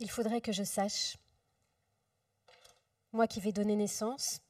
Il 0.00 0.10
faudrait 0.10 0.40
que 0.40 0.50
je 0.50 0.64
sache. 0.64 1.18
Moi 3.12 3.26
qui 3.26 3.38
vais 3.38 3.52
donner 3.52 3.76
naissance, 3.76 4.40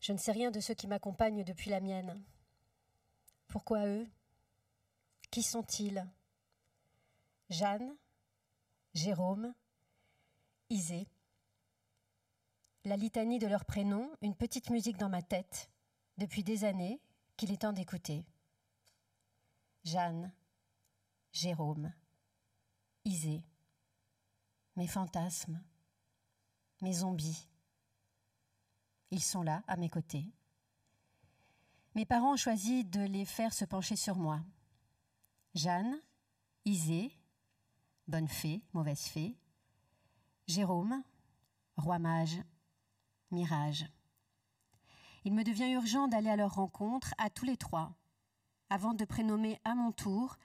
je 0.00 0.12
ne 0.12 0.18
sais 0.18 0.32
rien 0.32 0.50
de 0.50 0.60
ceux 0.60 0.74
qui 0.74 0.86
m'accompagnent 0.86 1.42
depuis 1.42 1.70
la 1.70 1.80
mienne. 1.80 2.22
Pourquoi 3.48 3.86
eux? 3.86 4.06
Qui 5.30 5.42
sont-ils? 5.42 6.06
Jeanne 7.48 7.96
Jérôme 8.92 9.54
Isée 10.68 11.08
La 12.84 12.96
litanie 12.96 13.38
de 13.38 13.46
leurs 13.46 13.64
prénoms, 13.64 14.10
une 14.20 14.36
petite 14.36 14.68
musique 14.68 14.98
dans 14.98 15.08
ma 15.08 15.22
tête, 15.22 15.70
depuis 16.18 16.44
des 16.44 16.64
années, 16.64 17.00
qu'il 17.38 17.52
est 17.52 17.62
temps 17.62 17.72
d'écouter. 17.72 18.26
Jeanne, 19.84 20.30
Jérôme, 21.32 21.92
Isée, 23.06 23.44
mes 24.76 24.86
fantasmes, 24.86 25.62
mes 26.80 26.92
zombies. 26.92 27.48
Ils 29.10 29.22
sont 29.22 29.42
là, 29.42 29.62
à 29.66 29.76
mes 29.76 29.90
côtés. 29.90 30.32
Mes 31.94 32.06
parents 32.06 32.32
ont 32.32 32.36
choisi 32.36 32.84
de 32.84 33.02
les 33.02 33.26
faire 33.26 33.52
se 33.52 33.64
pencher 33.64 33.96
sur 33.96 34.16
moi. 34.16 34.40
Jeanne, 35.54 36.00
Isée, 36.64 37.12
bonne 38.08 38.28
fée, 38.28 38.62
mauvaise 38.72 39.02
fée, 39.02 39.36
Jérôme, 40.46 41.02
roi 41.76 41.98
mage, 41.98 42.42
mirage. 43.30 43.86
Il 45.24 45.34
me 45.34 45.44
devient 45.44 45.70
urgent 45.70 46.08
d'aller 46.08 46.30
à 46.30 46.36
leur 46.36 46.54
rencontre, 46.54 47.14
à 47.18 47.30
tous 47.30 47.44
les 47.44 47.56
trois, 47.56 47.94
avant 48.70 48.94
de 48.94 49.04
prénommer 49.04 49.60
à 49.64 49.74
mon 49.74 49.92
tour 49.92 50.36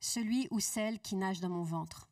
celui 0.00 0.48
ou 0.50 0.60
celle 0.60 1.00
qui 1.00 1.14
nage 1.14 1.40
dans 1.40 1.50
mon 1.50 1.62
ventre. 1.62 2.09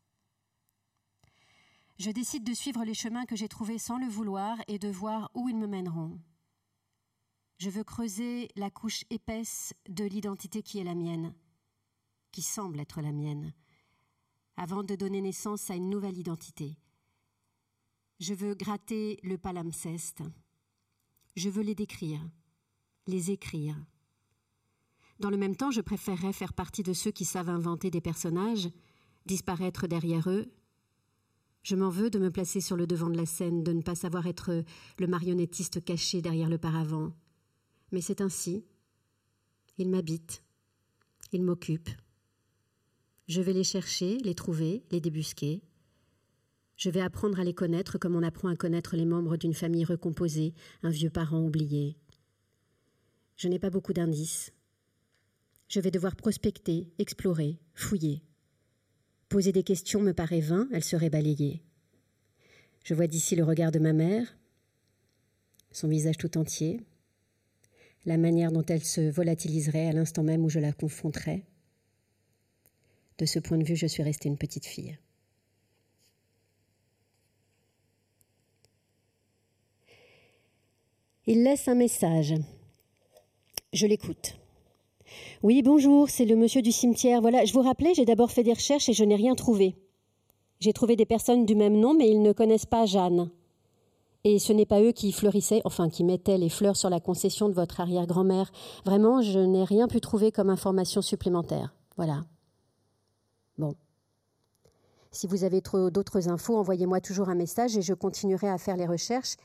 Je 1.99 2.13
décide 2.13 2.45
de 2.45 2.55
suivre 2.55 2.85
les 2.85 2.95
chemins 2.95 3.27
que 3.27 3.35
j'ai 3.35 3.49
trouvés 3.49 3.79
sans 3.79 3.99
le 3.99 4.07
vouloir 4.07 4.57
et 4.69 4.79
de 4.79 4.89
voir 4.89 5.31
où 5.35 5.49
ils 5.49 5.57
me 5.57 5.67
mèneront. 5.67 6.21
Je 7.59 7.71
veux 7.71 7.83
creuser 7.83 8.49
la 8.55 8.71
couche 8.71 9.05
épaisse 9.11 9.75
de 9.89 10.05
l'identité 10.05 10.63
qui 10.63 10.79
est 10.79 10.85
la 10.85 10.95
mienne, 10.95 11.35
qui 12.31 12.43
semble 12.43 12.79
être 12.79 13.01
la 13.01 13.11
mienne, 13.11 13.53
avant 14.57 14.85
de 14.85 14.95
donner 14.95 15.21
naissance 15.21 15.71
à 15.71 15.75
une 15.75 15.91
nouvelle 15.91 16.17
identité. 16.17 16.77
Je 18.21 18.33
veux 18.33 18.55
gratter 18.55 19.19
le 19.25 19.37
palimpseste. 19.37 20.23
Je 21.35 21.49
veux 21.49 21.63
les 21.63 21.75
décrire, 21.75 22.21
les 23.09 23.33
écrire. 23.33 23.77
Dans 25.19 25.31
le 25.31 25.37
même 25.37 25.57
temps, 25.57 25.73
je 25.73 25.81
préférerais 25.81 26.33
faire 26.33 26.53
partie 26.53 26.85
de 26.85 26.93
ceux 26.93 27.11
qui 27.11 27.25
savent 27.25 27.49
inventer 27.49 27.91
des 27.91 28.01
personnages, 28.01 28.69
disparaître 29.27 29.89
derrière 29.89 30.31
eux. 30.31 30.53
Je 31.63 31.77
m'en 31.77 31.91
veux 31.91 32.11
de 32.11 32.19
me 32.19 32.31
placer 32.31 32.61
sur 32.61 32.77
le 32.77 32.87
devant 32.87 33.11
de 33.11 33.17
la 33.17 33.27
scène, 33.27 33.63
de 33.63 33.73
ne 33.73 33.83
pas 33.83 33.95
savoir 33.95 34.27
être 34.27 34.65
le 34.99 35.07
marionnettiste 35.07 35.85
caché 35.85 36.23
derrière 36.23 36.49
le 36.49 36.59
paravent. 36.59 37.13
Mais 37.93 38.01
c'est 38.01 38.21
ainsi. 38.21 38.65
Ils 39.77 39.89
m'habitent. 39.89 40.43
Ils 41.33 41.43
m'occupent. 41.43 41.91
Je 43.29 43.43
vais 43.43 43.53
les 43.53 43.65
chercher, 43.65 44.17
les 44.19 44.35
trouver, 44.35 44.83
les 44.91 45.01
débusquer. 45.01 45.63
Je 46.77 46.91
vais 46.91 47.01
apprendre 47.01 47.41
à 47.41 47.45
les 47.45 47.55
connaître 47.55 47.99
comme 47.99 48.17
on 48.17 48.23
apprend 48.23 48.49
à 48.49 48.57
connaître 48.57 48.97
les 48.97 49.05
membres 49.05 49.37
d'une 49.37 49.53
famille 49.53 49.85
recomposée, 49.85 50.55
un 50.83 50.91
vieux 50.91 51.11
parent 51.11 51.43
oublié. 51.43 51.99
Je 53.37 53.49
n'ai 53.49 53.59
pas 53.59 53.71
beaucoup 53.71 53.93
d'indices. 53.93 54.53
Je 55.69 55.81
vais 55.81 55.91
devoir 55.91 56.17
prospecter, 56.17 56.89
explorer, 56.99 57.59
fouiller. 57.75 58.23
Poser 59.29 59.53
des 59.53 59.63
questions 59.63 60.01
me 60.01 60.15
paraît 60.15 60.41
vain, 60.41 60.69
elles 60.73 60.85
seraient 60.85 61.11
balayées. 61.11 61.63
Je 62.85 62.95
vois 62.95 63.07
d'ici 63.07 63.37
le 63.37 63.45
regard 63.45 63.71
de 63.71 63.79
ma 63.79 63.93
mère, 63.93 64.39
son 65.71 65.89
visage 65.89 66.17
tout 66.17 66.39
entier, 66.39 66.81
la 68.07 68.17
manière 68.17 68.53
dont 68.53 68.65
elle 68.65 68.85
se 68.85 69.11
volatiliserait 69.11 69.89
à 69.89 69.93
l'instant 69.93 70.23
même 70.23 70.45
où 70.45 70.49
je 70.49 70.59
la 70.59 70.73
confronterais. 70.73 71.45
De 73.19 73.27
ce 73.27 73.39
point 73.39 73.59
de 73.59 73.65
vue, 73.65 73.77
je 73.77 73.87
suis 73.87 74.03
restée 74.03 74.29
une 74.29 74.39
petite 74.39 74.65
fille. 74.65 74.97
Il 81.27 81.43
laisse 81.43 81.69
un 81.69 81.75
message. 81.75 82.35
Je 83.75 83.87
l'écoute. 83.87 84.39
Oui, 85.43 85.63
bonjour, 85.63 86.09
c'est 86.09 86.25
le 86.25 86.37
monsieur 86.37 86.63
du 86.63 86.73
cimetière. 86.73 87.21
Voilà, 87.21 87.45
je 87.45 87.53
vous 87.53 87.63
rappelais, 87.63 87.95
j'ai 87.95 88.05
d'abord 88.05 88.31
fait 88.31 88.43
des 88.43 88.53
recherches 88.53 88.89
et 88.89 88.93
je 88.93 89.05
n'ai 89.05 89.17
rien 89.17 89.35
trouvé. 89.35 89.77
J'ai 90.61 90.73
trouvé 90.73 90.97
des 90.97 91.07
personnes 91.07 91.47
du 91.47 91.55
même 91.55 91.79
nom, 91.79 91.95
mais 91.95 92.09
ils 92.11 92.23
ne 92.23 92.33
connaissent 92.33 92.67
pas 92.67 92.87
Jeanne. 92.87 93.31
Et 94.25 94.39
ce 94.39 94.53
n'est 94.53 94.67
pas 94.67 94.83
eux 94.83 94.93
qui 94.93 95.13
fleurissaient, 95.13 95.63
enfin 95.65 95.89
qui 95.89 96.03
mettaient 96.03 96.39
les 96.39 96.49
fleurs 96.49 96.77
sur 96.77 96.91
la 96.91 97.01
concession 97.01 97.49
de 97.49 97.55
votre 97.55 97.81
arrière-grand-mère. 97.81 98.51
Vraiment, 98.85 99.23
je 99.23 99.39
n'ai 99.39 99.65
rien 99.65 99.87
pu 99.87 100.01
trouver 100.01 100.33
comme 100.33 100.51
information 100.51 101.03
supplémentaire. 101.03 101.75
Voilà. 101.97 102.23
Bon. 103.57 103.75
Si 105.13 105.27
vous 105.27 105.45
avez 105.45 105.61
d'autres 105.61 106.29
infos, 106.29 106.57
envoyez-moi 106.57 107.01
toujours 107.01 107.29
un 107.29 107.35
message 107.35 107.77
et 107.77 107.83
je 107.83 107.95
continuerai 107.95 108.49
à 108.49 108.59
faire 108.59 108.77
les 108.77 108.87
recherches. 108.87 109.37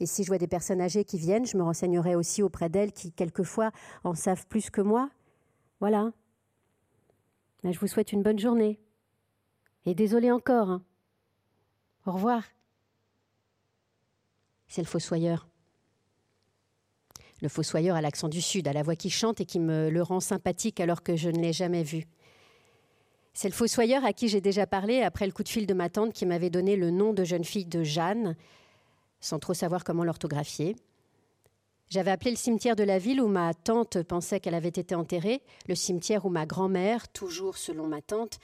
Et 0.00 0.06
si 0.06 0.22
je 0.22 0.28
vois 0.28 0.38
des 0.38 0.46
personnes 0.46 0.80
âgées 0.80 1.04
qui 1.04 1.18
viennent, 1.18 1.46
je 1.46 1.56
me 1.56 1.62
renseignerai 1.62 2.14
aussi 2.14 2.42
auprès 2.42 2.68
d'elles 2.68 2.92
qui, 2.92 3.12
quelquefois, 3.12 3.72
en 4.04 4.14
savent 4.14 4.46
plus 4.46 4.70
que 4.70 4.80
moi. 4.80 5.10
Voilà. 5.80 6.12
Ben, 7.62 7.72
je 7.72 7.78
vous 7.80 7.88
souhaite 7.88 8.12
une 8.12 8.22
bonne 8.22 8.38
journée. 8.38 8.78
Et 9.86 9.94
désolé 9.94 10.30
encore. 10.30 10.70
Hein. 10.70 10.82
Au 12.06 12.12
revoir. 12.12 12.42
C'est 14.68 14.82
le 14.82 14.86
fossoyeur. 14.86 15.48
Le 17.40 17.48
fossoyeur 17.48 17.96
à 17.96 18.00
l'accent 18.00 18.28
du 18.28 18.40
Sud, 18.40 18.68
à 18.68 18.72
la 18.72 18.82
voix 18.82 18.96
qui 18.96 19.10
chante 19.10 19.40
et 19.40 19.46
qui 19.46 19.60
me 19.60 19.90
le 19.90 20.02
rend 20.02 20.20
sympathique 20.20 20.80
alors 20.80 21.02
que 21.02 21.16
je 21.16 21.30
ne 21.30 21.38
l'ai 21.38 21.52
jamais 21.52 21.82
vu. 21.82 22.06
C'est 23.32 23.48
le 23.48 23.54
fossoyeur 23.54 24.04
à 24.04 24.12
qui 24.12 24.28
j'ai 24.28 24.40
déjà 24.40 24.66
parlé 24.66 25.02
après 25.02 25.26
le 25.26 25.32
coup 25.32 25.44
de 25.44 25.48
fil 25.48 25.66
de 25.66 25.74
ma 25.74 25.88
tante 25.88 26.12
qui 26.12 26.26
m'avait 26.26 26.50
donné 26.50 26.74
le 26.74 26.90
nom 26.90 27.12
de 27.12 27.22
jeune 27.22 27.44
fille 27.44 27.66
de 27.66 27.84
Jeanne, 27.84 28.36
sans 29.20 29.38
trop 29.38 29.54
savoir 29.54 29.84
comment 29.84 30.04
l'orthographier. 30.04 30.76
J'avais 31.90 32.10
appelé 32.10 32.30
le 32.30 32.36
cimetière 32.36 32.76
de 32.76 32.84
la 32.84 32.98
ville 32.98 33.20
où 33.20 33.28
ma 33.28 33.54
tante 33.54 34.02
pensait 34.02 34.40
qu'elle 34.40 34.54
avait 34.54 34.68
été 34.68 34.94
enterrée, 34.94 35.42
le 35.68 35.74
cimetière 35.74 36.26
où 36.26 36.28
ma 36.28 36.44
grand-mère, 36.44 37.08
toujours 37.08 37.56
selon 37.56 37.86
ma 37.86 38.02
tante, 38.02 38.38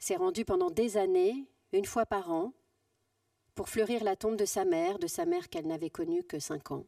s'est 0.00 0.16
rendue 0.16 0.44
pendant 0.44 0.70
des 0.70 0.96
années, 0.96 1.44
une 1.72 1.84
fois 1.84 2.04
par 2.04 2.30
an, 2.32 2.52
pour 3.54 3.68
fleurir 3.68 4.02
la 4.02 4.16
tombe 4.16 4.36
de 4.36 4.44
sa 4.44 4.64
mère, 4.64 4.98
de 4.98 5.06
sa 5.06 5.24
mère 5.24 5.48
qu'elle 5.50 5.66
n'avait 5.66 5.90
connue 5.90 6.24
que 6.24 6.40
cinq 6.40 6.72
ans. 6.72 6.84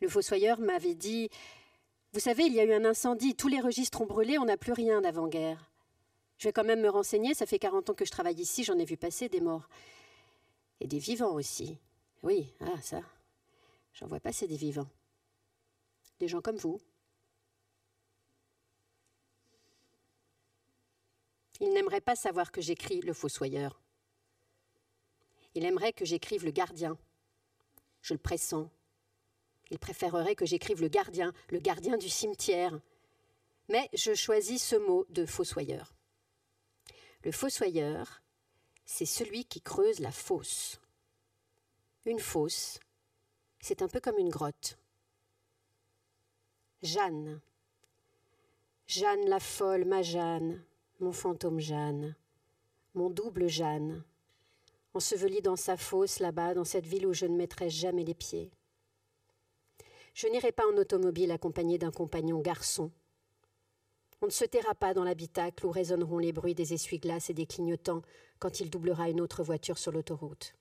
Le 0.00 0.08
fossoyeur 0.08 0.60
m'avait 0.60 0.96
dit 0.96 1.30
Vous 2.12 2.20
savez, 2.20 2.44
il 2.44 2.52
y 2.52 2.60
a 2.60 2.64
eu 2.64 2.72
un 2.74 2.84
incendie, 2.84 3.34
tous 3.34 3.48
les 3.48 3.60
registres 3.60 4.02
ont 4.02 4.06
brûlé, 4.06 4.36
on 4.36 4.44
n'a 4.44 4.56
plus 4.56 4.72
rien 4.72 5.00
d'avant-guerre. 5.00 5.70
Je 6.36 6.48
vais 6.48 6.52
quand 6.52 6.64
même 6.64 6.80
me 6.80 6.90
renseigner, 6.90 7.34
ça 7.34 7.46
fait 7.46 7.60
40 7.60 7.90
ans 7.90 7.94
que 7.94 8.04
je 8.04 8.10
travaille 8.10 8.40
ici, 8.40 8.64
j'en 8.64 8.78
ai 8.78 8.84
vu 8.84 8.96
passer 8.96 9.28
des 9.28 9.40
morts. 9.40 9.68
Et 10.82 10.88
des 10.88 10.98
vivants 10.98 11.34
aussi. 11.34 11.78
Oui, 12.24 12.52
ah 12.58 12.80
ça, 12.82 13.02
j'en 13.94 14.08
vois 14.08 14.18
passer 14.18 14.48
des 14.48 14.56
vivants. 14.56 14.88
Des 16.18 16.26
gens 16.26 16.40
comme 16.40 16.56
vous. 16.56 16.80
Il 21.60 21.72
n'aimerait 21.72 22.00
pas 22.00 22.16
savoir 22.16 22.50
que 22.50 22.60
j'écris 22.60 23.00
le 23.00 23.12
fossoyeur. 23.12 23.80
Il 25.54 25.64
aimerait 25.64 25.92
que 25.92 26.04
j'écrive 26.04 26.44
le 26.44 26.50
gardien. 26.50 26.98
Je 28.00 28.14
le 28.14 28.18
pressens. 28.18 28.68
Il 29.70 29.78
préférerait 29.78 30.34
que 30.34 30.46
j'écrive 30.46 30.82
le 30.82 30.88
gardien, 30.88 31.32
le 31.50 31.60
gardien 31.60 31.96
du 31.96 32.08
cimetière. 32.08 32.76
Mais 33.68 33.88
je 33.94 34.14
choisis 34.14 34.60
ce 34.60 34.74
mot 34.74 35.06
de 35.10 35.26
fossoyeur. 35.26 35.94
Le 37.22 37.30
fossoyeur, 37.30 38.21
c'est 38.84 39.06
celui 39.06 39.44
qui 39.44 39.60
creuse 39.60 40.00
la 40.00 40.12
fosse. 40.12 40.80
Une 42.04 42.18
fosse, 42.18 42.80
c'est 43.60 43.82
un 43.82 43.88
peu 43.88 44.00
comme 44.00 44.18
une 44.18 44.28
grotte. 44.28 44.78
Jeanne. 46.82 47.40
Jeanne 48.86 49.28
la 49.28 49.40
folle, 49.40 49.84
ma 49.84 50.02
Jeanne, 50.02 50.64
mon 51.00 51.12
fantôme 51.12 51.60
Jeanne, 51.60 52.16
mon 52.94 53.08
double 53.08 53.48
Jeanne, 53.48 54.02
ensevelie 54.94 55.40
dans 55.40 55.56
sa 55.56 55.76
fosse 55.76 56.18
là-bas, 56.18 56.54
dans 56.54 56.64
cette 56.64 56.86
ville 56.86 57.06
où 57.06 57.12
je 57.12 57.26
ne 57.26 57.36
mettrai 57.36 57.70
jamais 57.70 58.04
les 58.04 58.14
pieds. 58.14 58.50
Je 60.14 60.26
n'irai 60.26 60.52
pas 60.52 60.66
en 60.66 60.76
automobile 60.76 61.30
accompagné 61.30 61.78
d'un 61.78 61.92
compagnon 61.92 62.40
garçon 62.40 62.90
on 64.22 64.26
ne 64.26 64.30
se 64.30 64.44
taira 64.44 64.74
pas 64.74 64.94
dans 64.94 65.02
l'habitacle 65.02 65.66
où 65.66 65.70
résonneront 65.70 66.18
les 66.18 66.32
bruits 66.32 66.54
des 66.54 66.72
essuie-glaces 66.72 67.28
et 67.28 67.34
des 67.34 67.44
clignotants 67.44 68.02
quand 68.38 68.60
il 68.60 68.70
doublera 68.70 69.10
une 69.10 69.20
autre 69.20 69.42
voiture 69.42 69.78
sur 69.78 69.90
l'autoroute. 69.90 70.54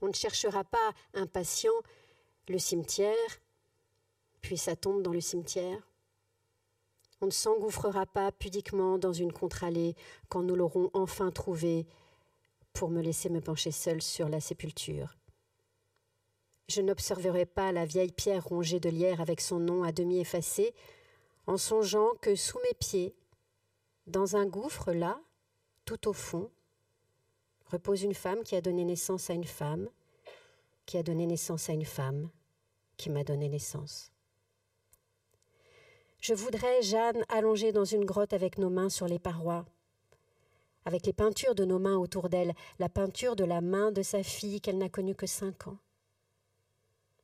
On 0.00 0.06
ne 0.06 0.12
cherchera 0.12 0.62
pas, 0.62 0.92
impatient, 1.14 1.72
le 2.48 2.58
cimetière, 2.58 3.40
puis 4.40 4.56
sa 4.56 4.76
tombe 4.76 5.02
dans 5.02 5.12
le 5.12 5.20
cimetière. 5.20 5.82
On 7.20 7.26
ne 7.26 7.32
s'engouffrera 7.32 8.06
pas 8.06 8.30
pudiquement 8.30 8.98
dans 8.98 9.12
une 9.12 9.32
contre-allée 9.32 9.96
quand 10.28 10.44
nous 10.44 10.54
l'aurons 10.54 10.90
enfin 10.94 11.32
trouvé 11.32 11.88
pour 12.72 12.90
me 12.90 13.02
laisser 13.02 13.28
me 13.30 13.40
pencher 13.40 13.72
seul 13.72 14.00
sur 14.00 14.28
la 14.28 14.40
sépulture. 14.40 15.16
Je 16.68 16.82
n'observerai 16.82 17.46
pas 17.46 17.72
la 17.72 17.84
vieille 17.84 18.12
pierre 18.12 18.44
rongée 18.44 18.78
de 18.78 18.90
lierre 18.90 19.20
avec 19.20 19.40
son 19.40 19.58
nom 19.58 19.82
à 19.82 19.90
demi 19.90 20.20
effacé, 20.20 20.72
en 21.48 21.56
songeant 21.56 22.10
que 22.20 22.36
sous 22.36 22.58
mes 22.58 22.74
pieds, 22.74 23.14
dans 24.06 24.36
un 24.36 24.44
gouffre 24.44 24.92
là, 24.92 25.18
tout 25.86 26.06
au 26.06 26.12
fond, 26.12 26.50
repose 27.68 28.02
une 28.02 28.14
femme 28.14 28.42
qui 28.44 28.54
a 28.54 28.60
donné 28.60 28.84
naissance 28.84 29.30
à 29.30 29.32
une 29.32 29.44
femme, 29.46 29.88
qui 30.84 30.98
a 30.98 31.02
donné 31.02 31.26
naissance 31.26 31.70
à 31.70 31.72
une 31.72 31.86
femme, 31.86 32.28
qui 32.98 33.08
m'a 33.08 33.24
donné 33.24 33.48
naissance. 33.48 34.12
Je 36.20 36.34
voudrais 36.34 36.82
Jeanne 36.82 37.24
allongée 37.30 37.72
dans 37.72 37.86
une 37.86 38.04
grotte 38.04 38.34
avec 38.34 38.58
nos 38.58 38.68
mains 38.68 38.90
sur 38.90 39.06
les 39.06 39.18
parois, 39.18 39.64
avec 40.84 41.06
les 41.06 41.14
peintures 41.14 41.54
de 41.54 41.64
nos 41.64 41.78
mains 41.78 41.96
autour 41.96 42.28
d'elle, 42.28 42.54
la 42.78 42.90
peinture 42.90 43.36
de 43.36 43.44
la 43.44 43.62
main 43.62 43.90
de 43.90 44.02
sa 44.02 44.22
fille 44.22 44.60
qu'elle 44.60 44.76
n'a 44.76 44.90
connue 44.90 45.14
que 45.14 45.26
cinq 45.26 45.66
ans. 45.66 45.78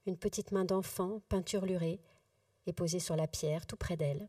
Une 0.06 0.16
petite 0.16 0.50
main 0.50 0.64
d'enfant, 0.64 1.20
peinturlurée, 1.28 2.00
est 2.66 2.72
posée 2.72 3.00
sur 3.00 3.16
la 3.16 3.26
pierre 3.26 3.66
tout 3.66 3.76
près 3.76 3.96
d'elle, 3.96 4.28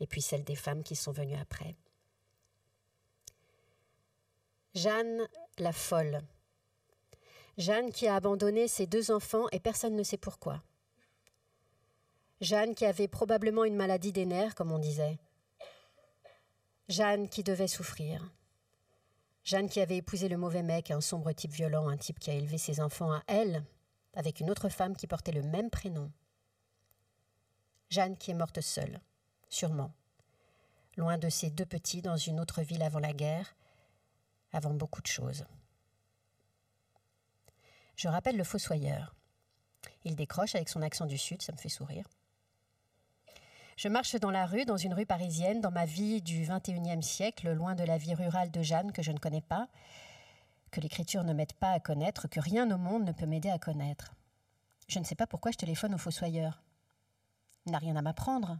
et 0.00 0.06
puis 0.06 0.22
celle 0.22 0.44
des 0.44 0.56
femmes 0.56 0.82
qui 0.82 0.96
sont 0.96 1.12
venues 1.12 1.36
après. 1.36 1.76
Jeanne 4.74 5.28
la 5.58 5.72
folle. 5.72 6.22
Jeanne 7.58 7.90
qui 7.90 8.08
a 8.08 8.16
abandonné 8.16 8.66
ses 8.68 8.86
deux 8.86 9.10
enfants 9.10 9.46
et 9.52 9.60
personne 9.60 9.94
ne 9.94 10.02
sait 10.02 10.16
pourquoi. 10.16 10.62
Jeanne 12.40 12.74
qui 12.74 12.86
avait 12.86 13.08
probablement 13.08 13.64
une 13.64 13.76
maladie 13.76 14.12
des 14.12 14.26
nerfs, 14.26 14.54
comme 14.54 14.72
on 14.72 14.78
disait. 14.78 15.18
Jeanne 16.88 17.28
qui 17.28 17.44
devait 17.44 17.68
souffrir. 17.68 18.32
Jeanne 19.44 19.68
qui 19.68 19.80
avait 19.80 19.98
épousé 19.98 20.28
le 20.28 20.36
mauvais 20.36 20.62
mec, 20.62 20.90
un 20.90 21.00
sombre 21.00 21.32
type 21.32 21.52
violent, 21.52 21.88
un 21.88 21.96
type 21.96 22.18
qui 22.18 22.30
a 22.30 22.34
élevé 22.34 22.58
ses 22.58 22.80
enfants 22.80 23.12
à 23.12 23.22
elle, 23.26 23.64
avec 24.14 24.40
une 24.40 24.50
autre 24.50 24.68
femme 24.68 24.96
qui 24.96 25.06
portait 25.06 25.32
le 25.32 25.42
même 25.42 25.70
prénom. 25.70 26.10
Jeanne 27.92 28.16
qui 28.16 28.30
est 28.30 28.34
morte 28.34 28.62
seule, 28.62 29.00
sûrement, 29.50 29.92
loin 30.96 31.18
de 31.18 31.28
ses 31.28 31.50
deux 31.50 31.66
petits 31.66 32.00
dans 32.00 32.16
une 32.16 32.40
autre 32.40 32.62
ville 32.62 32.82
avant 32.82 33.00
la 33.00 33.12
guerre, 33.12 33.54
avant 34.54 34.72
beaucoup 34.72 35.02
de 35.02 35.06
choses. 35.06 35.44
Je 37.96 38.08
rappelle 38.08 38.38
le 38.38 38.44
fossoyeur. 38.44 39.14
Il 40.04 40.16
décroche 40.16 40.54
avec 40.54 40.70
son 40.70 40.80
accent 40.80 41.04
du 41.04 41.18
sud, 41.18 41.42
ça 41.42 41.52
me 41.52 41.58
fait 41.58 41.68
sourire. 41.68 42.06
Je 43.76 43.88
marche 43.88 44.16
dans 44.16 44.30
la 44.30 44.46
rue, 44.46 44.64
dans 44.64 44.78
une 44.78 44.94
rue 44.94 45.04
parisienne, 45.04 45.60
dans 45.60 45.70
ma 45.70 45.84
vie 45.84 46.22
du 46.22 46.46
XXIe 46.48 47.02
siècle, 47.02 47.52
loin 47.52 47.74
de 47.74 47.84
la 47.84 47.98
vie 47.98 48.14
rurale 48.14 48.50
de 48.50 48.62
Jeanne 48.62 48.92
que 48.92 49.02
je 49.02 49.12
ne 49.12 49.18
connais 49.18 49.42
pas, 49.42 49.68
que 50.70 50.80
l'écriture 50.80 51.24
ne 51.24 51.34
m'aide 51.34 51.52
pas 51.52 51.72
à 51.72 51.80
connaître, 51.80 52.26
que 52.26 52.40
rien 52.40 52.70
au 52.70 52.78
monde 52.78 53.04
ne 53.04 53.12
peut 53.12 53.26
m'aider 53.26 53.50
à 53.50 53.58
connaître. 53.58 54.14
Je 54.88 54.98
ne 54.98 55.04
sais 55.04 55.14
pas 55.14 55.26
pourquoi 55.26 55.50
je 55.52 55.58
téléphone 55.58 55.94
au 55.94 55.98
fossoyeur. 55.98 56.62
N'a 57.66 57.78
rien 57.78 57.96
à 57.96 58.02
m'apprendre. 58.02 58.58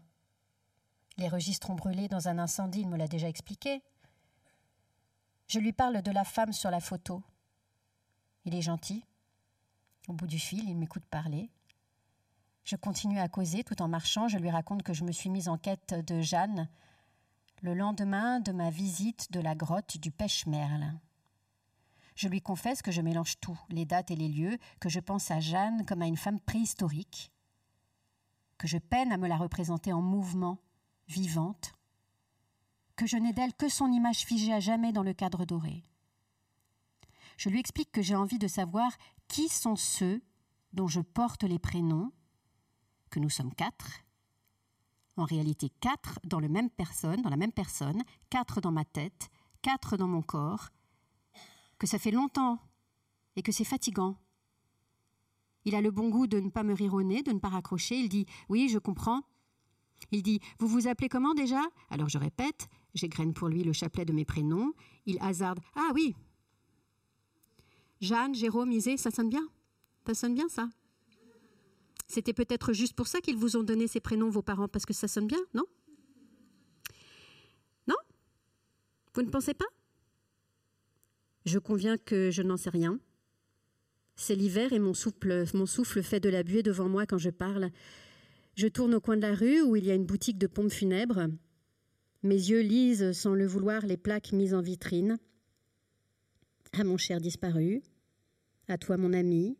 Les 1.19 1.28
registres 1.28 1.70
ont 1.70 1.75
brûlé 1.75 2.08
dans 2.08 2.28
un 2.28 2.38
incendie, 2.38 2.81
il 2.81 2.88
me 2.88 2.96
l'a 2.96 3.08
déjà 3.08 3.28
expliqué. 3.28 3.82
Je 5.49 5.58
lui 5.58 5.72
parle 5.72 6.02
de 6.02 6.10
la 6.10 6.25
femme 6.25 6.52
sur 6.52 6.70
la 6.70 6.81
photo. 6.81 7.22
Il 8.44 8.54
est 8.54 8.62
gentil. 8.62 9.04
Au 10.08 10.12
bout 10.12 10.26
du 10.26 10.38
fil, 10.38 10.69
il 10.69 10.76
m'écoute 10.76 11.04
parler. 11.04 11.50
Je 12.64 12.76
continue 12.76 13.19
à 13.19 13.28
causer 13.28 13.64
tout 13.64 13.82
en 13.82 13.88
marchant. 13.88 14.28
Je 14.28 14.38
lui 14.38 14.50
raconte 14.50 14.82
que 14.82 14.94
je 14.94 15.04
me 15.04 15.12
suis 15.12 15.31
mise 15.31 15.49
en 15.49 15.58
quête 15.58 15.94
de 15.94 16.20
Jeanne 16.20 16.69
le 17.62 17.75
lendemain 17.75 18.40
de 18.40 18.50
ma 18.50 18.70
visite 18.70 19.31
de 19.31 19.38
la 19.38 19.54
grotte 19.54 19.96
du 19.96 20.10
Pêche-Merle. 20.10 20.93
Je 22.16 22.28
lui 22.28 22.43
confesse 22.43 22.82
que 22.82 22.90
je 22.90 23.00
mélange 23.00 23.38
tout, 23.40 23.58
les 23.70 23.84
dates 23.84 24.10
et 24.10 24.16
les 24.16 24.28
lieux, 24.28 24.58
que 24.81 24.88
je 24.88 24.99
pense 24.99 25.31
à 25.31 25.38
Jeanne 25.38 25.87
comme 25.87 26.02
à 26.02 26.06
une 26.06 26.16
femme 26.16 26.40
préhistorique, 26.40 27.31
que 28.62 28.69
je 28.69 28.79
peine 28.79 29.11
à 29.11 29.17
me 29.17 29.26
la 29.26 29.37
représenter 29.37 29.93
en 29.93 30.00
mouvement, 30.00 30.61
vivante, 31.09 31.73
que 32.94 33.09
je 33.09 33.17
n'ai 33.17 33.32
d'elle 33.32 33.55
que 33.55 33.69
son 33.69 33.91
image 33.91 34.19
figée 34.19 34.53
à 34.53 34.61
jamais 34.61 34.93
dans 34.93 35.03
le 35.03 35.14
cadre 35.14 35.44
doré. 35.44 35.82
Je 37.38 37.49
lui 37.49 37.59
explique 37.59 37.91
que 37.91 38.03
j'ai 38.03 38.14
envie 38.14 38.38
de 38.38 38.47
savoir 38.47 38.93
qui 39.26 39.49
sont 39.49 39.75
ceux 39.75 40.23
dont 40.75 40.87
je 40.87 41.00
porte 41.00 41.43
les 41.43 41.59
prénoms 41.59 42.12
que 43.11 43.19
nous 43.19 43.31
sommes 43.31 43.53
quatre, 43.53 44.05
en 45.17 45.25
réalité 45.25 45.69
quatre 45.81 46.20
dans, 46.23 46.38
le 46.38 46.49
même 46.49 46.70
personne, 46.70 47.20
dans 47.23 47.31
la 47.31 47.37
même 47.37 47.50
personne, 47.50 48.05
quatre 48.31 48.61
dans 48.61 48.70
ma 48.70 48.85
tête, 48.85 49.29
quatre 49.62 49.97
dans 49.97 50.06
mon 50.06 50.23
corps, 50.23 50.69
que 51.81 51.88
ça 51.88 51.99
fait 51.99 52.12
longtemps 52.12 52.61
et 53.35 53.43
que 53.43 53.50
c'est 53.50 53.64
fatigant. 53.64 54.14
Il 55.64 55.75
a 55.75 55.81
le 55.81 55.91
bon 55.91 56.09
goût 56.09 56.26
de 56.26 56.41
ne 56.41 56.50
pas 56.50 56.62
me 56.62 56.75
rire 56.75 56.94
au 56.94 57.03
nez, 57.03 57.23
de 57.23 57.32
ne 57.32 57.38
pas 57.38 57.49
raccrocher. 57.49 57.97
Il 57.97 58.09
dit 58.09 58.26
Oui, 58.49 58.69
je 58.69 58.79
comprends. 58.79 59.23
Il 60.11 60.23
dit 60.23 60.41
Vous 60.59 60.67
vous 60.67 60.88
appelez 60.88 61.09
comment 61.09 61.35
déjà? 61.35 61.62
Alors 61.91 62.09
je 62.09 62.19
répète, 62.19 62.69
j'égrène 62.94 63.32
pour 63.32 63.49
lui 63.49 63.62
le 63.62 63.73
chapelet 63.73 64.05
de 64.05 64.12
mes 64.12 64.25
prénoms. 64.25 64.73
Il 65.06 65.19
hasarde 65.20 65.61
Ah 65.75 65.91
oui 65.94 66.14
Jeanne, 68.00 68.35
Jérôme, 68.35 68.73
Isée, 68.73 68.97
ça 68.97 69.12
sonne 69.12 69.29
bien? 69.29 69.47
Ça 70.05 70.14
sonne 70.14 70.35
bien 70.35 70.49
ça? 70.49 70.69
C'était 72.09 72.32
peut-être 72.32 72.73
juste 72.73 72.94
pour 72.94 73.06
ça 73.06 73.20
qu'ils 73.20 73.37
vous 73.37 73.56
ont 73.56 73.62
donné 73.62 73.87
ces 73.87 74.00
prénoms, 74.00 74.29
vos 74.29 74.43
parents, 74.43 74.69
parce 74.69 74.85
que 74.85 74.93
ça 74.93 75.06
sonne 75.06 75.29
bien, 75.29 75.38
non? 75.55 75.64
Non? 77.87 77.94
Vous 79.14 79.23
ne 79.23 79.31
pensez 79.31 79.55
pas? 79.55 79.64
Je 81.47 81.59
conviens 81.59 81.97
que 81.97 82.31
je 82.31 82.43
n'en 82.43 82.56
sais 82.56 82.70
rien. 82.70 82.99
C'est 84.17 84.35
l'hiver 84.35 84.73
et 84.73 84.79
mon 84.79 84.94
souffle, 84.94 85.44
mon 85.55 85.67
souffle 85.67 86.03
fait 86.03 86.20
de 86.20 86.29
la 86.29 86.43
buée 86.43 86.62
devant 86.62 86.88
moi 86.88 87.06
quand 87.06 87.19
je 87.19 87.31
parle. 87.31 87.70
Je 88.55 88.69
tourne 88.69 88.94
au 88.94 89.00
coin 89.00 89.17
de 89.17 89.23
la 89.23 89.35
rue 89.35 89.62
où 89.62 89.76
il 89.76 89.85
y 89.85 89.91
a 89.91 89.94
une 89.94 90.05
boutique 90.05 90.38
de 90.38 90.47
pompes 90.47 90.70
funèbres. 90.70 91.29
Mes 92.23 92.35
yeux 92.35 92.61
lisent 92.61 93.12
sans 93.12 93.35
le 93.35 93.47
vouloir 93.47 93.85
les 93.87 93.97
plaques 93.97 94.32
mises 94.32 94.55
en 94.55 94.61
vitrine. 94.61 95.19
À 96.73 96.85
mon 96.85 96.97
cher 96.97 97.20
disparu, 97.20 97.82
à 98.69 98.79
toi 98.79 98.97
mon 98.97 99.12
ami, 99.12 99.56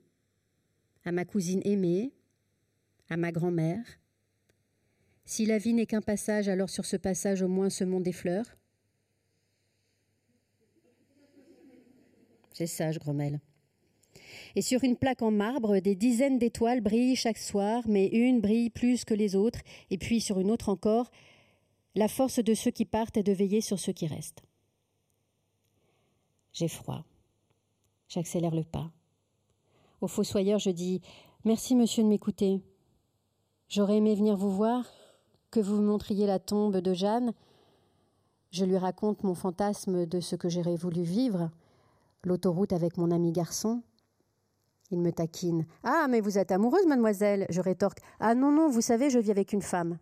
à 1.05 1.13
ma 1.13 1.25
cousine 1.25 1.63
aimée, 1.65 2.13
à 3.09 3.17
ma 3.17 3.33
grand-mère. 3.33 3.85
Si 5.25 5.47
la 5.47 5.59
vie 5.59 5.75
n'est 5.75 5.87
qu'un 5.87 6.03
passage, 6.03 6.49
alors 6.49 6.71
sur 6.71 6.85
ce 6.85 6.97
passage 6.97 7.43
au 7.43 7.49
moins 7.49 7.71
ce 7.71 7.85
monde 7.85 8.03
des 8.03 8.13
fleurs. 8.13 8.47
C'est 12.53 12.67
sage, 12.67 12.99
grommelle. 12.99 13.41
Et 14.57 14.63
sur 14.63 14.85
une 14.85 14.97
plaque 14.97 15.23
en 15.23 15.31
marbre, 15.31 15.79
des 15.79 15.95
dizaines 15.95 16.39
d'étoiles 16.39 16.81
brillent 16.81 17.17
chaque 17.17 17.39
soir, 17.39 17.83
mais 17.87 18.07
une 18.07 18.41
brille 18.41 18.71
plus 18.71 19.05
que 19.05 19.15
les 19.15 19.35
autres, 19.35 19.61
et 19.91 19.99
puis 19.99 20.21
sur 20.21 20.39
une 20.39 20.51
autre 20.51 20.69
encore, 20.69 21.11
la 21.95 22.09
force 22.09 22.39
de 22.39 22.55
ceux 22.55 22.71
qui 22.71 22.85
partent 22.85 23.17
est 23.17 23.23
de 23.23 23.33
veiller 23.33 23.61
sur 23.61 23.79
ceux 23.79 23.93
qui 23.93 24.07
restent. 24.07 24.43
J'ai 26.53 26.69
froid. 26.69 27.05
J'accélère 28.09 28.55
le 28.55 28.65
pas. 28.65 28.91
Au 30.01 30.07
fossoyeur, 30.07 30.59
je 30.59 30.71
dis 30.71 31.01
Merci, 31.45 31.75
monsieur, 31.75 32.03
de 32.03 32.09
m'écouter. 32.09 32.61
J'aurais 33.69 33.97
aimé 33.97 34.15
venir 34.15 34.37
vous 34.37 34.51
voir, 34.51 34.85
que 35.51 35.61
vous 35.61 35.77
me 35.77 35.87
montriez 35.87 36.27
la 36.27 36.39
tombe 36.39 36.77
de 36.77 36.95
Jeanne. 36.95 37.33
Je 38.51 38.65
lui 38.65 38.77
raconte 38.77 39.23
mon 39.23 39.35
fantasme 39.35 40.05
de 40.07 40.21
ce 40.21 40.37
que 40.37 40.49
j'aurais 40.49 40.77
voulu 40.77 41.03
vivre, 41.03 41.51
l'autoroute 42.23 42.73
avec 42.73 42.99
mon 42.99 43.11
ami 43.11 43.33
garçon. 43.33 43.83
Il 44.93 45.01
me 45.01 45.11
taquine. 45.11 45.67
Ah, 45.83 46.07
mais 46.09 46.21
vous 46.21 46.37
êtes 46.37 46.53
amoureuse, 46.53 46.87
mademoiselle 46.87 47.47
Je 47.49 47.63
rétorque. 47.63 47.99
Ah 48.21 48.35
non, 48.35 48.53
non, 48.53 48.69
vous 48.69 48.83
savez, 48.83 49.09
je 49.09 49.19
vis 49.19 49.31
avec 49.31 49.55
une 49.55 49.63
femme. 49.63 49.99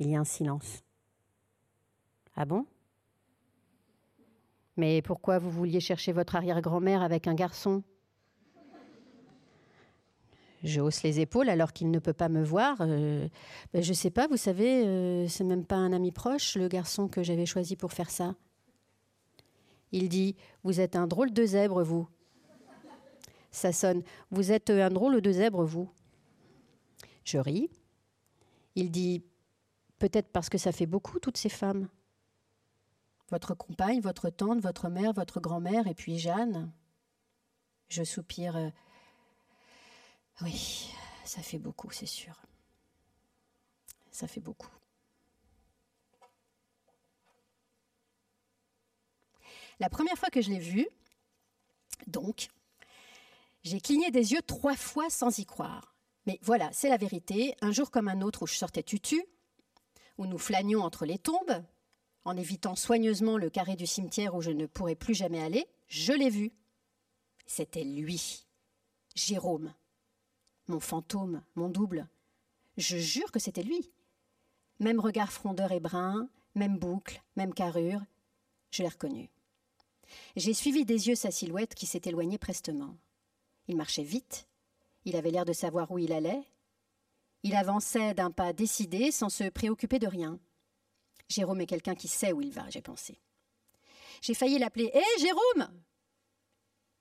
Il 0.00 0.10
y 0.10 0.16
a 0.16 0.20
un 0.20 0.24
silence. 0.24 0.82
Ah 2.34 2.44
bon? 2.44 2.66
Mais 4.76 5.00
pourquoi 5.00 5.38
vous 5.38 5.50
vouliez 5.50 5.78
chercher 5.78 6.12
votre 6.12 6.34
arrière-grand-mère 6.34 7.02
avec 7.02 7.28
un 7.28 7.34
garçon? 7.34 7.84
Je 10.64 10.80
hausse 10.80 11.04
les 11.04 11.20
épaules 11.20 11.48
alors 11.48 11.72
qu'il 11.72 11.92
ne 11.92 12.00
peut 12.00 12.12
pas 12.12 12.28
me 12.28 12.42
voir. 12.42 12.78
Euh, 12.80 13.28
ben, 13.72 13.80
je 13.80 13.92
sais 13.92 14.10
pas, 14.10 14.26
vous 14.26 14.36
savez, 14.36 14.84
euh, 14.84 15.28
c'est 15.28 15.44
même 15.44 15.64
pas 15.64 15.76
un 15.76 15.92
ami 15.92 16.10
proche, 16.10 16.56
le 16.56 16.66
garçon 16.66 17.06
que 17.06 17.22
j'avais 17.22 17.46
choisi 17.46 17.76
pour 17.76 17.92
faire 17.92 18.10
ça. 18.10 18.34
Il 19.92 20.08
dit 20.08 20.36
Vous 20.64 20.80
êtes 20.80 20.96
un 20.96 21.06
drôle 21.06 21.32
de 21.32 21.44
zèbre, 21.44 21.82
vous. 21.82 22.08
Ça 23.50 23.72
sonne 23.72 24.02
Vous 24.30 24.52
êtes 24.52 24.70
un 24.70 24.90
drôle 24.90 25.20
de 25.20 25.32
zèbre, 25.32 25.64
vous. 25.64 25.90
Je 27.24 27.38
ris. 27.38 27.70
Il 28.74 28.90
dit 28.90 29.24
Peut-être 29.98 30.28
parce 30.30 30.48
que 30.48 30.58
ça 30.58 30.72
fait 30.72 30.86
beaucoup, 30.86 31.18
toutes 31.18 31.36
ces 31.36 31.48
femmes. 31.48 31.88
Votre 33.30 33.54
compagne, 33.54 34.00
votre 34.00 34.30
tante, 34.30 34.60
votre 34.60 34.88
mère, 34.88 35.12
votre 35.12 35.40
grand-mère, 35.40 35.86
et 35.86 35.94
puis 35.94 36.18
Jeanne. 36.18 36.70
Je 37.88 38.04
soupire. 38.04 38.72
Oui, 40.40 40.90
ça 41.24 41.42
fait 41.42 41.58
beaucoup, 41.58 41.90
c'est 41.90 42.06
sûr. 42.06 42.40
Ça 44.10 44.28
fait 44.28 44.40
beaucoup. 44.40 44.77
La 49.80 49.88
première 49.88 50.18
fois 50.18 50.30
que 50.30 50.40
je 50.40 50.50
l'ai 50.50 50.58
vu, 50.58 50.88
donc, 52.06 52.48
j'ai 53.62 53.80
cligné 53.80 54.10
des 54.10 54.32
yeux 54.32 54.42
trois 54.42 54.76
fois 54.76 55.10
sans 55.10 55.38
y 55.38 55.46
croire. 55.46 55.94
Mais 56.26 56.38
voilà, 56.42 56.70
c'est 56.72 56.88
la 56.88 56.96
vérité. 56.96 57.54
Un 57.60 57.72
jour 57.72 57.90
comme 57.90 58.08
un 58.08 58.20
autre 58.22 58.42
où 58.42 58.46
je 58.46 58.54
sortais 58.54 58.82
tutu, 58.82 59.22
où 60.18 60.26
nous 60.26 60.38
flânions 60.38 60.82
entre 60.82 61.06
les 61.06 61.18
tombes, 61.18 61.64
en 62.24 62.36
évitant 62.36 62.76
soigneusement 62.76 63.38
le 63.38 63.50
carré 63.50 63.76
du 63.76 63.86
cimetière 63.86 64.34
où 64.34 64.42
je 64.42 64.50
ne 64.50 64.66
pourrais 64.66 64.94
plus 64.94 65.14
jamais 65.14 65.42
aller, 65.42 65.66
je 65.86 66.12
l'ai 66.12 66.30
vu. 66.30 66.52
C'était 67.46 67.84
lui, 67.84 68.46
Jérôme, 69.14 69.72
mon 70.66 70.80
fantôme, 70.80 71.42
mon 71.54 71.68
double. 71.68 72.08
Je 72.76 72.98
jure 72.98 73.32
que 73.32 73.38
c'était 73.38 73.62
lui. 73.62 73.90
Même 74.80 75.00
regard 75.00 75.32
frondeur 75.32 75.72
et 75.72 75.80
brun, 75.80 76.28
même 76.54 76.78
boucle, 76.78 77.22
même 77.36 77.54
carrure, 77.54 78.02
je 78.70 78.82
l'ai 78.82 78.88
reconnu. 78.88 79.30
J'ai 80.36 80.54
suivi 80.54 80.84
des 80.84 81.08
yeux 81.08 81.14
sa 81.14 81.30
silhouette 81.30 81.74
qui 81.74 81.86
s'est 81.86 82.02
éloignée 82.04 82.38
prestement. 82.38 82.96
Il 83.66 83.76
marchait 83.76 84.02
vite, 84.02 84.48
il 85.04 85.16
avait 85.16 85.30
l'air 85.30 85.44
de 85.44 85.52
savoir 85.52 85.90
où 85.90 85.98
il 85.98 86.12
allait. 86.12 86.42
Il 87.42 87.54
avançait 87.54 88.14
d'un 88.14 88.30
pas 88.30 88.52
décidé 88.52 89.10
sans 89.10 89.28
se 89.28 89.48
préoccuper 89.48 89.98
de 89.98 90.06
rien. 90.06 90.38
Jérôme 91.28 91.60
est 91.60 91.66
quelqu'un 91.66 91.94
qui 91.94 92.08
sait 92.08 92.32
où 92.32 92.40
il 92.40 92.52
va, 92.52 92.68
j'ai 92.70 92.82
pensé. 92.82 93.20
J'ai 94.20 94.34
failli 94.34 94.58
l'appeler 94.58 94.90
Hé, 94.92 95.20
Jérôme 95.20 95.68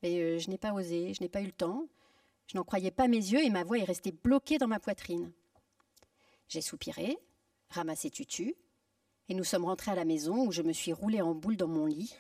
Mais 0.04 0.20
euh, 0.20 0.40
je 0.40 0.50
n'ai 0.50 0.58
pas 0.58 0.74
osé, 0.74 1.14
je 1.14 1.22
n'ai 1.22 1.30
pas 1.30 1.42
eu 1.42 1.46
le 1.48 1.52
temps. 1.52 1.88
Je 2.48 2.56
n'en 2.56 2.64
croyais 2.64 2.92
pas 2.92 3.08
mes 3.08 3.18
yeux 3.18 3.44
et 3.44 3.50
ma 3.50 3.64
voix 3.64 3.78
est 3.78 3.84
restée 3.84 4.12
bloquée 4.12 4.58
dans 4.58 4.68
ma 4.68 4.80
poitrine. 4.80 5.32
J'ai 6.48 6.62
soupiré, 6.62 7.18
ramassé 7.70 8.10
Tutu, 8.10 8.56
et 9.28 9.34
nous 9.34 9.44
sommes 9.44 9.66
rentrés 9.66 9.92
à 9.92 9.96
la 9.96 10.06
maison 10.06 10.46
où 10.46 10.52
je 10.52 10.62
me 10.62 10.72
suis 10.72 10.94
roulée 10.94 11.22
en 11.22 11.36
boule 11.36 11.58
dans 11.58 11.68
mon 11.68 11.86
lit, 11.86 12.16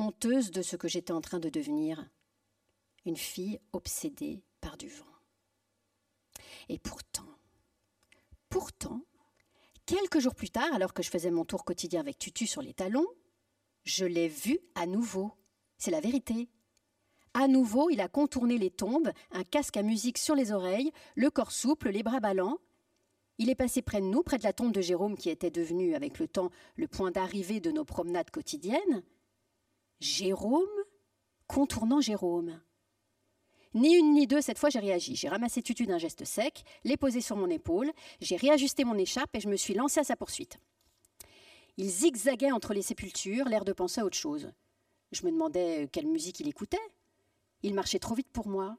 honteuse 0.00 0.50
de 0.50 0.62
ce 0.62 0.76
que 0.76 0.88
j'étais 0.88 1.12
en 1.12 1.20
train 1.20 1.38
de 1.38 1.48
devenir, 1.48 2.08
une 3.04 3.16
fille 3.16 3.60
obsédée 3.72 4.42
par 4.60 4.76
du 4.76 4.88
vent. 4.88 5.04
Et 6.68 6.78
pourtant, 6.78 7.28
pourtant, 8.48 9.02
quelques 9.86 10.20
jours 10.20 10.34
plus 10.34 10.50
tard, 10.50 10.72
alors 10.72 10.94
que 10.94 11.02
je 11.02 11.10
faisais 11.10 11.30
mon 11.30 11.44
tour 11.44 11.64
quotidien 11.64 12.00
avec 12.00 12.18
Tutu 12.18 12.46
sur 12.46 12.62
les 12.62 12.74
talons, 12.74 13.06
je 13.84 14.04
l'ai 14.04 14.28
vu 14.28 14.58
à 14.74 14.86
nouveau. 14.86 15.32
C'est 15.78 15.90
la 15.90 16.00
vérité. 16.00 16.48
À 17.32 17.48
nouveau, 17.48 17.90
il 17.90 18.00
a 18.00 18.08
contourné 18.08 18.58
les 18.58 18.70
tombes, 18.70 19.12
un 19.30 19.44
casque 19.44 19.76
à 19.76 19.82
musique 19.82 20.18
sur 20.18 20.34
les 20.34 20.52
oreilles, 20.52 20.92
le 21.14 21.30
corps 21.30 21.52
souple, 21.52 21.90
les 21.90 22.02
bras 22.02 22.20
ballants. 22.20 22.58
Il 23.38 23.48
est 23.48 23.54
passé 23.54 23.80
près 23.80 24.00
de 24.00 24.06
nous, 24.06 24.22
près 24.22 24.38
de 24.38 24.42
la 24.42 24.52
tombe 24.52 24.72
de 24.72 24.80
Jérôme 24.80 25.16
qui 25.16 25.30
était 25.30 25.50
devenue, 25.50 25.94
avec 25.94 26.18
le 26.18 26.28
temps, 26.28 26.50
le 26.76 26.88
point 26.88 27.10
d'arrivée 27.10 27.60
de 27.60 27.70
nos 27.70 27.84
promenades 27.84 28.30
quotidiennes. 28.30 29.02
Jérôme 30.00 30.64
contournant 31.46 32.00
Jérôme. 32.00 32.58
Ni 33.74 33.94
une 33.94 34.14
ni 34.14 34.26
deux, 34.26 34.40
cette 34.40 34.58
fois 34.58 34.70
j'ai 34.70 34.78
réagi. 34.78 35.14
J'ai 35.14 35.28
ramassé 35.28 35.62
Tutu 35.62 35.84
d'un 35.84 35.98
geste 35.98 36.24
sec, 36.24 36.64
l'ai 36.84 36.96
posé 36.96 37.20
sur 37.20 37.36
mon 37.36 37.50
épaule, 37.50 37.92
j'ai 38.20 38.36
réajusté 38.36 38.84
mon 38.84 38.96
écharpe 38.96 39.36
et 39.36 39.40
je 39.40 39.48
me 39.48 39.56
suis 39.56 39.74
lancé 39.74 40.00
à 40.00 40.04
sa 40.04 40.16
poursuite. 40.16 40.58
Il 41.76 41.88
zigzaguait 41.88 42.50
entre 42.50 42.72
les 42.72 42.82
sépultures, 42.82 43.48
l'air 43.48 43.64
de 43.64 43.72
penser 43.72 44.00
à 44.00 44.06
autre 44.06 44.16
chose. 44.16 44.50
Je 45.12 45.24
me 45.26 45.30
demandais 45.30 45.88
quelle 45.92 46.06
musique 46.06 46.40
il 46.40 46.48
écoutait. 46.48 46.78
Il 47.62 47.74
marchait 47.74 47.98
trop 47.98 48.14
vite 48.14 48.32
pour 48.32 48.48
moi. 48.48 48.78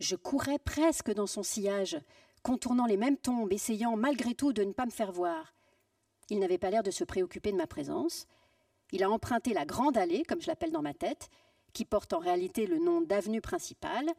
Je 0.00 0.16
courais 0.16 0.58
presque 0.58 1.12
dans 1.12 1.26
son 1.26 1.42
sillage, 1.42 1.98
contournant 2.42 2.86
les 2.86 2.98
mêmes 2.98 3.16
tombes, 3.16 3.52
essayant 3.52 3.96
malgré 3.96 4.34
tout 4.34 4.52
de 4.52 4.64
ne 4.64 4.72
pas 4.72 4.86
me 4.86 4.90
faire 4.90 5.12
voir. 5.12 5.54
Il 6.30 6.38
n'avait 6.40 6.58
pas 6.58 6.70
l'air 6.70 6.82
de 6.82 6.90
se 6.90 7.04
préoccuper 7.04 7.52
de 7.52 7.56
ma 7.56 7.66
présence. 7.66 8.26
Il 8.92 9.02
a 9.02 9.10
emprunté 9.10 9.52
la 9.52 9.66
grande 9.66 9.98
allée, 9.98 10.24
comme 10.24 10.40
je 10.40 10.46
l'appelle 10.46 10.72
dans 10.72 10.82
ma 10.82 10.94
tête, 10.94 11.28
qui 11.72 11.84
porte 11.84 12.12
en 12.12 12.18
réalité 12.18 12.66
le 12.66 12.78
nom 12.78 13.00
d'avenue 13.00 13.40
principale, 13.40 14.10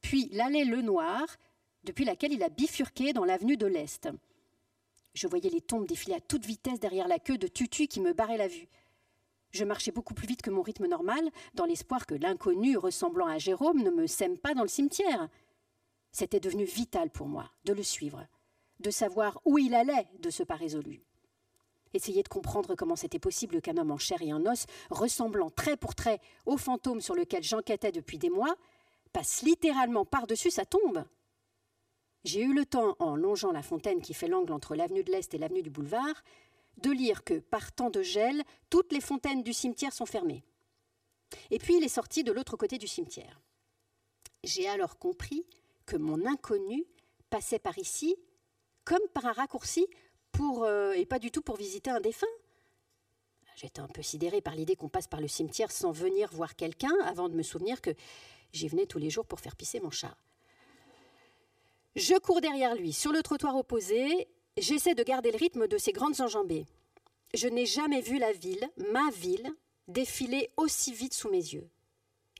puis 0.00 0.28
l'allée 0.32 0.64
Le 0.64 0.82
Noir, 0.82 1.26
depuis 1.84 2.04
laquelle 2.04 2.32
il 2.32 2.42
a 2.42 2.48
bifurqué 2.48 3.12
dans 3.12 3.24
l'avenue 3.24 3.56
de 3.56 3.66
l'Est. 3.66 4.08
Je 5.14 5.26
voyais 5.26 5.50
les 5.50 5.60
tombes 5.60 5.86
défiler 5.86 6.14
à 6.14 6.20
toute 6.20 6.46
vitesse 6.46 6.78
derrière 6.78 7.08
la 7.08 7.18
queue 7.18 7.38
de 7.38 7.48
Tutu 7.48 7.86
qui 7.86 8.00
me 8.00 8.12
barrait 8.12 8.36
la 8.36 8.48
vue. 8.48 8.68
Je 9.50 9.64
marchais 9.64 9.90
beaucoup 9.90 10.14
plus 10.14 10.28
vite 10.28 10.42
que 10.42 10.50
mon 10.50 10.62
rythme 10.62 10.86
normal, 10.86 11.28
dans 11.54 11.64
l'espoir 11.64 12.06
que 12.06 12.14
l'inconnu 12.14 12.76
ressemblant 12.76 13.26
à 13.26 13.38
Jérôme 13.38 13.82
ne 13.82 13.90
me 13.90 14.06
sème 14.06 14.38
pas 14.38 14.54
dans 14.54 14.62
le 14.62 14.68
cimetière. 14.68 15.28
C'était 16.12 16.40
devenu 16.40 16.64
vital 16.64 17.10
pour 17.10 17.26
moi 17.26 17.50
de 17.64 17.72
le 17.72 17.82
suivre, 17.82 18.24
de 18.78 18.90
savoir 18.90 19.40
où 19.44 19.58
il 19.58 19.74
allait 19.74 20.08
de 20.20 20.30
ce 20.30 20.44
pas 20.44 20.54
résolu. 20.54 21.02
Essayer 21.92 22.22
de 22.22 22.28
comprendre 22.28 22.74
comment 22.74 22.96
c'était 22.96 23.18
possible 23.18 23.60
qu'un 23.60 23.76
homme 23.76 23.90
en 23.90 23.98
chair 23.98 24.22
et 24.22 24.32
en 24.32 24.44
os, 24.46 24.66
ressemblant 24.90 25.50
trait 25.50 25.76
pour 25.76 25.94
trait 25.94 26.20
au 26.46 26.56
fantôme 26.56 27.00
sur 27.00 27.14
lequel 27.14 27.42
j'enquêtais 27.42 27.92
depuis 27.92 28.18
des 28.18 28.30
mois, 28.30 28.54
passe 29.12 29.42
littéralement 29.42 30.04
par-dessus 30.04 30.50
sa 30.50 30.64
tombe. 30.64 31.04
J'ai 32.24 32.42
eu 32.42 32.52
le 32.52 32.66
temps, 32.66 32.96
en 32.98 33.16
longeant 33.16 33.50
la 33.50 33.62
fontaine 33.62 34.02
qui 34.02 34.14
fait 34.14 34.28
l'angle 34.28 34.52
entre 34.52 34.74
l'avenue 34.74 35.02
de 35.02 35.10
l'Est 35.10 35.32
et 35.34 35.38
l'avenue 35.38 35.62
du 35.62 35.70
Boulevard, 35.70 36.22
de 36.76 36.90
lire 36.90 37.24
que, 37.24 37.38
par 37.38 37.72
temps 37.72 37.90
de 37.90 38.02
gel, 38.02 38.42
toutes 38.68 38.92
les 38.92 39.00
fontaines 39.00 39.42
du 39.42 39.52
cimetière 39.52 39.92
sont 39.92 40.06
fermées. 40.06 40.44
Et 41.50 41.58
puis 41.58 41.76
il 41.76 41.84
est 41.84 41.88
sorti 41.88 42.24
de 42.24 42.32
l'autre 42.32 42.56
côté 42.56 42.78
du 42.78 42.86
cimetière. 42.86 43.40
J'ai 44.44 44.68
alors 44.68 44.98
compris 44.98 45.44
que 45.86 45.96
mon 45.96 46.24
inconnu 46.26 46.84
passait 47.30 47.58
par 47.58 47.78
ici 47.78 48.16
comme 48.84 49.06
par 49.12 49.26
un 49.26 49.32
raccourci 49.32 49.86
euh, 50.64 50.92
et 50.92 51.06
pas 51.06 51.18
du 51.18 51.30
tout 51.30 51.42
pour 51.42 51.56
visiter 51.56 51.90
un 51.90 52.00
défunt. 52.00 52.26
J'étais 53.56 53.80
un 53.80 53.88
peu 53.88 54.02
sidérée 54.02 54.40
par 54.40 54.54
l'idée 54.54 54.76
qu'on 54.76 54.88
passe 54.88 55.06
par 55.06 55.20
le 55.20 55.28
cimetière 55.28 55.70
sans 55.70 55.92
venir 55.92 56.30
voir 56.32 56.56
quelqu'un 56.56 56.94
avant 57.04 57.28
de 57.28 57.34
me 57.34 57.42
souvenir 57.42 57.80
que 57.80 57.90
j'y 58.52 58.68
venais 58.68 58.86
tous 58.86 58.98
les 58.98 59.10
jours 59.10 59.26
pour 59.26 59.40
faire 59.40 59.56
pisser 59.56 59.80
mon 59.80 59.90
chat. 59.90 60.16
Je 61.96 62.18
cours 62.18 62.40
derrière 62.40 62.74
lui, 62.74 62.92
sur 62.92 63.12
le 63.12 63.22
trottoir 63.22 63.56
opposé, 63.56 64.28
j'essaie 64.56 64.94
de 64.94 65.02
garder 65.02 65.30
le 65.30 65.36
rythme 65.36 65.66
de 65.66 65.76
ses 65.76 65.92
grandes 65.92 66.20
enjambées. 66.20 66.66
Je 67.34 67.48
n'ai 67.48 67.66
jamais 67.66 68.00
vu 68.00 68.18
la 68.18 68.32
ville, 68.32 68.70
ma 68.92 69.10
ville, 69.10 69.52
défiler 69.88 70.50
aussi 70.56 70.92
vite 70.92 71.14
sous 71.14 71.28
mes 71.28 71.36
yeux. 71.36 71.68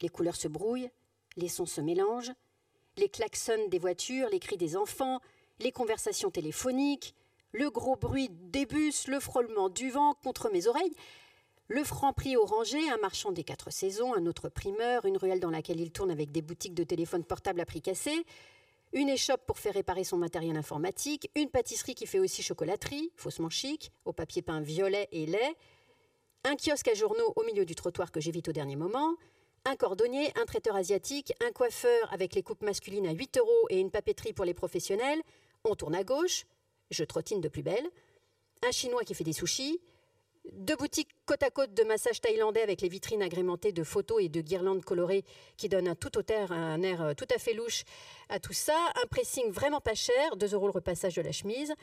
Les 0.01 0.09
couleurs 0.09 0.37
se 0.37 0.49
brouillent, 0.49 0.91
les 1.37 1.49
sons 1.49 1.67
se 1.67 1.81
mélangent, 1.81 2.33
les 2.97 3.09
klaxons 3.09 3.69
des 3.69 3.79
voitures, 3.79 4.29
les 4.31 4.41
cris 4.41 4.57
des 4.57 4.77
enfants, 4.77 5.21
les 5.59 5.73
conversations 5.73 6.31
téléphoniques, 6.31 7.15
le 7.53 7.71
gros 7.71 7.97
bruit 7.97 8.29
des 8.31 8.67
bus, 8.67 9.09
le 9.09 9.21
frôlement 9.21 9.69
du 9.69 9.91
vent 9.91 10.15
contre 10.15 10.51
mes 10.51 10.67
oreilles, 10.67 10.95
le 11.69 11.85
franc 11.85 12.13
prix 12.13 12.37
orangé, 12.37 12.91
un 12.91 12.97
marchand 12.97 13.31
des 13.31 13.45
quatre 13.45 13.71
saisons, 13.71 14.13
un 14.15 14.27
autre 14.27 14.49
primeur, 14.49 15.05
une 15.05 15.17
ruelle 15.17 15.41
dans 15.41 15.51
laquelle 15.51 15.81
il 15.81 15.93
tourne 15.93 16.11
avec 16.11 16.33
des 16.33 16.43
boutiques 16.43 16.75
de 16.75 16.83
téléphone 16.83 17.25
portable 17.25 17.61
à 17.61 17.65
prix 17.65 17.81
cassé, 17.81 18.25
une 18.93 19.09
échoppe 19.09 19.47
pour 19.47 19.59
faire 19.59 19.75
réparer 19.75 20.03
son 20.03 20.17
matériel 20.17 20.57
informatique, 20.57 21.31
une 21.37 21.49
pâtisserie 21.49 21.95
qui 21.95 22.07
fait 22.07 22.19
aussi 22.19 22.43
chocolaterie, 22.43 23.13
faussement 23.15 23.51
chic, 23.51 23.93
au 24.05 24.13
papier 24.13 24.43
peint 24.43 24.61
violet 24.61 25.09
et 25.13 25.27
lait, 25.27 25.55
un 26.43 26.57
kiosque 26.57 26.89
à 26.89 26.95
journaux 26.95 27.33
au 27.37 27.45
milieu 27.45 27.65
du 27.65 27.77
trottoir 27.77 28.11
que 28.11 28.21
j'évite 28.21 28.49
au 28.49 28.53
dernier 28.53 28.75
moment, 28.75 29.15
un 29.65 29.77
cordonnier, 29.77 30.33
un 30.41 30.47
traiteur 30.47 30.75
asiatique, 30.75 31.33
un 31.47 31.53
coiffeur 31.53 32.13
avec 32.13 32.35
les 32.35 32.43
coupes 32.43 32.63
masculines 32.63 33.07
à 33.07 33.13
8 33.13 33.39
euros 33.39 33.67
et 33.69 33.79
une 33.79 33.91
papeterie 33.91 34.33
pour 34.33 34.45
les 34.45 34.55
professionnels, 34.55 35.21
on 35.65 35.77
tourne 35.77 35.95
à 35.95 36.03
gauche, 36.03 36.47
je 36.91 37.05
trottine 37.05 37.41
de 37.41 37.49
plus 37.49 37.63
belle, 37.63 37.89
un 38.63 38.71
chinois 38.71 39.05
qui 39.05 39.15
fait 39.15 39.25
des 39.25 39.33
sushis, 39.33 39.81
deux 40.53 40.77
boutiques 40.77 41.11
côte 41.27 41.43
à 41.43 41.51
côte 41.51 41.75
de 41.75 41.85
massage 41.85 42.21
thaïlandais 42.21 42.63
avec 42.63 42.81
les 42.81 42.89
vitrines 42.89 43.23
agrémentées 43.23 43.73
de 43.73 43.85
photos 43.85 44.23
et 44.23 44.29
de 44.29 44.41
guirlandes 44.41 44.85
colorées 44.85 45.25
qui 45.57 45.69
donnent 45.69 45.89
un 45.89 45.95
tout 45.95 46.17
auteur, 46.19 46.53
un 46.53 46.83
air 46.83 47.03
euh, 47.03 47.15
tout 47.15 47.27
à 47.35 47.39
fait 47.39 47.53
louche 47.53 47.85
à 48.29 48.41
tout 48.41 48.53
ça, 48.53 48.77
un 49.03 49.07
pressing 49.07 49.51
vraiment 49.51 49.81
pas 49.81 49.95
cher, 49.95 50.37
2 50.37 50.55
euros 50.55 50.67
le 50.67 50.73
repassage 50.73 51.15
de 51.15 51.23
la 51.23 51.33
chemise, 51.33 51.75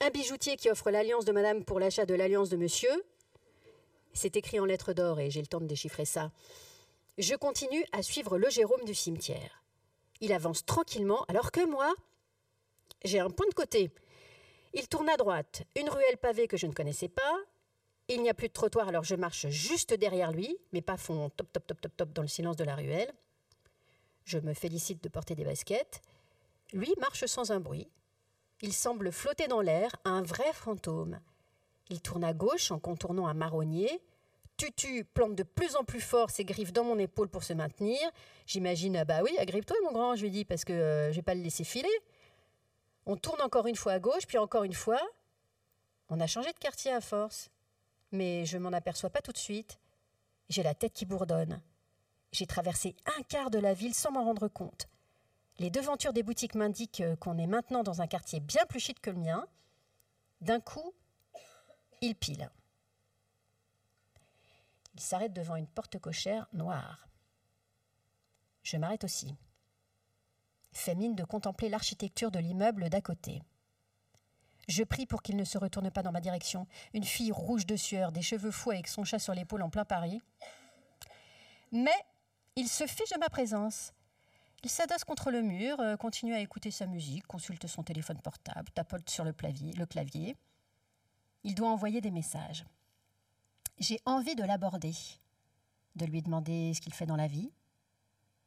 un 0.00 0.10
bijoutier 0.10 0.56
qui 0.56 0.70
offre 0.70 0.90
l'alliance 0.90 1.24
de 1.24 1.32
madame 1.32 1.64
pour 1.64 1.80
l'achat 1.80 2.04
de 2.04 2.14
l'alliance 2.14 2.48
de 2.48 2.56
monsieur. 2.56 2.90
C'est 4.12 4.36
écrit 4.36 4.60
en 4.60 4.64
lettres 4.64 4.92
d'or 4.92 5.20
et 5.20 5.30
j'ai 5.30 5.40
le 5.40 5.46
temps 5.46 5.60
de 5.60 5.66
déchiffrer 5.66 6.04
ça. 6.04 6.30
Je 7.18 7.34
continue 7.34 7.84
à 7.92 8.02
suivre 8.02 8.38
le 8.38 8.50
Jérôme 8.50 8.84
du 8.84 8.94
cimetière. 8.94 9.62
Il 10.20 10.32
avance 10.32 10.64
tranquillement 10.64 11.24
alors 11.28 11.52
que 11.52 11.64
moi, 11.64 11.94
j'ai 13.04 13.20
un 13.20 13.30
point 13.30 13.46
de 13.48 13.54
côté. 13.54 13.90
Il 14.74 14.88
tourne 14.88 15.08
à 15.08 15.16
droite, 15.16 15.62
une 15.76 15.88
ruelle 15.88 16.18
pavée 16.18 16.48
que 16.48 16.56
je 16.56 16.66
ne 16.66 16.72
connaissais 16.72 17.08
pas, 17.08 17.38
il 18.08 18.22
n'y 18.22 18.28
a 18.28 18.34
plus 18.34 18.48
de 18.48 18.52
trottoir, 18.52 18.88
alors 18.88 19.04
je 19.04 19.14
marche 19.14 19.48
juste 19.48 19.94
derrière 19.94 20.30
lui, 20.30 20.58
mes 20.72 20.82
pas 20.82 20.98
font 20.98 21.30
top, 21.30 21.50
top, 21.52 21.66
top, 21.66 21.80
top, 21.80 21.96
top 21.96 22.12
dans 22.12 22.22
le 22.22 22.28
silence 22.28 22.56
de 22.56 22.64
la 22.64 22.74
ruelle. 22.74 23.10
Je 24.24 24.38
me 24.38 24.52
félicite 24.52 25.02
de 25.02 25.08
porter 25.08 25.34
des 25.34 25.44
baskets. 25.44 26.02
Lui 26.72 26.92
marche 26.98 27.24
sans 27.26 27.50
un 27.50 27.60
bruit. 27.60 27.88
Il 28.60 28.72
semble 28.72 29.10
flotter 29.10 29.46
dans 29.46 29.60
l'air, 29.60 29.94
un 30.04 30.22
vrai 30.22 30.52
fantôme. 30.52 31.18
Il 31.88 32.00
tourne 32.00 32.24
à 32.24 32.32
gauche 32.32 32.70
en 32.70 32.78
contournant 32.78 33.26
un 33.26 33.34
marronnier. 33.34 34.02
Tutu 34.56 35.04
plante 35.04 35.34
de 35.34 35.42
plus 35.42 35.74
en 35.76 35.84
plus 35.84 36.00
fort 36.00 36.30
ses 36.30 36.44
griffes 36.44 36.72
dans 36.72 36.84
mon 36.84 36.98
épaule 36.98 37.28
pour 37.28 37.42
se 37.42 37.52
maintenir. 37.52 37.98
J'imagine, 38.46 38.96
ah 38.96 39.04
bah 39.04 39.20
oui, 39.22 39.36
agrippe-toi 39.38 39.76
mon 39.84 39.92
grand, 39.92 40.14
je 40.14 40.22
lui 40.22 40.30
dis, 40.30 40.44
parce 40.44 40.64
que 40.64 40.72
euh, 40.72 41.10
je 41.10 41.16
vais 41.16 41.22
pas 41.22 41.34
le 41.34 41.42
laisser 41.42 41.64
filer. 41.64 41.88
On 43.06 43.16
tourne 43.16 43.40
encore 43.42 43.66
une 43.66 43.76
fois 43.76 43.92
à 43.92 43.98
gauche, 43.98 44.26
puis 44.26 44.38
encore 44.38 44.64
une 44.64 44.74
fois. 44.74 45.00
On 46.08 46.20
a 46.20 46.26
changé 46.26 46.52
de 46.52 46.58
quartier 46.58 46.92
à 46.92 47.00
force, 47.00 47.50
mais 48.12 48.46
je 48.46 48.58
m'en 48.58 48.72
aperçois 48.72 49.10
pas 49.10 49.20
tout 49.20 49.32
de 49.32 49.38
suite. 49.38 49.78
J'ai 50.48 50.62
la 50.62 50.74
tête 50.74 50.92
qui 50.92 51.06
bourdonne. 51.06 51.60
J'ai 52.32 52.46
traversé 52.46 52.96
un 53.06 53.22
quart 53.22 53.50
de 53.50 53.58
la 53.58 53.74
ville 53.74 53.94
sans 53.94 54.10
m'en 54.10 54.24
rendre 54.24 54.48
compte. 54.48 54.88
Les 55.58 55.70
devantures 55.70 56.12
des 56.12 56.22
boutiques 56.22 56.56
m'indiquent 56.56 57.02
qu'on 57.20 57.38
est 57.38 57.46
maintenant 57.46 57.82
dans 57.82 58.02
un 58.02 58.06
quartier 58.06 58.40
bien 58.40 58.64
plus 58.66 58.80
chic 58.80 59.00
que 59.00 59.10
le 59.10 59.18
mien. 59.18 59.46
D'un 60.40 60.60
coup, 60.60 60.92
il 62.00 62.16
pile. 62.16 62.50
Il 64.94 65.00
s'arrête 65.00 65.32
devant 65.32 65.56
une 65.56 65.66
porte 65.66 65.98
cochère 65.98 66.46
noire. 66.52 67.06
Je 68.62 68.76
m'arrête 68.76 69.04
aussi. 69.04 69.34
Fais 70.74 70.96
mine 70.96 71.14
de 71.14 71.24
contempler 71.24 71.68
l'architecture 71.68 72.30
de 72.30 72.40
l'immeuble 72.40 72.90
d'à 72.90 73.00
côté. 73.00 73.42
Je 74.68 74.82
prie 74.82 75.06
pour 75.06 75.22
qu'il 75.22 75.36
ne 75.36 75.44
se 75.44 75.56
retourne 75.56 75.90
pas 75.90 76.02
dans 76.02 76.12
ma 76.12 76.20
direction. 76.20 76.66
Une 76.94 77.04
fille 77.04 77.32
rouge 77.32 77.64
de 77.64 77.76
sueur, 77.76 78.12
des 78.12 78.22
cheveux 78.22 78.50
fous 78.50 78.72
avec 78.72 78.88
son 78.88 79.04
chat 79.04 79.20
sur 79.20 79.34
l'épaule 79.34 79.62
en 79.62 79.70
plein 79.70 79.84
Paris. 79.84 80.20
Mais 81.70 81.94
il 82.56 82.68
se 82.68 82.86
fiche 82.86 83.10
de 83.10 83.18
ma 83.18 83.28
présence. 83.28 83.92
Il 84.64 84.70
s'adosse 84.70 85.04
contre 85.04 85.30
le 85.30 85.42
mur, 85.42 85.78
euh, 85.80 85.96
continue 85.96 86.34
à 86.34 86.40
écouter 86.40 86.70
sa 86.70 86.86
musique, 86.86 87.26
consulte 87.26 87.66
son 87.66 87.82
téléphone 87.82 88.20
portable, 88.20 88.70
tapote 88.74 89.08
sur 89.08 89.24
le 89.24 89.32
clavier. 89.32 89.72
Le 89.74 89.86
clavier. 89.86 90.36
Il 91.44 91.54
doit 91.54 91.68
envoyer 91.68 92.00
des 92.00 92.10
messages. 92.10 92.64
J'ai 93.78 94.00
envie 94.06 94.34
de 94.34 94.42
l'aborder, 94.42 94.94
de 95.94 96.06
lui 96.06 96.22
demander 96.22 96.72
ce 96.74 96.80
qu'il 96.80 96.94
fait 96.94 97.06
dans 97.06 97.16
la 97.16 97.26
vie, 97.28 97.52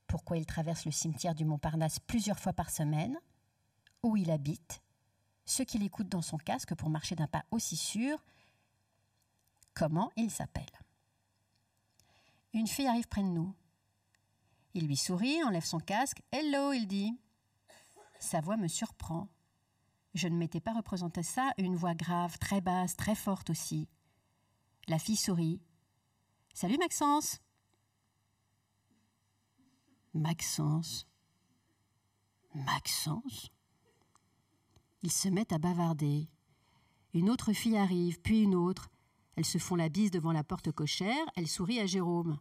pourquoi 0.07 0.37
il 0.37 0.45
traverse 0.45 0.85
le 0.85 0.91
cimetière 0.91 1.35
du 1.35 1.45
Montparnasse 1.45 1.99
plusieurs 1.99 2.39
fois 2.39 2.53
par 2.53 2.69
semaine, 2.69 3.17
où 4.03 4.17
il 4.17 4.31
habite, 4.31 4.81
ce 5.45 5.63
qu'il 5.63 5.83
écoute 5.83 6.09
dans 6.09 6.21
son 6.21 6.37
casque 6.37 6.75
pour 6.75 6.89
marcher 6.89 7.15
d'un 7.15 7.27
pas 7.27 7.45
aussi 7.51 7.75
sûr, 7.75 8.23
comment 9.73 10.11
il 10.15 10.31
s'appelle. 10.31 10.65
Une 12.53 12.67
fille 12.67 12.87
arrive 12.87 13.07
près 13.07 13.21
de 13.21 13.27
nous. 13.27 13.53
Il 14.73 14.87
lui 14.87 14.97
sourit, 14.97 15.43
enlève 15.43 15.65
son 15.65 15.79
casque. 15.79 16.21
Hello, 16.31 16.71
il 16.71 16.87
dit. 16.87 17.17
Sa 18.19 18.41
voix 18.41 18.57
me 18.57 18.67
surprend. 18.67 19.27
Je 20.13 20.27
ne 20.27 20.37
m'étais 20.37 20.59
pas 20.59 20.73
représenté 20.73 21.21
ça, 21.21 21.51
une 21.57 21.75
voix 21.75 21.93
grave, 21.93 22.37
très 22.39 22.61
basse, 22.61 22.95
très 22.95 23.15
forte 23.15 23.49
aussi. 23.49 23.87
La 24.87 24.99
fille 24.99 25.15
sourit. 25.15 25.61
Salut 26.53 26.77
Maxence. 26.77 27.39
Maxence. 30.13 31.07
Maxence. 32.53 33.51
Ils 35.03 35.11
se 35.11 35.29
mettent 35.29 35.53
à 35.53 35.59
bavarder. 35.59 36.27
Une 37.13 37.29
autre 37.29 37.53
fille 37.53 37.77
arrive, 37.77 38.19
puis 38.21 38.43
une 38.43 38.55
autre. 38.55 38.89
Elles 39.35 39.45
se 39.45 39.59
font 39.59 39.75
la 39.75 39.89
bise 39.89 40.11
devant 40.11 40.31
la 40.31 40.43
porte 40.43 40.71
cochère, 40.71 41.25
elle 41.35 41.47
sourit 41.47 41.79
à 41.79 41.85
Jérôme. 41.85 42.39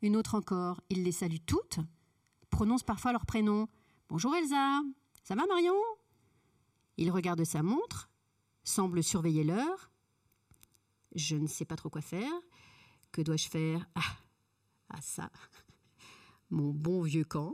Une 0.00 0.16
autre 0.16 0.34
encore, 0.34 0.80
ils 0.88 1.02
les 1.02 1.12
saluent 1.12 1.44
toutes, 1.44 1.80
prononcent 2.50 2.84
parfois 2.84 3.12
leur 3.12 3.26
prénom. 3.26 3.68
Bonjour 4.08 4.34
Elsa, 4.34 4.80
ça 5.22 5.34
va 5.34 5.46
Marion? 5.46 5.74
Il 6.96 7.10
regarde 7.10 7.44
sa 7.44 7.62
montre, 7.62 8.08
semble 8.64 9.02
surveiller 9.02 9.44
l'heure. 9.44 9.90
Je 11.14 11.36
ne 11.36 11.46
sais 11.46 11.64
pas 11.64 11.76
trop 11.76 11.90
quoi 11.90 12.00
faire. 12.00 12.32
Que 13.12 13.20
dois-je 13.20 13.48
faire? 13.48 13.86
Ah, 13.94 14.16
ah 14.90 15.00
ça, 15.02 15.30
mon 16.50 16.70
bon 16.70 17.02
vieux 17.02 17.24
Kant. 17.24 17.52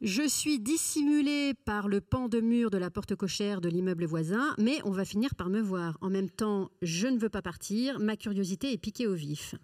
Je 0.00 0.26
suis 0.26 0.58
dissimulée 0.58 1.54
par 1.54 1.86
le 1.86 2.00
pan 2.00 2.28
de 2.28 2.40
mur 2.40 2.70
de 2.70 2.78
la 2.78 2.90
porte 2.90 3.14
cochère 3.14 3.60
de 3.60 3.68
l'immeuble 3.68 4.04
voisin, 4.04 4.54
mais 4.58 4.80
on 4.84 4.90
va 4.90 5.04
finir 5.04 5.36
par 5.36 5.48
me 5.48 5.60
voir. 5.60 5.96
En 6.00 6.10
même 6.10 6.30
temps, 6.30 6.72
je 6.82 7.06
ne 7.06 7.18
veux 7.18 7.28
pas 7.28 7.42
partir, 7.42 8.00
ma 8.00 8.16
curiosité 8.16 8.72
est 8.72 8.78
piquée 8.78 9.06
au 9.06 9.14
vif. 9.14 9.54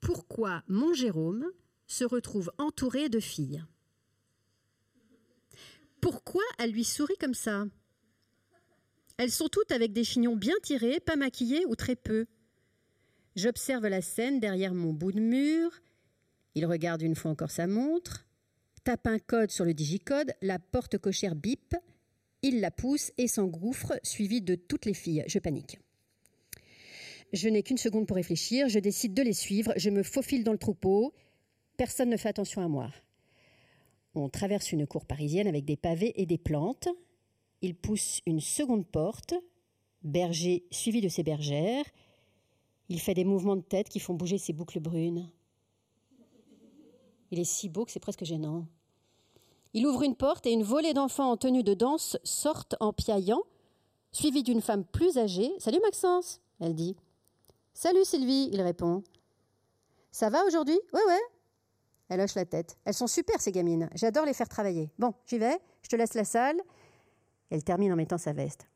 Pourquoi 0.00 0.62
mon 0.68 0.92
Jérôme 0.92 1.46
se 1.86 2.04
retrouve 2.04 2.52
entouré 2.58 3.08
de 3.08 3.20
filles? 3.20 3.64
Pourquoi 6.02 6.42
elle 6.58 6.72
lui 6.72 6.84
sourit 6.84 7.16
comme 7.18 7.32
ça? 7.32 7.64
Elles 9.16 9.30
sont 9.30 9.48
toutes 9.48 9.72
avec 9.72 9.94
des 9.94 10.04
chignons 10.04 10.36
bien 10.36 10.56
tirés, 10.62 11.00
pas 11.00 11.16
maquillées 11.16 11.64
ou 11.64 11.74
très 11.74 11.96
peu. 11.96 12.26
J'observe 13.34 13.86
la 13.86 14.02
scène 14.02 14.40
derrière 14.40 14.74
mon 14.74 14.92
bout 14.92 15.12
de 15.12 15.20
mur. 15.20 15.70
Il 16.54 16.66
regarde 16.66 17.02
une 17.02 17.14
fois 17.14 17.30
encore 17.30 17.50
sa 17.50 17.66
montre 17.66 18.24
tape 18.84 19.06
un 19.06 19.18
code 19.18 19.50
sur 19.50 19.64
le 19.64 19.72
digicode, 19.72 20.34
la 20.42 20.58
porte 20.58 20.98
cochère 20.98 21.34
bip, 21.34 21.74
il 22.42 22.60
la 22.60 22.70
pousse 22.70 23.12
et 23.16 23.26
s'engouffre, 23.26 23.98
suivi 24.02 24.42
de 24.42 24.54
toutes 24.54 24.84
les 24.84 24.92
filles. 24.92 25.24
Je 25.26 25.38
panique. 25.38 25.78
Je 27.32 27.48
n'ai 27.48 27.62
qu'une 27.62 27.78
seconde 27.78 28.06
pour 28.06 28.16
réfléchir, 28.16 28.68
je 28.68 28.78
décide 28.78 29.14
de 29.14 29.22
les 29.22 29.32
suivre, 29.32 29.72
je 29.76 29.88
me 29.88 30.02
faufile 30.02 30.44
dans 30.44 30.52
le 30.52 30.58
troupeau, 30.58 31.14
personne 31.78 32.10
ne 32.10 32.16
fait 32.16 32.28
attention 32.28 32.60
à 32.60 32.68
moi. 32.68 32.90
On 34.14 34.28
traverse 34.28 34.70
une 34.70 34.86
cour 34.86 35.06
parisienne 35.06 35.48
avec 35.48 35.64
des 35.64 35.76
pavés 35.76 36.12
et 36.20 36.26
des 36.26 36.38
plantes. 36.38 36.88
Il 37.62 37.74
pousse 37.74 38.20
une 38.26 38.40
seconde 38.40 38.86
porte, 38.86 39.34
berger 40.02 40.66
suivi 40.70 41.00
de 41.00 41.08
ses 41.08 41.24
bergères. 41.24 41.86
Il 42.90 43.00
fait 43.00 43.14
des 43.14 43.24
mouvements 43.24 43.56
de 43.56 43.62
tête 43.62 43.88
qui 43.88 43.98
font 43.98 44.14
bouger 44.14 44.38
ses 44.38 44.52
boucles 44.52 44.78
brunes. 44.78 45.28
Il 47.34 47.40
est 47.40 47.44
si 47.44 47.68
beau 47.68 47.84
que 47.84 47.90
c'est 47.90 47.98
presque 47.98 48.22
gênant. 48.22 48.64
Il 49.72 49.88
ouvre 49.88 50.04
une 50.04 50.14
porte 50.14 50.46
et 50.46 50.52
une 50.52 50.62
volée 50.62 50.94
d'enfants 50.94 51.32
en 51.32 51.36
tenue 51.36 51.64
de 51.64 51.74
danse 51.74 52.16
sortent 52.22 52.76
en 52.78 52.92
piaillant, 52.92 53.42
suivie 54.12 54.44
d'une 54.44 54.60
femme 54.60 54.84
plus 54.84 55.18
âgée. 55.18 55.52
Salut 55.58 55.80
Maxence, 55.82 56.40
elle 56.60 56.76
dit. 56.76 56.94
Salut 57.72 58.04
Sylvie, 58.04 58.50
il 58.52 58.62
répond. 58.62 59.02
Ça 60.12 60.30
va 60.30 60.44
aujourd'hui? 60.44 60.78
Ouais, 60.92 61.04
ouais. 61.08 61.20
Elle 62.08 62.20
hoche 62.20 62.36
la 62.36 62.44
tête. 62.44 62.78
Elles 62.84 62.94
sont 62.94 63.08
super 63.08 63.40
ces 63.40 63.50
gamines. 63.50 63.90
J'adore 63.96 64.26
les 64.26 64.32
faire 64.32 64.48
travailler. 64.48 64.92
Bon, 65.00 65.12
j'y 65.26 65.38
vais. 65.38 65.58
Je 65.82 65.88
te 65.88 65.96
laisse 65.96 66.14
la 66.14 66.24
salle. 66.24 66.60
Elle 67.50 67.64
termine 67.64 67.92
en 67.92 67.96
mettant 67.96 68.16
sa 68.16 68.32
veste. 68.32 68.68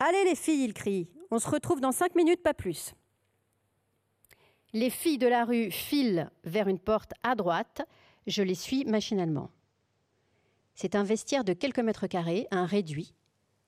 Allez 0.00 0.24
les 0.24 0.34
filles, 0.34 0.64
il 0.64 0.74
crie. 0.74 1.08
On 1.30 1.38
se 1.38 1.48
retrouve 1.48 1.80
dans 1.80 1.92
cinq 1.92 2.16
minutes, 2.16 2.42
pas 2.42 2.54
plus. 2.54 2.92
Les 4.76 4.90
filles 4.90 5.16
de 5.16 5.26
la 5.26 5.46
rue 5.46 5.70
filent 5.70 6.30
vers 6.44 6.68
une 6.68 6.78
porte 6.78 7.14
à 7.22 7.34
droite. 7.34 7.80
Je 8.26 8.42
les 8.42 8.54
suis 8.54 8.84
machinalement. 8.84 9.48
C'est 10.74 10.94
un 10.94 11.02
vestiaire 11.02 11.44
de 11.44 11.54
quelques 11.54 11.78
mètres 11.78 12.06
carrés, 12.06 12.46
un 12.50 12.66
réduit, 12.66 13.14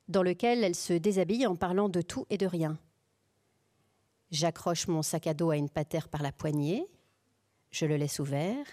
dans 0.09 0.23
lequel 0.23 0.63
elle 0.63 0.75
se 0.75 0.93
déshabille 0.93 1.47
en 1.47 1.57
parlant 1.57 1.89
de 1.89 2.03
tout 2.03 2.27
et 2.29 2.37
de 2.37 2.45
rien. 2.45 2.79
J'accroche 4.31 4.87
mon 4.87 5.01
sac 5.01 5.27
à 5.27 5.33
dos 5.33 5.49
à 5.49 5.57
une 5.57 5.71
patère 5.71 6.09
par 6.11 6.23
la 6.23 6.31
poignée, 6.31 6.87
je 7.71 7.87
le 7.87 7.97
laisse 7.97 8.19
ouvert, 8.19 8.67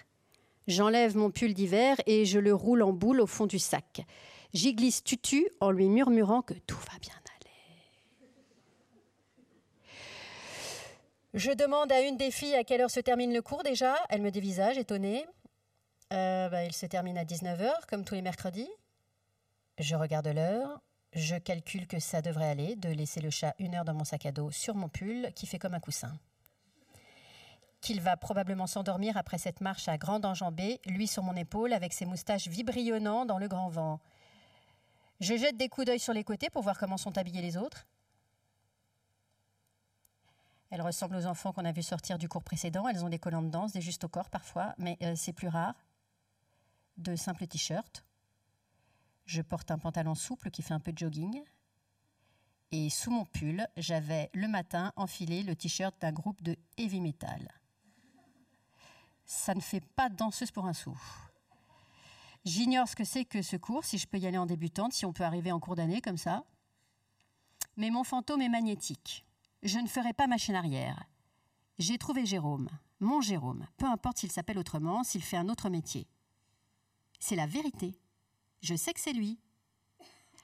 j'enlève 0.66 1.16
mon 1.16 1.30
pull 1.30 1.54
d'hiver 1.54 1.96
et 2.04 2.26
je 2.26 2.38
le 2.38 2.52
roule 2.52 2.82
en 2.82 2.92
boule 2.92 3.22
au 3.22 3.26
fond 3.26 3.46
du 3.46 3.58
sac. 3.58 4.04
J'y 4.52 4.74
glisse 4.74 5.02
tutu 5.02 5.48
en 5.60 5.70
lui 5.70 5.88
murmurant 5.88 6.42
que 6.42 6.52
tout 6.66 6.76
va 6.76 6.98
bien 7.00 7.14
aller. 7.14 7.26
Je 11.36 11.50
demande 11.50 11.92
à 11.92 12.00
une 12.00 12.16
des 12.16 12.30
filles 12.30 12.54
à 12.54 12.64
quelle 12.64 12.80
heure 12.80 12.90
se 12.90 12.98
termine 12.98 13.30
le 13.30 13.42
cours 13.42 13.62
déjà. 13.62 13.94
Elle 14.08 14.22
me 14.22 14.30
dévisage, 14.30 14.78
étonnée. 14.78 15.26
Euh, 16.14 16.48
bah, 16.48 16.64
il 16.64 16.72
se 16.72 16.86
termine 16.86 17.18
à 17.18 17.24
19h, 17.24 17.70
comme 17.90 18.06
tous 18.06 18.14
les 18.14 18.22
mercredis. 18.22 18.70
Je 19.76 19.96
regarde 19.96 20.28
l'heure. 20.28 20.80
Je 21.12 21.36
calcule 21.36 21.86
que 21.86 21.98
ça 21.98 22.22
devrait 22.22 22.48
aller 22.48 22.74
de 22.74 22.88
laisser 22.88 23.20
le 23.20 23.28
chat 23.28 23.54
une 23.58 23.74
heure 23.74 23.84
dans 23.84 23.92
mon 23.92 24.04
sac 24.04 24.24
à 24.24 24.32
dos 24.32 24.50
sur 24.50 24.74
mon 24.74 24.88
pull 24.88 25.30
qui 25.34 25.46
fait 25.46 25.58
comme 25.58 25.74
un 25.74 25.80
coussin. 25.80 26.18
Qu'il 27.82 28.00
va 28.00 28.16
probablement 28.16 28.66
s'endormir 28.66 29.18
après 29.18 29.36
cette 29.36 29.60
marche 29.60 29.88
à 29.88 29.98
grande 29.98 30.24
enjambée, 30.24 30.80
lui 30.86 31.06
sur 31.06 31.22
mon 31.22 31.36
épaule 31.36 31.74
avec 31.74 31.92
ses 31.92 32.06
moustaches 32.06 32.48
vibrillonnant 32.48 33.26
dans 33.26 33.36
le 33.36 33.48
grand 33.48 33.68
vent. 33.68 34.00
Je 35.20 35.36
jette 35.36 35.58
des 35.58 35.68
coups 35.68 35.86
d'œil 35.86 36.00
sur 36.00 36.14
les 36.14 36.24
côtés 36.24 36.48
pour 36.48 36.62
voir 36.62 36.78
comment 36.78 36.96
sont 36.96 37.18
habillés 37.18 37.42
les 37.42 37.58
autres. 37.58 37.86
Elles 40.70 40.82
ressemblent 40.82 41.16
aux 41.16 41.26
enfants 41.26 41.52
qu'on 41.52 41.64
a 41.64 41.72
vus 41.72 41.82
sortir 41.82 42.18
du 42.18 42.28
cours 42.28 42.42
précédent. 42.42 42.88
Elles 42.88 43.04
ont 43.04 43.08
des 43.08 43.18
collants 43.18 43.42
de 43.42 43.50
danse, 43.50 43.72
des 43.72 43.80
justes 43.80 44.04
au 44.04 44.08
corps 44.08 44.30
parfois, 44.30 44.74
mais 44.78 44.98
euh, 45.02 45.14
c'est 45.16 45.32
plus 45.32 45.48
rare 45.48 45.74
de 46.96 47.14
simples 47.14 47.46
t-shirts. 47.46 48.04
Je 49.26 49.42
porte 49.42 49.70
un 49.70 49.78
pantalon 49.78 50.14
souple 50.14 50.50
qui 50.50 50.62
fait 50.62 50.74
un 50.74 50.80
peu 50.80 50.92
de 50.92 50.98
jogging. 50.98 51.42
Et 52.72 52.90
sous 52.90 53.10
mon 53.10 53.24
pull, 53.24 53.66
j'avais 53.76 54.30
le 54.34 54.48
matin 54.48 54.92
enfilé 54.96 55.42
le 55.42 55.54
t-shirt 55.54 55.94
d'un 56.00 56.12
groupe 56.12 56.42
de 56.42 56.56
heavy 56.78 57.00
metal. 57.00 57.48
Ça 59.24 59.54
ne 59.54 59.60
fait 59.60 59.80
pas 59.80 60.08
danseuse 60.08 60.50
pour 60.50 60.66
un 60.66 60.72
sou. 60.72 60.96
J'ignore 62.44 62.88
ce 62.88 62.94
que 62.94 63.04
c'est 63.04 63.24
que 63.24 63.42
ce 63.42 63.56
cours, 63.56 63.84
si 63.84 63.98
je 63.98 64.06
peux 64.06 64.18
y 64.18 64.26
aller 64.26 64.38
en 64.38 64.46
débutante, 64.46 64.92
si 64.92 65.04
on 65.04 65.12
peut 65.12 65.24
arriver 65.24 65.50
en 65.50 65.58
cours 65.58 65.74
d'année 65.74 66.00
comme 66.00 66.16
ça. 66.16 66.44
Mais 67.76 67.90
mon 67.90 68.04
fantôme 68.04 68.40
est 68.40 68.48
magnétique. 68.48 69.25
Je 69.62 69.78
ne 69.78 69.88
ferai 69.88 70.12
pas 70.12 70.26
machine 70.26 70.54
arrière. 70.54 71.04
J'ai 71.78 71.98
trouvé 71.98 72.24
Jérôme, 72.24 72.68
mon 73.00 73.20
Jérôme, 73.20 73.66
peu 73.76 73.86
importe 73.86 74.18
s'il 74.18 74.32
s'appelle 74.32 74.58
autrement, 74.58 75.04
s'il 75.04 75.22
fait 75.22 75.36
un 75.36 75.48
autre 75.48 75.68
métier. 75.68 76.06
C'est 77.18 77.36
la 77.36 77.46
vérité. 77.46 77.98
Je 78.62 78.74
sais 78.74 78.92
que 78.92 79.00
c'est 79.00 79.12
lui. 79.12 79.38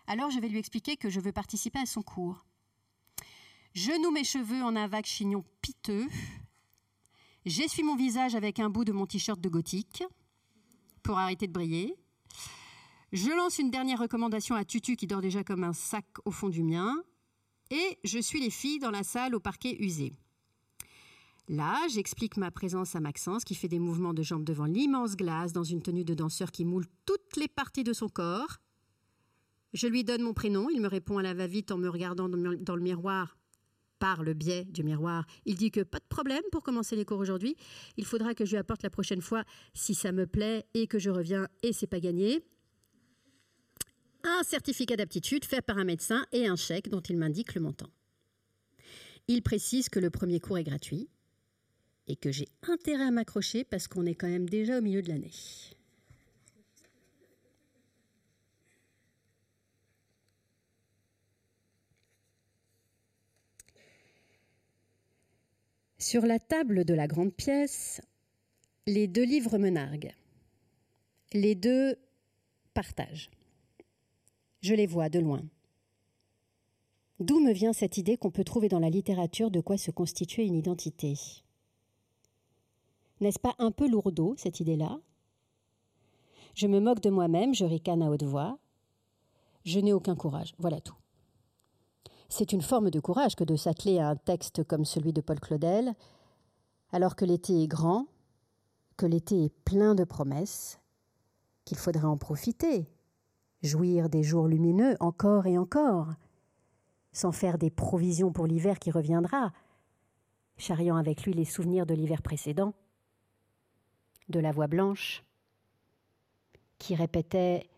Alors 0.07 0.31
je 0.31 0.41
vais 0.41 0.49
lui 0.49 0.59
expliquer 0.59 0.97
que 0.97 1.11
je 1.11 1.21
veux 1.21 1.33
participer 1.33 1.79
à 1.79 1.87
son 1.87 2.03
cours. 2.03 2.45
Je 3.75 3.93
noue 4.03 4.11
mes 4.11 4.25
cheveux 4.25 4.63
en 4.63 4.77
un 4.77 4.87
vague 4.87 5.07
chignon 5.07 5.45
piteux. 5.63 6.09
J'essuie 7.47 7.83
mon 7.83 7.97
visage 7.97 8.35
avec 8.35 8.61
un 8.61 8.69
bout 8.69 8.85
de 8.85 8.93
mon 8.93 9.07
t-shirt 9.07 9.41
de 9.41 9.49
gothique 9.49 10.05
pour 11.03 11.19
arrêter 11.19 11.47
de 11.47 11.53
briller. 11.53 11.97
Je 13.13 13.31
lance 13.31 13.59
une 13.59 13.71
dernière 13.71 13.99
recommandation 13.99 14.55
à 14.55 14.65
Tutu 14.65 14.97
qui 14.97 15.07
dort 15.07 15.21
déjà 15.21 15.45
comme 15.45 15.65
un 15.65 15.73
sac 15.73 16.07
au 16.25 16.31
fond 16.31 16.49
du 16.49 16.63
mien. 16.63 16.95
Et 17.73 17.99
je 18.05 18.19
suis 18.19 18.39
les 18.39 18.51
filles 18.51 18.81
dans 18.81 18.91
la 18.91 19.03
salle 19.03 19.35
au 19.35 19.41
parquet 19.41 19.79
usé. 19.81 20.13
Là, 21.49 21.75
j'explique 21.89 22.37
ma 22.37 22.51
présence 22.51 22.95
à 22.95 23.01
Maxence 23.01 23.45
qui 23.45 23.55
fait 23.55 23.67
des 23.67 23.79
mouvements 23.79 24.13
de 24.13 24.23
jambes 24.23 24.45
devant 24.45 24.67
l'immense 24.67 25.17
glace 25.17 25.55
dans 25.55 25.65
une 25.65 25.81
tenue 25.81 26.05
de 26.05 26.13
danseur 26.13 26.53
qui 26.53 26.67
moule 26.67 26.85
toutes 27.07 27.37
les 27.37 27.49
parties 27.49 27.83
de 27.83 27.95
son 27.95 28.11
corps. 28.11 28.59
Je 29.73 29.87
lui 29.87 30.05
donne 30.05 30.21
mon 30.21 30.35
prénom, 30.35 30.69
il 30.69 30.83
me 30.83 30.87
répond 30.87 31.17
à 31.17 31.23
la 31.23 31.33
va-vite 31.33 31.73
en 31.73 31.79
me 31.79 31.89
regardant 31.89 32.29
dans 32.29 32.77
le 32.77 32.83
miroir 32.83 33.39
par 33.99 34.23
le 34.23 34.35
biais 34.35 34.67
du 34.67 34.83
miroir. 34.83 35.25
Il 35.47 35.55
dit 35.55 35.71
que 35.71 35.81
pas 35.81 35.99
de 35.99 36.05
problème 36.11 36.43
pour 36.53 36.63
commencer 36.63 36.95
les 36.95 37.07
cours 37.07 37.21
aujourd'hui. 37.21 37.57
Il 37.97 38.05
faudra 38.05 38.35
que 38.35 38.45
je 38.45 38.51
lui 38.51 38.59
apporte 38.59 38.83
la 38.83 38.91
prochaine 38.91 39.23
fois 39.23 39.45
si 39.73 39.95
ça 39.95 40.13
me 40.13 40.27
plaît 40.27 40.67
et 40.75 40.87
que 40.87 40.99
je 40.99 41.09
reviens 41.09 41.49
et 41.63 41.73
c'est 41.73 41.87
pas 41.87 42.01
gagné 42.01 42.45
un 44.25 44.43
certificat 44.43 44.97
d'aptitude 44.97 45.45
fait 45.45 45.63
par 45.63 45.79
un 45.79 45.85
médecin 45.85 46.25
et 46.33 46.47
un 46.47 46.57
chèque 46.57 46.89
dont 46.89 47.01
il 47.01 47.17
m'indique 47.17 47.55
le 47.55 47.61
montant. 47.61 47.91
Il 49.29 49.43
précise 49.43 49.89
que 49.89 50.01
le 50.01 50.11
premier 50.11 50.41
cours 50.41 50.59
est 50.59 50.65
gratuit 50.65 51.09
et 52.07 52.17
que 52.17 52.33
j'ai 52.33 52.49
intérêt 52.63 53.05
à 53.05 53.11
m'accrocher 53.11 53.65
parce 53.65 53.89
qu'on 53.89 54.07
est 54.07 54.15
quand 54.15 54.29
même 54.29 54.49
déjà 54.49 54.79
au 54.79 54.83
milieu 54.83 55.03
de 55.03 55.09
l'année. 55.09 55.31
Sur 65.99 66.27
la 66.27 66.41
table 66.41 66.85
de 66.85 66.95
la 66.95 67.07
grande 67.07 67.33
pièce, 67.33 68.01
les 68.87 69.07
deux 69.07 69.23
livres 69.23 69.57
me 69.57 69.71
narguent. 69.71 70.13
Les 71.33 71.55
deux 71.55 71.97
partagent. 72.75 73.31
Je 74.63 74.75
les 74.75 74.87
vois 74.87 75.09
de 75.09 75.19
loin. 75.19 75.43
D'où 77.19 77.41
me 77.41 77.53
vient 77.53 77.73
cette 77.73 77.99
idée 77.99 78.17
qu'on 78.17 78.31
peut 78.31 78.45
trouver 78.45 78.69
dans 78.69 78.79
la 78.79 78.91
littérature 78.91 79.51
de 79.51 79.61
quoi 79.61 79.77
se 79.77 79.91
constituer 79.91 80.45
une 80.45 80.55
identité? 80.55 81.15
N'est-ce 83.21 83.41
pas 83.41 83.57
un 83.59 83.73
peu 83.73 83.89
lourdeau, 83.89 84.35
cette 84.37 84.61
idée-là? 84.61 85.01
Je 86.55 86.69
me 86.69 86.79
moque 86.79 87.01
de 87.01 87.11
moi-même, 87.11 87.55
je 87.55 87.65
ricane 87.65 88.03
à 88.03 88.11
haute 88.11 88.23
voix. 88.23 88.59
Je 89.65 89.81
n'ai 89.81 89.93
aucun 89.93 90.15
courage, 90.15 90.55
voilà 90.59 90.81
tout. 90.81 90.97
C'est 92.29 92.53
une 92.53 92.63
forme 92.63 92.91
de 92.91 93.01
courage 93.01 93.35
que 93.35 93.45
de 93.45 93.57
s'atteler 93.57 93.99
à 93.99 94.11
un 94.11 94.17
texte 94.17 94.63
comme 94.63 94.85
celui 94.85 95.13
de 95.13 95.21
Paul 95.21 95.41
Claudel, 95.41 95.95
alors 96.93 97.17
que 97.17 97.25
l'été 97.25 97.65
est 97.65 97.69
grand, 97.69 98.07
que 98.97 99.07
l'été 99.07 99.45
est 99.45 99.55
plein 99.65 99.97
de 99.97 100.05
promesses, 100.05 100.79
qu'il 101.65 101.79
faudrait 101.79 102.05
en 102.05 102.17
profiter, 102.17 102.87
jouir 103.63 104.09
des 104.09 104.23
jours 104.23 104.49
lumineux 104.49 104.97
encore 105.01 105.47
et 105.47 105.59
encore, 105.59 106.09
sans 107.13 107.33
faire 107.33 107.59
des 107.59 107.71
provisions 107.71 108.33
pour 108.33 108.47
l'hiver 108.47 108.79
qui 108.79 108.91
reviendra, 108.91 109.53
charriant 110.57 110.97
avec 110.97 111.25
lui 111.25 111.33
les 111.33 111.45
souvenirs 111.45 111.87
de 111.87 111.95
l'hiver 111.95 112.23
précédent, 112.23 112.75
de 114.29 114.41
la 114.41 114.53
voix 114.53 114.67
blanche, 114.67 115.25
qui 116.79 116.95
répétait 116.95 117.69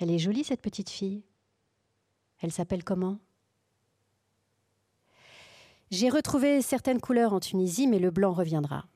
Elle 0.00 0.10
est 0.10 0.18
jolie 0.18 0.44
cette 0.44 0.62
petite 0.62 0.90
fille. 0.90 1.22
Elle 2.40 2.52
s'appelle 2.52 2.84
comment? 2.84 3.18
J'ai 5.90 6.10
retrouvé 6.10 6.60
certaines 6.62 7.00
couleurs 7.00 7.32
en 7.32 7.40
Tunisie, 7.40 7.86
mais 7.86 8.00
le 8.00 8.10
blanc 8.10 8.32
reviendra 8.32 8.86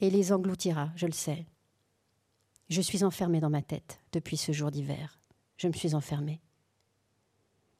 et 0.00 0.10
les 0.10 0.32
engloutira, 0.32 0.90
je 0.94 1.06
le 1.06 1.12
sais. 1.12 1.46
Je 2.68 2.82
suis 2.82 3.02
enfermée 3.02 3.40
dans 3.40 3.48
ma 3.48 3.62
tête 3.62 4.00
depuis 4.12 4.36
ce 4.36 4.52
jour 4.52 4.70
d'hiver. 4.70 5.20
Je 5.56 5.68
me 5.68 5.72
suis 5.72 5.94
enfermée. 5.94 6.42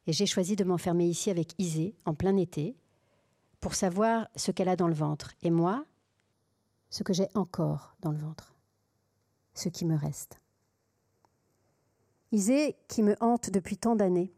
Et 0.06 0.12
j'ai 0.12 0.24
choisi 0.24 0.56
de 0.56 0.64
m'enfermer 0.64 1.06
ici 1.06 1.30
avec 1.30 1.52
Isée, 1.58 1.94
en 2.06 2.14
plein 2.14 2.36
été, 2.36 2.74
pour 3.60 3.74
savoir 3.74 4.28
ce 4.34 4.50
qu'elle 4.50 4.70
a 4.70 4.76
dans 4.76 4.88
le 4.88 4.94
ventre. 4.94 5.34
Et 5.42 5.50
moi, 5.50 5.84
ce 6.88 7.02
que 7.02 7.12
j'ai 7.12 7.28
encore 7.34 7.94
dans 8.00 8.12
le 8.12 8.18
ventre. 8.18 8.54
Ce 9.52 9.68
qui 9.68 9.84
me 9.84 9.96
reste. 9.96 10.40
Isée 12.32 12.76
qui 12.88 13.02
me 13.02 13.16
hante 13.20 13.50
depuis 13.50 13.76
tant 13.76 13.94
d'années. 13.94 14.32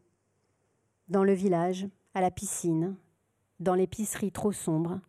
Dans 1.07 1.23
le 1.23 1.33
village, 1.33 1.87
à 2.13 2.19
la 2.19 2.31
piscine, 2.31 2.97
dans 3.61 3.75
l'épicerie 3.75 4.33
trop 4.33 4.51
sombre. 4.51 4.99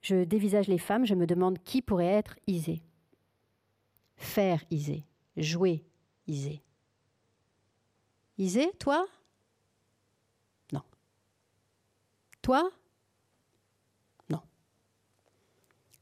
Je 0.00 0.24
dévisage 0.24 0.68
les 0.68 0.78
femmes, 0.78 1.04
je 1.04 1.14
me 1.14 1.26
demande 1.26 1.58
qui 1.62 1.82
pourrait 1.82 2.06
être 2.06 2.38
Isée. 2.46 2.82
Faire 4.22 4.64
Isée. 4.70 5.04
Jouer 5.36 5.84
Isée. 6.28 6.62
Isée, 8.38 8.72
toi? 8.78 9.04
Non. 10.72 10.82
Toi? 12.40 12.70
Non. 14.30 14.40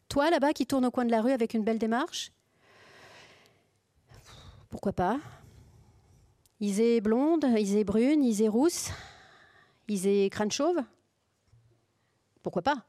Toi, 0.09 0.31
là-bas, 0.31 0.53
qui 0.53 0.67
tourne 0.67 0.85
au 0.85 0.91
coin 0.91 1.07
de 1.07 1.11
la 1.11 1.23
rue 1.23 1.33
avec 1.33 1.55
une 1.55 1.65
belle 1.65 1.79
démarche? 1.79 2.31
Pourquoi 4.69 4.93
pas? 4.93 5.19
Isée 6.61 7.01
blonde, 7.01 7.45
Isée 7.59 7.85
brune, 7.85 8.23
Isée 8.23 8.49
rousse, 8.49 8.91
Isée 9.89 10.29
crâne 10.31 10.53
chauve? 10.53 10.79
Pourquoi 12.43 12.63
pas? 12.63 12.85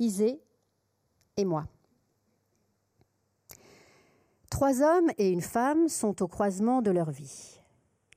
Isée 0.00 0.42
et 1.36 1.44
moi. 1.44 1.66
Trois 4.54 4.82
hommes 4.82 5.10
et 5.18 5.30
une 5.30 5.40
femme 5.40 5.88
sont 5.88 6.22
au 6.22 6.28
croisement 6.28 6.80
de 6.80 6.92
leur 6.92 7.10
vie. 7.10 7.58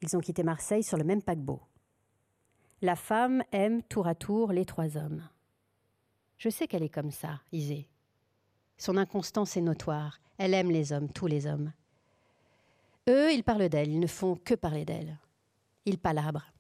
Ils 0.04 0.16
ont 0.16 0.20
quitté 0.20 0.44
Marseille 0.44 0.84
sur 0.84 0.96
le 0.96 1.04
même 1.04 1.24
paquebot. 1.24 1.60
La 2.84 2.96
femme 2.96 3.42
aime 3.52 3.82
tour 3.82 4.06
à 4.06 4.14
tour 4.14 4.52
les 4.52 4.64
trois 4.64 4.98
hommes. 4.98 5.28
Je 6.38 6.50
sais 6.50 6.68
qu'elle 6.68 6.84
est 6.84 6.94
comme 6.94 7.10
ça, 7.10 7.42
Isée. 7.52 7.90
Son 8.78 8.98
inconstance 8.98 9.58
est 9.58 9.62
notoire. 9.62 10.20
Elle 10.38 10.54
aime 10.54 10.70
les 10.70 10.92
hommes, 10.92 11.12
tous 11.12 11.26
les 11.26 11.48
hommes. 11.48 11.74
Eux, 13.10 13.34
ils 13.34 13.44
parlent 13.44 13.70
d'elle, 13.70 13.90
ils 13.90 14.00
ne 14.00 14.06
font 14.06 14.36
que 14.36 14.54
parler 14.54 14.86
d'elle. 14.86 15.18
Ils 15.86 15.98
palabrent. 15.98 16.54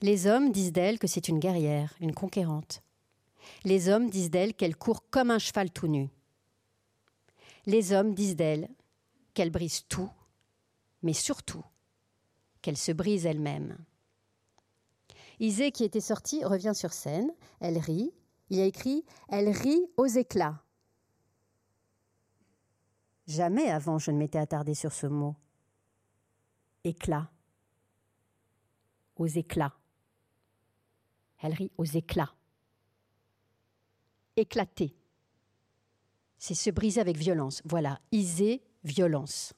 Les 0.00 0.26
hommes 0.26 0.50
disent 0.50 0.72
d'elle 0.72 0.98
que 0.98 1.06
c'est 1.06 1.28
une 1.28 1.40
guerrière, 1.40 1.92
une 2.00 2.14
conquérante. 2.14 2.82
Les 3.64 3.90
hommes 3.90 4.08
disent 4.08 4.30
d'elle 4.30 4.54
qu'elle 4.54 4.76
court 4.76 5.04
comme 5.10 5.30
un 5.30 5.38
cheval 5.38 5.70
tout 5.70 5.88
nu. 5.88 6.08
Les 7.66 7.92
hommes 7.92 8.14
disent 8.14 8.36
d'elle 8.36 8.68
qu'elle 9.34 9.50
brise 9.50 9.86
tout, 9.88 10.10
mais 11.02 11.12
surtout 11.12 11.64
qu'elle 12.62 12.76
se 12.76 12.92
brise 12.92 13.26
elle-même. 13.26 13.76
Isée, 15.40 15.72
qui 15.72 15.84
était 15.84 16.00
sortie, 16.00 16.44
revient 16.44 16.72
sur 16.74 16.92
scène. 16.92 17.30
Elle 17.60 17.78
rit. 17.78 18.12
Il 18.48 18.60
a 18.60 18.64
écrit 18.64 19.04
Elle 19.28 19.48
rit 19.48 19.86
aux 19.96 20.06
éclats. 20.06 20.62
Jamais 23.26 23.68
avant 23.68 23.98
je 23.98 24.12
ne 24.12 24.18
m'étais 24.18 24.38
attardée 24.38 24.74
sur 24.74 24.92
ce 24.92 25.06
mot. 25.06 25.34
Éclat. 26.84 27.30
Aux 29.16 29.26
éclats. 29.26 29.76
Elle 31.42 31.52
rit 31.52 31.72
aux 31.76 31.84
éclats. 31.84 32.32
Éclater 34.36 34.96
c'est 36.38 36.54
se 36.54 36.70
briser 36.70 37.00
avec 37.00 37.16
violence. 37.16 37.62
Voilà, 37.64 38.00
iser, 38.12 38.62
violence. 38.84 39.54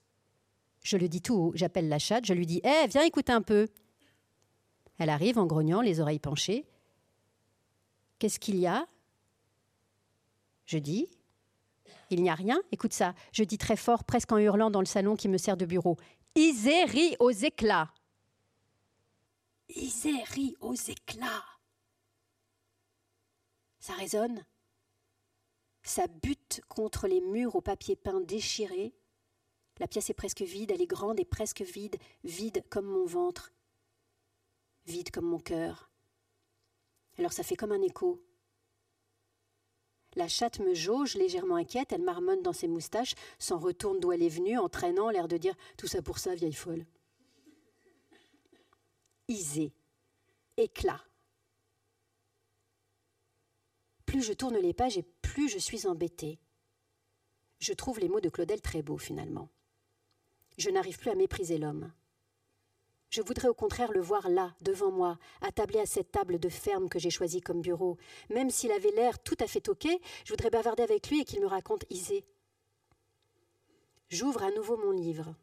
Je 0.82 0.96
le 0.96 1.08
dis 1.08 1.20
tout 1.20 1.34
haut, 1.34 1.52
j'appelle 1.54 1.88
la 1.88 1.98
chatte, 1.98 2.24
je 2.24 2.32
lui 2.32 2.46
dis 2.46 2.60
Hé, 2.64 2.86
viens 2.88 3.02
écouter 3.02 3.32
un 3.32 3.42
peu. 3.42 3.68
Elle 4.98 5.10
arrive 5.10 5.38
en 5.38 5.46
grognant, 5.46 5.80
les 5.80 6.00
oreilles 6.00 6.18
penchées. 6.18 6.66
Qu'est-ce 8.18 8.40
qu'il 8.40 8.56
y 8.56 8.66
a? 8.66 8.86
Je 10.66 10.78
dis 10.78 11.08
Il 12.10 12.22
n'y 12.22 12.30
a 12.30 12.34
rien, 12.34 12.60
écoute 12.72 12.92
ça. 12.92 13.14
Je 13.32 13.44
dis 13.44 13.58
très 13.58 13.76
fort, 13.76 14.04
presque 14.04 14.32
en 14.32 14.38
hurlant 14.38 14.70
dans 14.70 14.80
le 14.80 14.86
salon 14.86 15.16
qui 15.16 15.28
me 15.28 15.38
sert 15.38 15.56
de 15.56 15.66
bureau 15.66 15.96
Isée 16.34 16.84
rit 16.84 17.16
aux 17.18 17.30
éclats. 17.30 17.92
Isée 19.68 20.22
rit 20.24 20.56
aux 20.60 20.74
éclats. 20.74 21.44
Ça 23.78 23.94
résonne? 23.94 24.44
Ça 25.88 26.06
bute 26.06 26.60
contre 26.68 27.08
les 27.08 27.20
murs 27.20 27.56
au 27.56 27.60
papier 27.60 27.96
peint 27.96 28.20
déchiré. 28.20 28.92
La 29.78 29.88
pièce 29.88 30.10
est 30.10 30.14
presque 30.14 30.42
vide, 30.42 30.70
elle 30.70 30.82
est 30.82 30.86
grande 30.86 31.18
et 31.18 31.24
presque 31.24 31.62
vide, 31.62 31.96
vide 32.24 32.62
comme 32.68 32.84
mon 32.84 33.06
ventre, 33.06 33.52
vide 34.86 35.10
comme 35.10 35.24
mon 35.24 35.38
cœur. 35.38 35.90
Alors 37.16 37.32
ça 37.32 37.42
fait 37.42 37.56
comme 37.56 37.72
un 37.72 37.82
écho. 37.82 38.22
La 40.14 40.28
chatte 40.28 40.58
me 40.60 40.74
jauge, 40.74 41.14
légèrement 41.14 41.56
inquiète, 41.56 41.92
elle 41.92 42.02
marmonne 42.02 42.42
dans 42.42 42.52
ses 42.52 42.68
moustaches, 42.68 43.14
s'en 43.38 43.58
retourne 43.58 44.00
d'où 44.00 44.12
elle 44.12 44.22
est 44.22 44.28
venue, 44.28 44.58
en 44.58 44.68
traînant 44.68 45.10
l'air 45.10 45.28
de 45.28 45.36
dire 45.36 45.54
Tout 45.76 45.86
ça 45.86 46.02
pour 46.02 46.18
ça, 46.18 46.34
vieille 46.34 46.52
folle. 46.52 46.84
Isée, 49.28 49.72
éclat. 50.56 51.07
Plus 54.08 54.22
je 54.22 54.32
tourne 54.32 54.56
les 54.56 54.72
pages 54.72 54.96
et 54.96 55.02
plus 55.02 55.50
je 55.50 55.58
suis 55.58 55.86
embêtée. 55.86 56.38
Je 57.58 57.74
trouve 57.74 58.00
les 58.00 58.08
mots 58.08 58.22
de 58.22 58.30
Claudel 58.30 58.62
très 58.62 58.80
beaux 58.80 58.96
finalement. 58.96 59.50
Je 60.56 60.70
n'arrive 60.70 60.98
plus 60.98 61.10
à 61.10 61.14
mépriser 61.14 61.58
l'homme. 61.58 61.92
Je 63.10 63.20
voudrais 63.20 63.48
au 63.48 63.54
contraire 63.54 63.92
le 63.92 64.00
voir 64.00 64.30
là, 64.30 64.54
devant 64.62 64.90
moi, 64.90 65.18
attablé 65.42 65.78
à 65.78 65.84
cette 65.84 66.10
table 66.10 66.38
de 66.38 66.48
ferme 66.48 66.88
que 66.88 66.98
j'ai 66.98 67.10
choisie 67.10 67.42
comme 67.42 67.60
bureau. 67.60 67.98
Même 68.30 68.48
s'il 68.48 68.72
avait 68.72 68.92
l'air 68.92 69.22
tout 69.22 69.36
à 69.40 69.46
fait 69.46 69.60
toqué, 69.60 70.00
je 70.24 70.32
voudrais 70.32 70.48
bavarder 70.48 70.84
avec 70.84 71.10
lui 71.10 71.20
et 71.20 71.24
qu'il 71.26 71.42
me 71.42 71.46
raconte 71.46 71.84
Isée. 71.90 72.24
J'ouvre 74.08 74.42
à 74.42 74.50
nouveau 74.52 74.78
mon 74.78 74.92
livre. 74.92 75.34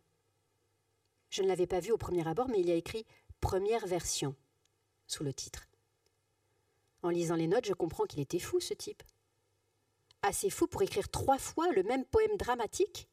Je 1.29 1.43
ne 1.43 1.47
l'avais 1.47 1.67
pas 1.67 1.81
vu 1.81 1.91
au 1.91 1.97
premier 1.97 2.27
abord, 2.27 2.49
mais 2.49 2.61
il 2.61 2.67
y 2.67 2.71
a 2.71 2.75
écrit 2.75 3.05
Première 3.41 3.85
version 3.85 4.35
sous 5.05 5.23
le 5.23 5.35
titre. 5.35 5.67
En 7.05 7.09
lisant 7.09 7.35
les 7.35 7.45
notes, 7.45 7.67
je 7.67 7.73
comprends 7.73 8.05
qu'il 8.05 8.19
était 8.19 8.39
fou, 8.39 8.59
ce 8.59 8.73
type. 8.73 9.03
Assez 10.23 10.49
fou 10.49 10.65
pour 10.65 10.81
écrire 10.81 11.07
trois 11.07 11.37
fois 11.37 11.71
le 11.73 11.83
même 11.83 12.03
poème 12.03 12.35
dramatique? 12.35 13.07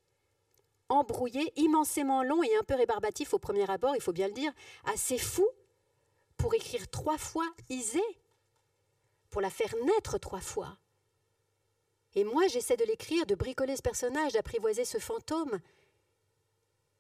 Embrouillé, 0.89 1.53
immensément 1.57 2.23
long 2.23 2.43
et 2.43 2.57
un 2.57 2.63
peu 2.63 2.75
rébarbatif 2.75 3.35
au 3.35 3.39
premier 3.39 3.71
abord, 3.71 3.95
il 3.95 4.01
faut 4.01 4.15
bien 4.15 4.29
le 4.29 4.33
dire, 4.33 4.51
assez 4.85 5.19
fou 5.19 5.47
pour 6.39 6.55
écrire 6.55 6.89
trois 6.89 7.19
fois 7.19 7.45
Isée, 7.69 8.01
pour 9.29 9.43
la 9.43 9.51
faire 9.51 9.75
naître 9.85 10.17
trois 10.17 10.41
fois? 10.41 10.79
Et 12.15 12.25
moi, 12.25 12.47
j'essaie 12.49 12.79
de 12.79 12.87
l'écrire, 12.87 13.27
de 13.27 13.35
bricoler 13.35 13.77
ce 13.77 13.83
personnage, 13.83 14.33
d'apprivoiser 14.33 14.87
ce 14.87 14.97
fantôme. 14.97 15.61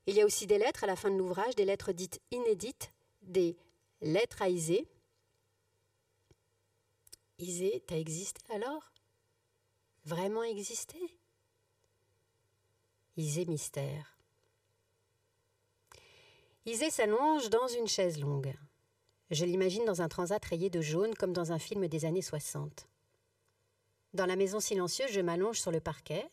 Il 0.04 0.14
y 0.14 0.20
a 0.20 0.26
aussi 0.26 0.46
des 0.46 0.58
lettres 0.58 0.84
à 0.84 0.88
la 0.88 0.96
fin 0.96 1.10
de 1.10 1.16
l'ouvrage, 1.16 1.54
des 1.54 1.64
lettres 1.64 1.92
dites 1.92 2.20
inédites, 2.32 2.92
des 3.22 3.56
lettres 4.02 4.42
à 4.42 4.50
Isée. 4.50 4.86
Isée, 7.38 7.82
t'as 7.86 7.98
existé 7.98 8.40
alors? 8.52 8.92
Vraiment 10.04 10.42
existé? 10.42 10.98
Isée 13.16 13.44
mystère. 13.46 14.16
Isée 16.64 16.90
s'allonge 16.90 17.50
dans 17.50 17.66
une 17.68 17.88
chaise 17.88 18.20
longue. 18.20 18.54
Je 19.30 19.44
l'imagine 19.44 19.84
dans 19.84 20.02
un 20.02 20.08
transat 20.08 20.44
rayé 20.44 20.70
de 20.70 20.80
jaune 20.80 21.14
comme 21.14 21.32
dans 21.32 21.52
un 21.52 21.58
film 21.58 21.88
des 21.88 22.04
années 22.04 22.22
60. 22.22 22.86
Dans 24.14 24.26
la 24.26 24.36
maison 24.36 24.60
silencieuse, 24.60 25.10
je 25.10 25.20
m'allonge 25.20 25.60
sur 25.60 25.70
le 25.70 25.80
parquet. 25.80 26.30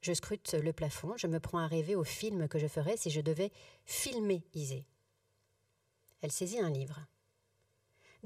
Je 0.00 0.12
scrute 0.12 0.54
le 0.54 0.72
plafond, 0.72 1.16
je 1.16 1.26
me 1.26 1.40
prends 1.40 1.58
à 1.58 1.66
rêver 1.66 1.96
au 1.96 2.04
film 2.04 2.48
que 2.48 2.58
je 2.58 2.68
ferais 2.68 2.96
si 2.96 3.10
je 3.10 3.20
devais 3.20 3.50
filmer 3.84 4.44
Isée. 4.54 4.86
Elle 6.22 6.32
saisit 6.32 6.60
un 6.60 6.70
livre. 6.70 7.00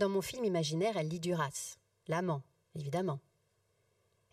Dans 0.00 0.08
mon 0.08 0.22
film 0.22 0.46
imaginaire, 0.46 0.96
elle 0.96 1.08
lit 1.08 1.20
Duras, 1.20 1.76
l'amant, 2.08 2.42
évidemment. 2.74 3.20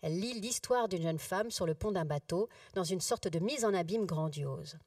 Elle 0.00 0.18
lit 0.18 0.40
l'histoire 0.40 0.88
d'une 0.88 1.02
jeune 1.02 1.18
femme 1.18 1.50
sur 1.50 1.66
le 1.66 1.74
pont 1.74 1.92
d'un 1.92 2.06
bateau, 2.06 2.48
dans 2.72 2.84
une 2.84 3.02
sorte 3.02 3.28
de 3.28 3.38
mise 3.38 3.66
en 3.66 3.74
abîme 3.74 4.06
grandiose. 4.06 4.78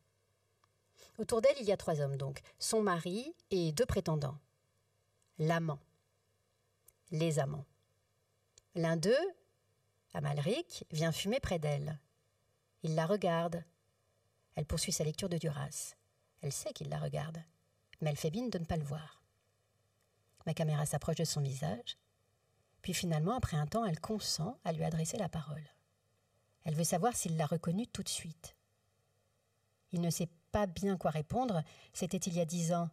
Autour 1.20 1.42
d'elle, 1.42 1.56
il 1.60 1.68
y 1.68 1.72
a 1.72 1.78
trois 1.78 2.02
hommes 2.02 2.18
donc, 2.18 2.42
son 2.58 2.82
mari 2.82 3.32
et 3.52 3.72
deux 3.74 3.86
prétendants. 3.86 4.40
L'amant. 5.38 5.78
Les 7.12 7.38
amants. 7.38 7.66
L'un 8.74 8.98
d'eux, 8.98 9.30
Amalric, 10.16 10.86
vient 10.90 11.12
fumer 11.12 11.40
près 11.40 11.60
d'elle. 11.60 12.00
Il 12.82 12.96
la 12.96 13.06
regarde. 13.06 13.64
Elle 14.56 14.66
poursuit 14.66 14.92
sa 14.92 15.04
lecture 15.04 15.30
de 15.30 15.38
Duras. 15.38 15.94
Elle 16.42 16.52
sait 16.52 16.74
qu'il 16.74 16.90
la 16.90 16.98
regarde, 16.98 17.38
mais 18.02 18.10
elle 18.10 18.18
fait 18.18 18.32
mine 18.32 18.50
de 18.50 18.58
ne 18.58 18.66
pas 18.66 18.78
le 18.78 18.84
voir. 18.84 19.21
Ma 20.46 20.54
caméra 20.54 20.86
s'approche 20.86 21.18
de 21.18 21.24
son 21.24 21.42
visage. 21.42 21.98
Puis 22.82 22.94
finalement, 22.94 23.36
après 23.36 23.58
un 23.58 23.68
temps, 23.68 23.86
elle 23.86 24.00
consent 24.00 24.58
à 24.64 24.72
lui 24.72 24.84
adresser 24.84 25.18
la 25.18 25.30
parole. 25.30 25.64
Elle 26.64 26.76
veut 26.76 26.84
savoir 26.84 27.16
s'il 27.16 27.38
l'a 27.38 27.46
reconnue 27.46 27.88
tout 27.88 28.04
de 28.04 28.10
suite. 28.10 28.56
Il 29.92 30.02
ne 30.02 30.10
sait 30.10 30.30
pas 30.52 30.68
bien 30.68 30.98
quoi 30.98 31.12
répondre, 31.12 31.64
c'était 31.94 32.18
il 32.18 32.34
y 32.34 32.40
a 32.40 32.46
dix 32.46 32.74
ans. 32.74 32.90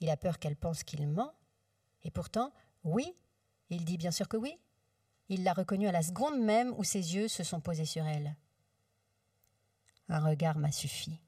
Il 0.00 0.10
a 0.10 0.16
peur 0.16 0.38
qu'elle 0.38 0.56
pense 0.56 0.84
qu'il 0.84 1.06
ment. 1.06 1.32
Et 2.02 2.10
pourtant, 2.10 2.52
oui, 2.84 3.14
il 3.68 3.84
dit 3.84 3.98
bien 3.98 4.10
sûr 4.10 4.28
que 4.28 4.36
oui. 4.36 4.58
Il 5.28 5.44
l'a 5.44 5.52
reconnue 5.52 5.86
à 5.86 5.92
la 5.92 6.02
seconde 6.02 6.40
même 6.40 6.74
où 6.76 6.84
ses 6.84 7.14
yeux 7.14 7.28
se 7.28 7.44
sont 7.44 7.60
posés 7.60 7.84
sur 7.84 8.04
elle. 8.04 8.36
Un 10.08 10.18
regard 10.24 10.58
m'a 10.58 10.72
suffi. 10.72 11.20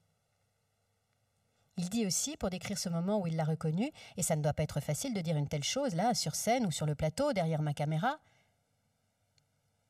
Il 1.77 1.89
dit 1.89 2.05
aussi, 2.05 2.37
pour 2.37 2.49
décrire 2.49 2.77
ce 2.77 2.89
moment 2.89 3.19
où 3.19 3.27
il 3.27 3.35
l'a 3.35 3.43
reconnu, 3.43 3.91
et 4.15 4.23
ça 4.23 4.35
ne 4.35 4.43
doit 4.43 4.53
pas 4.53 4.63
être 4.63 4.79
facile 4.79 5.13
de 5.13 5.21
dire 5.21 5.37
une 5.37 5.47
telle 5.47 5.63
chose 5.63 5.95
là, 5.95 6.13
sur 6.13 6.35
scène 6.35 6.65
ou 6.65 6.71
sur 6.71 6.85
le 6.85 6.95
plateau, 6.95 7.33
derrière 7.33 7.61
ma 7.61 7.73
caméra, 7.73 8.19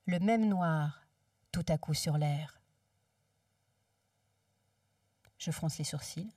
le 0.06 0.20
même 0.20 0.48
noir, 0.48 1.06
tout 1.52 1.66
à 1.68 1.78
coup 1.78 1.94
sur 1.94 2.18
l'air. 2.18 2.62
Je 5.38 5.52
fronce 5.52 5.78
les 5.78 5.84
sourcils. 5.84 6.34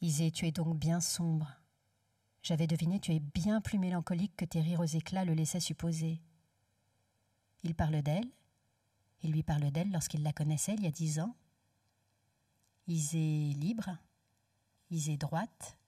Isée, 0.00 0.30
tu 0.30 0.46
es 0.46 0.52
donc 0.52 0.78
bien 0.78 1.00
sombre. 1.00 1.50
J'avais 2.42 2.66
deviné, 2.66 3.00
tu 3.00 3.12
es 3.14 3.20
bien 3.20 3.60
plus 3.60 3.78
mélancolique 3.78 4.36
que 4.36 4.44
tes 4.44 4.60
rires 4.60 4.80
aux 4.80 4.84
éclats 4.84 5.24
le 5.24 5.34
laissaient 5.34 5.60
supposer. 5.60 6.20
Il 7.62 7.74
parle 7.74 8.02
d'elle. 8.02 8.28
Il 9.22 9.32
lui 9.32 9.42
parle 9.42 9.70
d'elle 9.70 9.90
lorsqu'il 9.90 10.22
la 10.22 10.32
connaissait 10.32 10.74
il 10.74 10.84
y 10.84 10.86
a 10.86 10.92
dix 10.92 11.18
ans. 11.20 11.34
Isée 12.88 13.52
libre, 13.52 13.90
Isée 14.90 15.18
droite, 15.18 15.78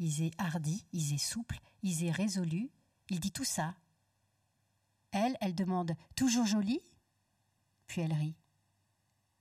Isée 0.00 0.32
hardie, 0.38 0.84
Isée 0.92 1.18
souple, 1.18 1.60
Isée 1.84 2.10
résolue. 2.10 2.68
Il 3.08 3.20
dit 3.20 3.30
tout 3.30 3.44
ça. 3.44 3.76
Elle, 5.12 5.36
elle 5.40 5.54
demande 5.54 5.94
toujours 6.16 6.46
jolie? 6.46 6.82
Puis 7.86 8.00
elle 8.00 8.12
rit. 8.12 8.36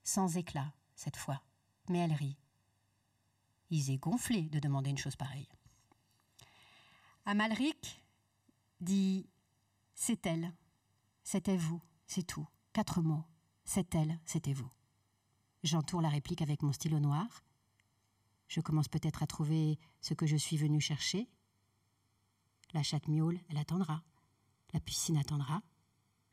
Sans 0.04 0.38
éclat, 0.38 0.72
cette 0.96 1.18
fois, 1.18 1.42
mais 1.88 2.00
elle 2.00 2.14
rit. 2.14 2.38
Isée 3.72 3.98
gonflée 3.98 4.44
de 4.50 4.60
demander 4.60 4.92
une 4.92 4.98
chose 4.98 5.16
pareille. 5.16 5.50
Amalric 7.26 8.04
dit 8.80 9.28
C'est 9.96 10.26
elle, 10.26 10.54
c'était 11.24 11.58
vous, 11.58 11.82
c'est 12.08 12.24
tout. 12.24 12.48
Quatre 12.74 13.02
mots. 13.02 13.26
C'est 13.66 13.94
elle, 13.94 14.20
c'était 14.26 14.54
vous. 14.54 14.72
J'entoure 15.64 16.02
la 16.02 16.10
réplique 16.10 16.42
avec 16.42 16.64
mon 16.64 16.72
stylo 16.72 17.00
noir. 17.00 17.44
Je 18.48 18.62
commence 18.62 18.88
peut-être 18.88 19.24
à 19.24 19.28
trouver 19.28 19.78
ce 20.02 20.14
que 20.14 20.26
je 20.26 20.38
suis 20.38 20.58
venu 20.58 20.80
chercher. 20.80 21.30
La 22.74 22.84
chatte 22.84 23.08
miaule, 23.08 23.40
elle 23.50 23.58
attendra. 23.58 24.04
La 24.74 24.80
piscine 24.80 25.18
attendra. 25.18 25.62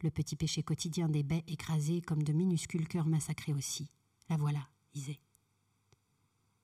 Le 0.01 0.11
petit 0.11 0.37
péché 0.37 0.63
quotidien 0.63 1.09
des 1.09 1.23
baies 1.23 1.45
écrasées 1.47 2.03
comme 2.03 2.23
de 2.23 2.33
minuscules 2.33 2.87
cœurs 2.87 3.07
massacrés 3.07 3.55
aussi. 3.55 3.91
La 4.29 4.37
voilà, 4.37 4.69
Isée. 4.95 5.21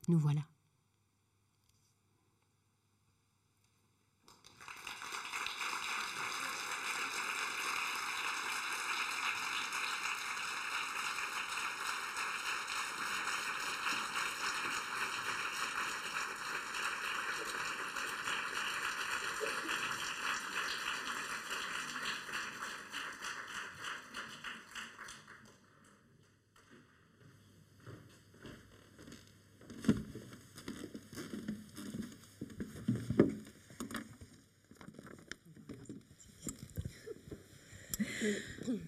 Nous 0.08 0.18
voilà. 0.18 0.46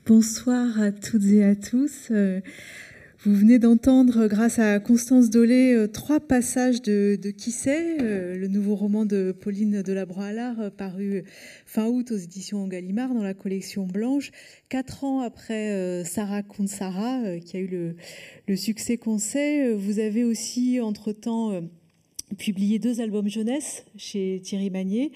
Bonsoir 0.07 0.81
à 0.81 0.93
toutes 0.93 1.25
et 1.25 1.43
à 1.45 1.57
tous. 1.57 2.09
Euh, 2.11 2.41
vous 3.25 3.35
venez 3.35 3.59
d'entendre, 3.59 4.27
grâce 4.29 4.59
à 4.59 4.79
Constance 4.79 5.31
Dolé, 5.31 5.73
euh, 5.73 5.89
trois 5.89 6.21
passages 6.21 6.83
de, 6.83 7.19
Qui 7.37 7.51
sait, 7.51 7.97
euh, 8.01 8.37
le 8.37 8.49
nouveau 8.49 8.77
roman 8.77 9.05
de 9.05 9.33
Pauline 9.33 9.83
Delabroix-Allard, 9.83 10.71
paru 10.77 11.25
fin 11.67 11.87
août 11.87 12.13
aux 12.13 12.17
éditions 12.17 12.69
Gallimard 12.69 13.15
dans 13.15 13.23
la 13.23 13.35
collection 13.35 13.87
Blanche, 13.87 14.31
quatre 14.69 15.05
ans 15.05 15.21
après 15.21 16.05
Sarah 16.05 16.43
Sarah, 16.67 17.39
qui 17.39 17.57
a 17.57 17.61
eu 17.61 17.67
le, 17.67 17.97
le 18.47 18.57
succès 18.57 18.99
qu'on 18.99 19.19
sait. 19.19 19.73
Vous 19.73 19.99
avez 19.99 20.23
aussi, 20.23 20.81
entre-temps, 20.81 21.61
publié 22.35 22.79
deux 22.79 23.01
albums 23.01 23.29
jeunesse 23.29 23.85
chez 23.97 24.41
Thierry 24.43 24.71
Magnier, 24.71 25.13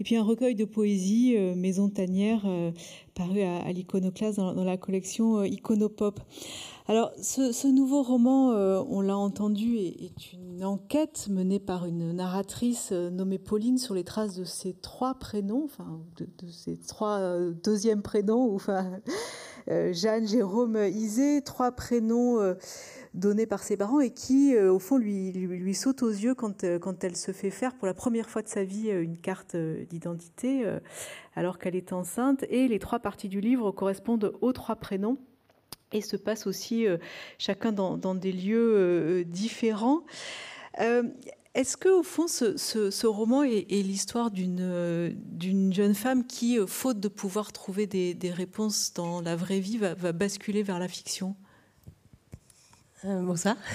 et 0.00 0.04
puis 0.04 0.16
un 0.16 0.22
recueil 0.22 0.54
de 0.54 0.64
poésie, 0.64 1.36
Maison 1.56 1.88
Tanière, 1.88 2.46
paru 3.14 3.42
à, 3.42 3.70
l'iconoclaste 3.72 4.38
dans, 4.38 4.64
la 4.64 4.76
collection 4.76 5.42
Iconopop. 5.44 6.20
Alors, 6.88 7.12
ce, 7.20 7.68
nouveau 7.68 8.02
roman, 8.02 8.50
on 8.88 9.00
l'a 9.00 9.16
entendu, 9.16 9.76
est, 9.76 10.32
une 10.32 10.64
enquête 10.64 11.28
menée 11.30 11.60
par 11.60 11.86
une 11.86 12.12
narratrice 12.12 12.92
nommée 12.92 13.38
Pauline 13.38 13.78
sur 13.78 13.94
les 13.94 14.04
traces 14.04 14.34
de 14.34 14.44
ses 14.44 14.74
trois 14.74 15.14
prénoms, 15.14 15.64
enfin, 15.64 16.00
de, 16.16 16.26
de 16.44 16.50
ses 16.50 16.76
trois 16.76 17.38
deuxièmes 17.64 18.02
prénoms, 18.02 18.54
enfin, 18.54 19.00
Jeanne, 19.68 20.26
Jérôme, 20.26 20.76
Isée, 20.76 21.42
trois 21.42 21.72
prénoms 21.72 22.54
donnée 23.14 23.46
par 23.46 23.62
ses 23.62 23.76
parents 23.76 24.00
et 24.00 24.10
qui, 24.10 24.54
euh, 24.54 24.72
au 24.72 24.78
fond, 24.78 24.96
lui, 24.96 25.32
lui, 25.32 25.74
saute 25.74 26.02
aux 26.02 26.10
yeux 26.10 26.34
quand, 26.34 26.64
euh, 26.64 26.78
quand 26.78 27.04
elle 27.04 27.16
se 27.16 27.32
fait 27.32 27.50
faire 27.50 27.74
pour 27.74 27.86
la 27.86 27.94
première 27.94 28.28
fois 28.30 28.42
de 28.42 28.48
sa 28.48 28.64
vie 28.64 28.90
euh, 28.90 29.02
une 29.02 29.18
carte 29.18 29.56
d'identité 29.56 30.64
alors 31.34 31.58
qu'elle 31.58 31.76
est 31.76 31.92
enceinte. 31.92 32.44
Et 32.48 32.68
les 32.68 32.78
trois 32.78 33.00
parties 33.00 33.28
du 33.28 33.40
livre 33.40 33.70
correspondent 33.70 34.32
aux 34.40 34.52
trois 34.52 34.76
prénoms 34.76 35.18
et 35.92 36.00
se 36.00 36.16
passent 36.16 36.46
aussi 36.46 36.86
chacun 37.38 37.72
dans, 37.72 38.14
des 38.14 38.32
lieux 38.32 39.24
différents. 39.24 40.02
Est-ce 41.54 41.76
que, 41.76 41.88
au 41.88 42.02
fond, 42.02 42.26
ce, 42.28 42.56
ce, 42.56 43.06
roman 43.06 43.42
est, 43.42 43.70
l'histoire 43.70 44.30
d'une 44.30 45.72
jeune 45.72 45.94
femme 45.94 46.26
qui, 46.26 46.58
faute 46.66 47.00
de 47.00 47.08
pouvoir 47.08 47.52
trouver 47.52 47.86
des, 47.86 48.14
des 48.14 48.30
réponses 48.30 48.92
dans 48.94 49.20
la 49.20 49.36
vraie 49.36 49.60
vie, 49.60 49.78
va 49.78 50.12
basculer 50.12 50.62
vers 50.62 50.78
la 50.78 50.88
fiction? 50.88 51.36
Euh, 53.04 53.20
bonsoir. 53.22 53.56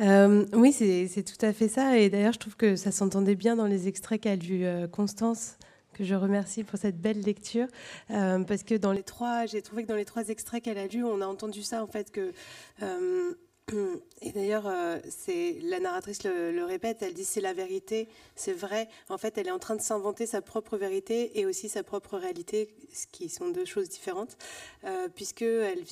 Euh, 0.00 0.46
oui, 0.52 0.72
c'est 0.72 1.24
tout 1.24 1.44
à 1.44 1.52
fait 1.52 1.66
ça. 1.66 1.98
Et 1.98 2.08
d'ailleurs, 2.08 2.32
je 2.32 2.38
trouve 2.38 2.54
que 2.54 2.76
ça 2.76 2.92
s'entendait 2.92 3.34
bien 3.34 3.56
dans 3.56 3.66
les 3.66 3.88
extraits 3.88 4.20
qu'a 4.20 4.36
lu 4.36 4.64
euh, 4.64 4.86
Constance, 4.86 5.56
que 5.92 6.04
je 6.04 6.14
remercie 6.14 6.62
pour 6.62 6.78
cette 6.78 7.00
belle 7.00 7.20
lecture. 7.20 7.66
parce 8.08 8.62
que 8.62 8.76
dans 8.76 8.92
les 8.92 9.02
trois, 9.02 9.46
j'ai 9.46 9.60
trouvé 9.60 9.82
que 9.82 9.88
dans 9.88 9.96
les 9.96 10.04
trois 10.04 10.28
extraits 10.28 10.62
qu'elle 10.62 10.78
a 10.78 10.86
lus, 10.86 11.02
on 11.02 11.20
a 11.20 11.26
entendu 11.26 11.64
ça, 11.64 11.82
en 11.82 11.88
fait, 11.88 12.12
que 12.12 12.32
Et 14.20 14.32
d'ailleurs, 14.32 14.66
euh, 14.66 14.98
c'est 15.08 15.58
la 15.62 15.78
narratrice 15.78 16.24
le, 16.24 16.64
répète, 16.64 17.02
elle 17.02 17.14
dit 17.14 17.24
c'est 17.24 17.40
la 17.40 17.52
vérité, 17.52 18.08
c'est 18.34 18.52
vrai. 18.52 18.88
En 19.08 19.18
fait, 19.18 19.38
elle 19.38 19.46
est 19.46 19.52
en 19.52 19.60
train 19.60 19.76
de 19.76 19.80
s'inventer 19.80 20.26
sa 20.26 20.42
propre 20.42 20.76
vérité 20.76 21.38
et 21.38 21.46
aussi 21.46 21.68
sa 21.68 21.84
propre 21.84 22.16
réalité, 22.18 22.74
ce 22.92 23.06
qui 23.06 23.28
sont 23.28 23.48
deux 23.48 23.64
choses 23.64 23.88
différentes, 23.88 24.36
euh, 24.84 25.08
puisque 25.14 25.42
elle, 25.42 25.84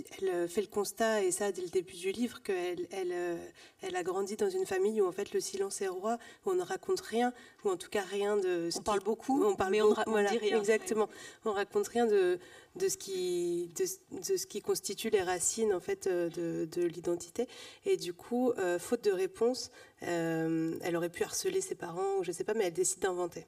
fait 0.48 0.60
le 0.60 0.66
constat 0.66 1.22
et 1.22 1.30
ça 1.30 1.52
dès 1.52 1.62
le 1.62 1.68
début 1.68 1.94
du 1.94 2.10
livre 2.10 2.42
qu'elle 2.42 2.88
elle, 2.90 3.12
euh, 3.12 3.36
elle 3.82 3.94
a 3.94 4.02
grandi 4.02 4.36
dans 4.36 4.50
une 4.50 4.66
famille 4.66 5.00
où 5.00 5.06
en 5.06 5.12
fait 5.12 5.32
le 5.32 5.40
silence 5.40 5.80
est 5.80 5.88
roi, 5.88 6.18
où 6.44 6.50
on 6.50 6.54
ne 6.54 6.62
raconte 6.62 7.00
rien, 7.00 7.32
ou 7.64 7.70
en 7.70 7.76
tout 7.76 7.90
cas 7.90 8.02
rien 8.02 8.36
de. 8.36 8.70
On 8.76 8.82
parle 8.82 9.00
beaucoup, 9.00 9.44
on 9.44 9.54
parle 9.54 9.70
mais 9.70 9.82
on, 9.82 9.90
ne 9.90 10.28
dit 10.28 10.38
rien. 10.38 10.58
Exactement, 10.58 11.08
on 11.44 11.52
raconte 11.52 11.86
rien 11.88 12.06
de 12.06 12.40
de 12.74 12.88
ce 12.88 12.98
qui 12.98 13.70
de, 13.74 13.84
de, 14.18 14.36
ce 14.36 14.46
qui 14.46 14.60
constitue 14.60 15.08
les 15.08 15.22
racines 15.22 15.72
en 15.72 15.80
fait 15.80 16.06
de, 16.08 16.68
de 16.70 16.82
l'identité 16.82 17.48
et 17.84 17.96
du 17.96 18.12
coup, 18.12 18.52
euh, 18.52 18.78
faute 18.78 19.04
de 19.04 19.12
réponse, 19.12 19.70
euh, 20.02 20.76
elle 20.82 20.96
aurait 20.96 21.10
pu 21.10 21.22
harceler 21.22 21.60
ses 21.60 21.74
parents, 21.74 22.16
ou 22.18 22.24
je 22.24 22.30
ne 22.30 22.34
sais 22.34 22.44
pas, 22.44 22.54
mais 22.54 22.64
elle 22.64 22.72
décide 22.72 23.00
d'inventer. 23.00 23.46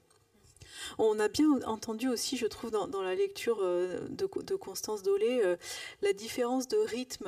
On 0.97 1.19
a 1.19 1.27
bien 1.27 1.61
entendu 1.63 2.07
aussi, 2.07 2.37
je 2.37 2.47
trouve, 2.47 2.71
dans, 2.71 3.01
la 3.01 3.13
lecture 3.13 3.59
euh, 3.61 4.07
de, 4.09 4.25
Constance 4.55 5.03
Dolé, 5.03 5.41
la 6.01 6.13
différence 6.13 6.67
de 6.67 6.77
rythme 6.77 7.27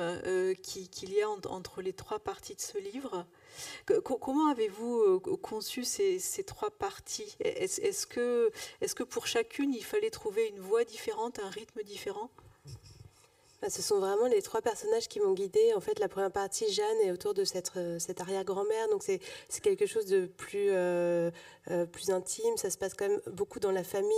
qu'il 0.62 1.12
y 1.12 1.20
a 1.20 1.28
entre 1.28 1.82
les 1.82 1.92
trois 1.92 2.18
parties 2.18 2.54
de 2.54 2.60
ce 2.60 2.78
livre. 2.78 3.26
comment 4.04 4.48
avez-vous 4.48 5.20
conçu 5.20 5.84
ces, 5.84 6.44
trois 6.46 6.70
parties? 6.70 7.36
Est-ce 7.40 8.06
que, 8.06 8.50
est 8.80 8.94
que 8.94 9.02
pour 9.02 9.26
chacune, 9.26 9.74
il 9.74 9.84
fallait 9.84 10.10
trouver 10.10 10.48
une 10.48 10.60
voix 10.60 10.84
différente, 10.84 11.38
un 11.38 11.50
rythme 11.50 11.82
différent? 11.82 12.30
Bah, 13.62 13.70
ce 13.70 13.80
sont 13.80 14.00
vraiment 14.00 14.26
les 14.26 14.42
trois 14.42 14.60
personnages 14.60 15.06
qui 15.06 15.20
m'ont 15.20 15.34
guidée. 15.34 15.72
En 15.76 15.80
fait, 15.80 16.00
la 16.00 16.08
première 16.08 16.32
partie, 16.32 16.68
Jeanne, 16.72 16.96
est 17.04 17.12
autour 17.12 17.32
de 17.32 17.44
cette, 17.44 17.70
euh, 17.76 17.98
arrière-grand-mère. 18.18 18.88
Donc, 18.88 19.04
c'est 19.04 19.20
quelque 19.62 19.86
chose 19.86 20.06
de 20.06 20.26
plus, 20.26 20.70
euh, 20.70 21.30
euh, 21.70 21.86
plus 21.86 22.10
intime. 22.10 22.56
Ça 22.56 22.70
se 22.70 22.76
passe 22.76 22.92
quand 22.94 23.08
même 23.08 23.20
beaucoup 23.30 23.60
dans 23.60 23.70
la 23.70 23.84
famille. 23.84 24.10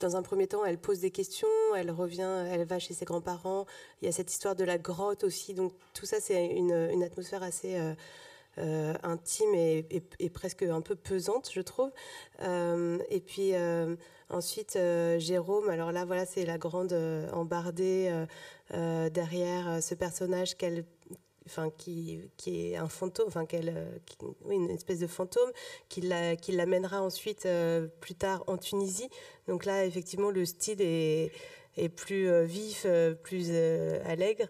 dans 0.00 0.16
un 0.16 0.22
premier 0.22 0.46
temps, 0.46 0.64
elle 0.64 0.78
pose 0.78 1.00
des 1.00 1.10
questions. 1.10 1.48
Elle 1.76 1.90
revient, 1.90 2.46
elle 2.50 2.64
va 2.64 2.78
chez 2.78 2.94
ses 2.94 3.04
grands-parents. 3.04 3.66
Il 4.00 4.06
y 4.06 4.08
a 4.08 4.12
cette 4.12 4.32
histoire 4.32 4.56
de 4.56 4.64
la 4.64 4.78
grotte 4.78 5.22
aussi. 5.22 5.52
Donc, 5.52 5.74
tout 5.92 6.06
ça, 6.06 6.18
c'est 6.18 6.46
une, 6.46 6.72
une, 6.72 7.02
atmosphère 7.02 7.42
assez. 7.42 7.78
intime 8.56 9.54
et, 9.54 9.84
et, 10.18 10.30
presque 10.30 10.62
un 10.62 10.80
peu 10.80 10.94
pesante, 10.94 11.50
je 11.52 11.60
trouve. 11.60 11.90
et 12.40 13.20
puis 13.20 13.52
Ensuite, 14.28 14.74
euh, 14.74 15.20
Jérôme, 15.20 15.68
alors 15.68 15.92
là, 15.92 16.04
voilà, 16.04 16.26
c'est 16.26 16.44
la 16.44 16.58
grande 16.58 16.92
euh, 16.92 17.30
embardée 17.30 18.24
euh, 18.74 19.08
derrière 19.10 19.80
ce 19.80 19.94
personnage 19.94 20.56
qui, 20.56 22.20
est 22.46 22.76
un 22.76 22.88
fantôme, 22.88 23.28
enfin 23.28 23.46
une 24.50 24.70
espèce 24.70 24.98
de 24.98 25.06
fantôme 25.06 25.50
qui, 25.88 26.00
la, 26.00 26.34
l'amènera 26.48 27.02
ensuite 27.02 27.46
plus 28.00 28.14
tard 28.16 28.42
en 28.48 28.56
Tunisie. 28.58 29.08
Donc 29.46 29.64
là, 29.64 29.86
effectivement, 29.86 30.30
le 30.30 30.44
style 30.44 30.82
est, 30.82 31.30
plus 31.94 32.44
vif, 32.44 32.84
plus 33.22 33.52
allègre. 34.04 34.46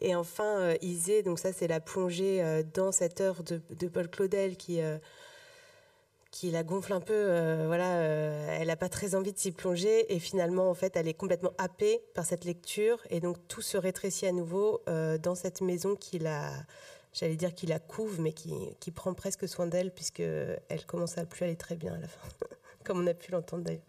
Et 0.00 0.16
enfin, 0.16 0.74
Isée, 0.82 1.22
donc 1.22 1.38
ça, 1.38 1.52
c'est 1.52 1.68
la 1.68 1.78
plongée 1.78 2.64
dans 2.74 2.90
cette 2.90 3.20
œuvre 3.20 3.44
de 3.44 3.88
Paul 3.88 4.08
Claudel 4.08 4.56
qui 4.56 4.80
qui 6.30 6.50
la 6.50 6.62
gonfle 6.62 6.92
un 6.92 7.00
peu. 7.00 7.14
Euh, 7.14 7.64
voilà, 7.66 7.96
euh, 7.96 8.58
elle 8.58 8.68
n'a 8.68 8.76
pas 8.76 8.88
très 8.88 9.14
envie 9.14 9.32
de 9.32 9.38
s'y 9.38 9.52
plonger 9.52 10.12
et 10.12 10.18
finalement, 10.18 10.70
en 10.70 10.74
fait, 10.74 10.96
elle 10.96 11.08
est 11.08 11.14
complètement 11.14 11.52
happée 11.58 12.00
par 12.14 12.24
cette 12.24 12.44
lecture 12.44 12.98
et 13.10 13.20
donc 13.20 13.36
tout 13.48 13.62
se 13.62 13.76
rétrécit 13.76 14.26
à 14.26 14.32
nouveau 14.32 14.82
euh, 14.88 15.18
dans 15.18 15.34
cette 15.34 15.60
maison 15.60 15.96
qui 15.96 16.18
la, 16.18 16.52
j'allais 17.12 17.36
dire 17.36 17.54
qui 17.54 17.66
la 17.66 17.78
couve, 17.78 18.20
mais 18.20 18.32
qui, 18.32 18.54
qui 18.78 18.90
prend 18.90 19.14
presque 19.14 19.48
soin 19.48 19.66
d'elle 19.66 19.92
puisque 19.92 20.20
elle 20.20 20.86
commence 20.86 21.18
à 21.18 21.26
plus 21.26 21.44
aller 21.44 21.56
très 21.56 21.76
bien 21.76 21.94
à 21.94 21.98
la 21.98 22.08
fin, 22.08 22.28
comme 22.84 23.00
on 23.00 23.06
a 23.06 23.14
pu 23.14 23.32
l'entendre 23.32 23.64
d'ailleurs. 23.64 23.82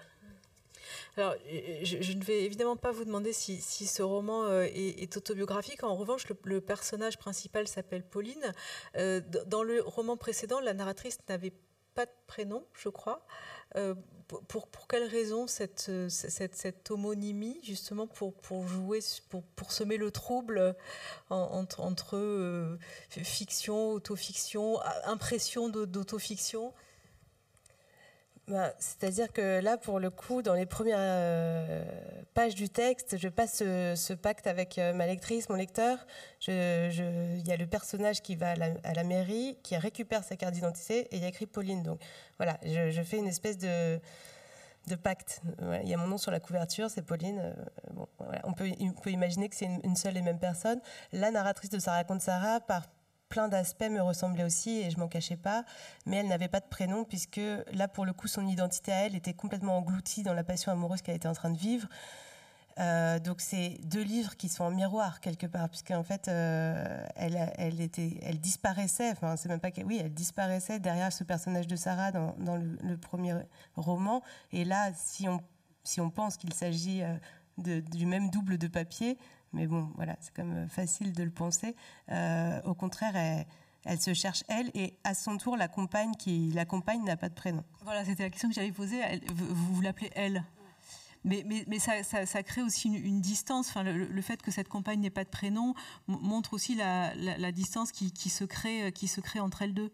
Alors, 1.18 1.36
je, 1.84 2.14
ne 2.14 2.24
vais 2.24 2.44
évidemment 2.44 2.76
pas 2.76 2.92
vous 2.92 3.06
demander 3.06 3.34
si, 3.34 3.62
si 3.62 3.86
ce 3.86 4.02
roman 4.02 4.50
est, 4.62 5.16
autobiographique. 5.18 5.84
En 5.84 5.96
revanche, 5.96 6.26
le, 6.44 6.62
personnage 6.62 7.18
principal 7.18 7.68
s'appelle 7.68 8.04
Pauline. 8.04 8.54
dans 8.94 9.64
le 9.64 9.82
roman 9.82 10.18
précédent, 10.18 10.60
la 10.60 10.74
narratrice 10.74 11.20
n'avait 11.30 11.54
pas 11.94 12.06
de 12.06 12.12
prénom, 12.28 12.66
je 12.74 12.90
crois. 12.90 13.26
Euh, 13.76 13.96
pour, 14.48 14.68
pour 14.68 14.88
quelle 14.88 15.04
raison 15.04 15.48
cette, 15.48 15.92
cette, 16.10 16.56
cette, 16.56 16.92
homonymie, 16.92 17.60
justement, 17.64 18.08
pour, 18.08 18.34
pour 18.34 18.68
jouer, 18.68 19.00
pour, 19.30 19.44
pour 19.44 19.72
semer 19.72 19.98
le 19.98 20.12
trouble 20.12 20.76
entre, 21.30 21.82
entre 21.82 22.18
euh, 22.18 22.78
fiction, 23.10 23.92
autofiction, 23.92 24.80
impression 25.06 25.70
d'autofiction? 25.70 26.74
Bah, 28.52 28.74
c'est-à-dire 28.80 29.32
que 29.32 29.62
là, 29.62 29.78
pour 29.78 30.02
le 30.02 30.10
coup, 30.10 30.42
dans 30.42 30.56
les 30.56 30.66
premières 30.66 30.98
euh, 31.00 31.86
pages 32.34 32.54
du 32.54 32.68
texte, 32.68 33.18
je 33.18 33.30
passe 33.30 33.60
ce, 33.60 34.14
pacte 34.14 34.46
avec 34.46 34.78
euh, 34.78 34.92
ma 34.92 35.06
lectrice, 35.06 35.48
mon 35.48 35.56
lecteur. 35.56 36.06
Il 36.48 37.44
y 37.48 37.52
a 37.52 37.56
le 37.56 37.66
personnage 37.66 38.22
qui 38.22 38.36
va 38.36 38.52
à 38.52 38.94
la, 38.94 39.04
mairie, 39.06 39.58
qui 39.64 39.78
récupère 39.78 40.26
sa 40.26 40.36
carte 40.36 40.54
d'identité, 40.54 41.08
et 41.12 41.16
il 41.16 41.22
y 41.22 41.26
a 41.26 41.30
écrit 41.30 41.46
Pauline. 41.46 41.82
Donc 41.82 42.02
voilà, 42.38 42.58
je, 42.66 43.02
fais 43.04 43.20
une 43.20 43.28
espèce 43.28 43.58
de, 43.58 44.02
pacte. 45.02 45.42
il 45.84 45.88
y 45.88 45.94
a 45.94 45.98
mon 45.98 46.08
nom 46.08 46.18
sur 46.18 46.32
la 46.32 46.42
couverture, 46.42 46.90
c'est 46.90 47.04
Pauline. 47.04 47.40
Euh, 47.40 48.36
on, 48.44 48.52
peut, 48.52 48.68
imaginer 49.10 49.48
que 49.48 49.56
c'est 49.56 49.70
une, 49.82 49.96
seule 49.96 50.18
et 50.18 50.22
même 50.22 50.40
personne. 50.40 50.82
La 51.14 51.32
narratrice 51.32 51.70
de 51.70 51.80
Ça 51.80 51.94
raconte 51.94 52.20
Sarah, 52.20 52.60
par 52.60 52.84
plein 53.32 53.48
d'aspects 53.48 53.90
me 53.90 54.02
ressemblaient 54.02 54.44
aussi 54.44 54.82
et 54.82 54.92
je 54.92 55.00
m'en 55.00 55.08
cachais 55.08 55.38
pas, 55.38 55.64
mais 56.06 56.18
elle 56.18 56.28
n'avait 56.28 56.50
pas 56.50 56.60
de 56.60 56.68
prénom 56.68 57.06
puisque 57.06 57.42
là, 57.74 57.88
pour 57.88 58.06
le 58.06 58.14
coup, 58.14 58.28
son 58.28 58.46
identité 58.46 58.92
à 58.92 59.06
elle 59.06 59.16
était 59.16 59.34
complètement 59.34 59.78
engloutie 59.78 60.22
dans 60.22 60.34
la 60.34 60.44
passion 60.44 60.72
amoureuse 60.72 61.02
qu'elle 61.02 61.16
était 61.16 61.30
en 61.30 61.34
train 61.34 61.50
de 61.50 61.58
vivre. 61.58 61.88
Euh, 62.80 63.20
donc 63.20 63.42
c'est 63.42 63.80
deux 63.84 64.02
livres 64.02 64.38
qui 64.38 64.50
sont 64.50 64.64
en 64.64 64.72
miroir 64.72 65.22
quelque 65.22 65.48
part, 65.48 65.70
puisqu'en 65.70 66.04
fait 66.04 66.28
euh, 66.28 67.06
elle, 67.16 67.54
elle, 67.58 67.82
était, 67.82 68.20
elle 68.22 68.40
disparaissait. 68.40 69.12
Enfin, 69.12 69.36
c'est 69.38 69.50
même 69.50 69.60
pas 69.60 69.70
oui, 69.86 70.00
elle 70.04 70.14
disparaissait 70.14 70.80
derrière 70.80 71.12
ce 71.12 71.24
personnage 71.24 71.68
de 71.68 71.76
Sarah 71.76 72.12
dans, 72.12 72.36
dans 72.40 72.58
le, 72.58 72.98
premier 72.98 73.34
roman. 73.76 74.22
Et 74.52 74.66
là, 74.66 74.92
si 74.96 75.28
on 75.28 75.40
si 75.84 76.00
on 76.00 76.12
pense 76.12 76.38
qu'il 76.38 76.54
s'agit 76.54 77.02
euh, 77.02 77.82
du 77.82 78.06
même 78.06 78.30
double 78.30 78.58
de 78.58 78.68
papier, 78.68 79.18
mais 79.54 79.68
bon, 79.68 79.90
voilà, 79.96 80.16
c'est 80.22 80.34
quand 80.34 80.46
même 80.46 80.70
facile 80.70 81.14
de 81.14 81.24
le 81.24 81.32
penser. 81.32 81.76
Euh, 82.10 82.62
au 82.64 82.74
contraire, 82.74 83.46
elle, 83.86 84.02
se 84.02 84.14
cherche 84.14 84.44
elle 84.48 84.72
et 84.74 84.98
à 85.04 85.14
son 85.14 85.38
tour 85.38 85.58
la 85.58 85.68
compagne 85.68 86.14
qui 86.18 86.52
l'accompagne 86.54 87.04
n'a 87.04 87.18
pas 87.18 87.30
de 87.30 87.34
prénom. 87.34 87.64
Voilà, 87.84 88.06
c'était 88.06 88.24
la 88.24 88.30
question 88.30 88.50
que 88.50 88.56
j'avais 88.56 88.72
posée. 88.72 89.02
vous, 89.34 89.74
vous 89.74 89.82
l'appelez 89.82 90.12
elle. 90.16 90.44
Mais, 91.24 91.46
mais, 91.68 91.80
ça, 91.80 92.44
crée 92.44 92.64
aussi 92.64 92.90
une, 92.90 93.22
distance. 93.22 93.70
Enfin, 93.70 93.84
le, 93.84 94.22
fait 94.22 94.42
que 94.42 94.50
cette 94.50 94.68
compagne 94.68 95.02
n'ait 95.02 95.12
pas 95.12 95.24
de 95.24 95.30
prénom 95.30 95.76
montre 96.08 96.54
aussi 96.54 96.76
la, 96.76 97.52
distance 97.52 97.92
crée, 97.92 98.92
qui 98.92 99.08
se 99.08 99.22
crée 99.22 99.40
entre 99.40 99.62
elles 99.62 99.74
deux. 99.74 99.92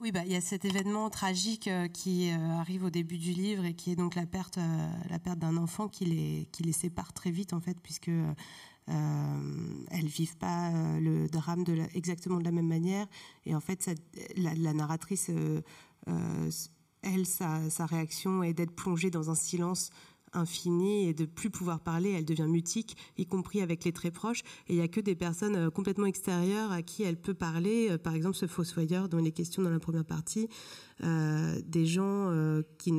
Oui, 0.00 0.10
bah, 0.10 0.22
il 0.26 0.32
y 0.32 0.36
a 0.36 0.40
cet 0.40 0.64
événement 0.64 1.08
tragique 1.08 1.70
qui 1.92 2.30
arrive 2.30 2.84
au 2.84 2.90
début 2.90 3.16
du 3.16 3.32
livre 3.32 3.64
et 3.64 3.74
qui 3.74 3.92
est 3.92 3.96
donc 3.96 4.16
la 4.16 4.26
perte, 4.26 4.58
la 5.08 5.18
perte 5.20 5.38
d'un 5.38 5.56
enfant 5.56 5.86
qui 5.88 6.04
les, 6.04 6.48
qui 6.50 6.64
les 6.64 6.72
sépare 6.72 7.12
très 7.12 7.30
vite 7.30 7.52
en 7.52 7.60
fait, 7.60 7.78
puisque 7.80 8.10
euh, 8.88 9.84
elles 9.90 10.06
vivent 10.06 10.36
pas 10.36 10.72
le 10.98 11.28
drame 11.28 11.64
exactement 11.94 12.38
de 12.38 12.44
la 12.44 12.50
même 12.50 12.66
manière. 12.66 13.06
Et 13.46 13.54
en 13.54 13.60
fait, 13.60 13.88
la, 14.36 14.72
narratrice, 14.72 15.30
elle, 17.02 17.26
sa, 17.26 17.70
sa, 17.70 17.86
réaction 17.86 18.42
est 18.42 18.52
d'être 18.52 18.74
plongée 18.74 19.10
dans 19.10 19.30
un 19.30 19.36
silence 19.36 19.90
infinie 20.34 21.08
et 21.08 21.14
de 21.14 21.24
plus 21.24 21.50
pouvoir 21.50 21.80
parler, 21.80 22.10
elle 22.10 22.24
devient 22.24 22.46
mutique, 22.48 22.96
y 23.18 23.26
compris 23.26 23.60
avec 23.60 23.84
les 23.84 23.92
très 23.92 24.10
proches. 24.10 24.42
Et 24.68 24.74
il 24.74 24.76
n'y 24.76 24.82
a 24.82 24.88
que 24.88 25.00
des 25.00 25.14
personnes 25.14 25.56
euh, 25.56 25.70
complètement 25.70 26.06
extérieures 26.06 26.72
à 26.72 26.82
qui 26.82 27.02
elle 27.02 27.16
peut 27.16 27.34
parler. 27.34 27.88
Euh, 27.90 27.98
par 27.98 28.14
exemple, 28.14 28.36
ce 28.36 28.46
fossoyeur 28.46 29.08
dont 29.08 29.18
il 29.18 29.26
est 29.26 29.32
question 29.32 29.62
dans 29.62 29.70
la 29.70 29.80
première 29.80 30.04
partie, 30.04 30.48
euh, 31.02 31.60
des 31.66 31.86
gens 31.86 32.32
qui 32.78 32.92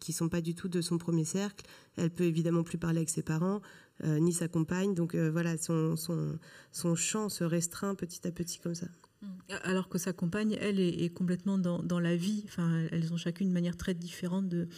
qui 0.00 0.12
sont 0.12 0.28
pas 0.28 0.40
du 0.40 0.54
tout 0.54 0.68
de 0.68 0.80
son 0.80 0.98
premier 0.98 1.24
cercle. 1.24 1.66
Elle 1.96 2.10
peut 2.10 2.24
évidemment 2.24 2.62
plus 2.62 2.78
parler 2.78 2.98
avec 2.98 3.10
ses 3.10 3.22
parents. 3.22 3.60
ni 4.04 4.32
sa 4.32 4.48
compagne. 4.48 4.94
Donc 4.94 5.16
voilà, 5.16 5.56
son 5.58 6.94
champ 6.94 7.28
se 7.28 7.44
restreint 7.44 7.94
petit 7.94 8.26
à 8.26 8.30
petit 8.30 8.58
comme 8.58 8.74
ça. 8.74 8.86
Alors 9.62 9.88
que 9.88 9.98
sa 9.98 10.12
compagne, 10.12 10.58
elle, 10.60 10.80
est, 10.80 11.12
complètement 11.12 11.56
dans, 11.56 12.00
la 12.00 12.16
vie. 12.16 12.42
Enfin, 12.46 12.86
elles 12.90 13.12
ont 13.12 13.16
chacune 13.16 13.48
une 13.48 13.52
manière 13.52 13.76
très 13.76 13.94
différente 13.94 14.48
de, 14.48 14.68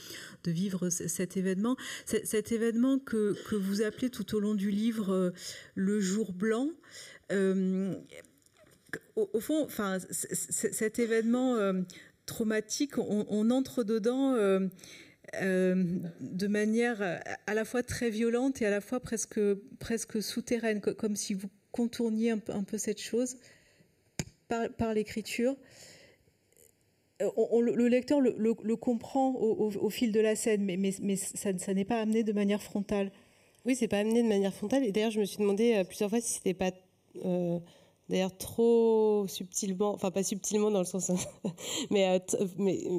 vivre 0.46 0.90
cet 0.90 1.36
événement. 1.36 1.76
Cet 2.04 2.52
événement 2.52 2.98
que, 2.98 3.34
vous 3.56 3.82
appelez 3.82 4.10
tout 4.10 4.34
au 4.34 4.40
long 4.40 4.54
du 4.54 4.70
livre 4.70 5.12
euh, 5.12 5.30
le 5.74 6.00
jour 6.00 6.32
blanc. 6.32 6.70
Euh, 7.32 7.94
au, 9.16 9.40
fond, 9.40 9.64
enfin, 9.64 9.98
cet 10.10 10.98
événement 10.98 11.56
euh, 11.56 11.82
traumatique, 12.26 12.98
on, 12.98 13.50
entre 13.50 13.84
dedans. 13.84 14.34
de 15.32 16.46
manière 16.46 17.20
à 17.46 17.54
la 17.54 17.64
fois 17.64 17.82
très 17.82 18.10
violente 18.10 18.60
et 18.60 18.66
à 18.66 18.70
la 18.70 18.80
fois 18.80 19.00
presque, 19.00 19.40
presque 19.78 20.22
souterraine, 20.22 20.80
comme 20.80 21.16
si 21.16 21.34
vous 21.34 21.50
contourniez 21.72 22.30
un 22.30 22.64
peu 22.64 22.78
cette 22.78 23.00
chose 23.00 23.36
par, 24.48 24.94
l'écriture. 24.94 25.54
Euh, 27.20 27.30
le 27.60 27.88
lecteur 27.88 28.20
le, 28.20 28.76
comprend 28.76 29.34
au, 29.34 29.90
fil 29.90 30.12
de 30.12 30.20
la 30.20 30.36
scène, 30.36 30.64
mais, 30.64 30.92
ça, 31.16 31.74
n'est 31.74 31.84
pas 31.84 32.00
amené 32.00 32.22
de 32.22 32.32
manière 32.32 32.62
frontale. 32.62 33.10
Oui, 33.66 33.74
c'est 33.74 33.88
pas 33.88 33.98
amené 33.98 34.22
de 34.22 34.28
manière 34.28 34.54
frontale. 34.54 34.84
Et 34.84 34.92
d'ailleurs, 34.92 35.10
je 35.10 35.20
me 35.20 35.24
suis 35.24 35.38
demandé 35.38 35.74
euh, 35.74 35.84
plusieurs 35.84 36.10
fois 36.10 36.20
si 36.20 36.34
c'était 36.34 36.54
pas 36.54 36.70
euh, 37.24 37.58
d'ailleurs 38.08 38.36
trop 38.36 39.26
subtilement, 39.26 39.92
enfin 39.92 40.10
pas 40.10 40.22
subtilement 40.22 40.70
dans 40.70 40.78
le 40.78 40.86
sens, 40.86 41.10
mais 41.90 42.22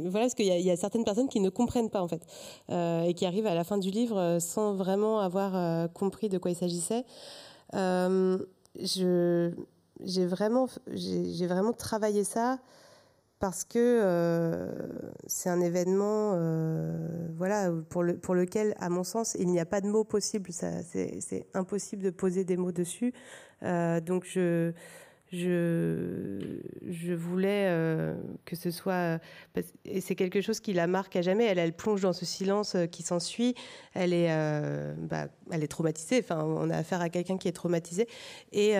voilà, 0.03 0.25
parce 0.25 0.35
qu'il 0.35 0.45
y, 0.45 0.71
a 0.71 0.77
certaines 0.77 1.03
personnes 1.03 1.29
qui 1.29 1.39
ne 1.39 1.49
comprennent 1.49 1.89
pas 1.89 2.03
en 2.03 2.07
fait, 2.07 2.21
et 2.69 3.15
qui 3.15 3.25
arrivent 3.25 3.47
à 3.47 3.55
la 3.55 3.63
fin 3.63 3.79
du 3.79 3.89
livre 3.89 4.37
sans 4.39 4.75
vraiment 4.75 5.19
avoir 5.19 5.91
compris 5.93 6.29
de 6.29 6.37
quoi 6.37 6.51
il 6.51 6.55
s'agissait. 6.55 7.05
je 7.73 9.51
j'ai 10.03 10.25
vraiment, 10.25 10.67
j'ai 10.91 11.47
vraiment 11.47 11.73
travaillé 11.73 12.23
ça 12.23 12.59
parce 13.39 13.63
que 13.63 13.77
euh, 13.79 14.69
c'est 15.27 15.49
un 15.49 15.61
événement, 15.61 16.33
euh, 16.35 17.27
voilà, 17.37 17.71
pour, 17.89 18.03
le, 18.03 18.17
pour 18.17 18.35
lequel, 18.35 18.75
à 18.79 18.89
mon 18.89 19.05
sens, 19.05 19.35
il 19.39 19.47
n'y 19.47 19.61
a 19.61 19.65
pas 19.65 19.79
de 19.79 19.87
mots 19.87 20.03
possibles. 20.03 20.51
C'est 20.51 21.47
impossible 21.53 22.03
de 22.03 22.09
poser 22.09 22.43
des 22.43 22.57
mots 22.57 22.73
dessus. 22.73 23.13
Euh, 23.63 24.01
donc 24.01 24.25
je 24.25 24.73
je, 25.31 27.13
voulais 27.13 27.67
euh, 27.67 28.15
que 28.45 28.55
ce 28.55 28.71
soit 28.71 29.19
et 29.85 30.01
c'est 30.01 30.15
quelque 30.15 30.41
chose 30.41 30.59
qui 30.59 30.73
la 30.73 30.87
marque 30.87 31.15
à 31.15 31.21
jamais. 31.21 31.45
Elle, 31.45 31.73
plonge 31.73 32.01
dans 32.01 32.13
ce 32.13 32.25
silence 32.25 32.75
euh, 32.75 32.87
qui 32.87 33.03
s'ensuit. 33.03 33.53
Elle 33.93 34.13
est, 34.13 34.31
euh, 34.31 34.93
bah, 34.97 35.27
elle 35.51 35.63
est 35.63 35.67
traumatisée. 35.67 36.19
Enfin, 36.19 36.43
on 36.43 36.69
a 36.69 36.77
affaire 36.77 37.01
à 37.01 37.09
quelqu'un 37.09 37.37
qui 37.37 37.47
est 37.47 37.53
traumatisé. 37.53 38.07
Et, 38.51 38.75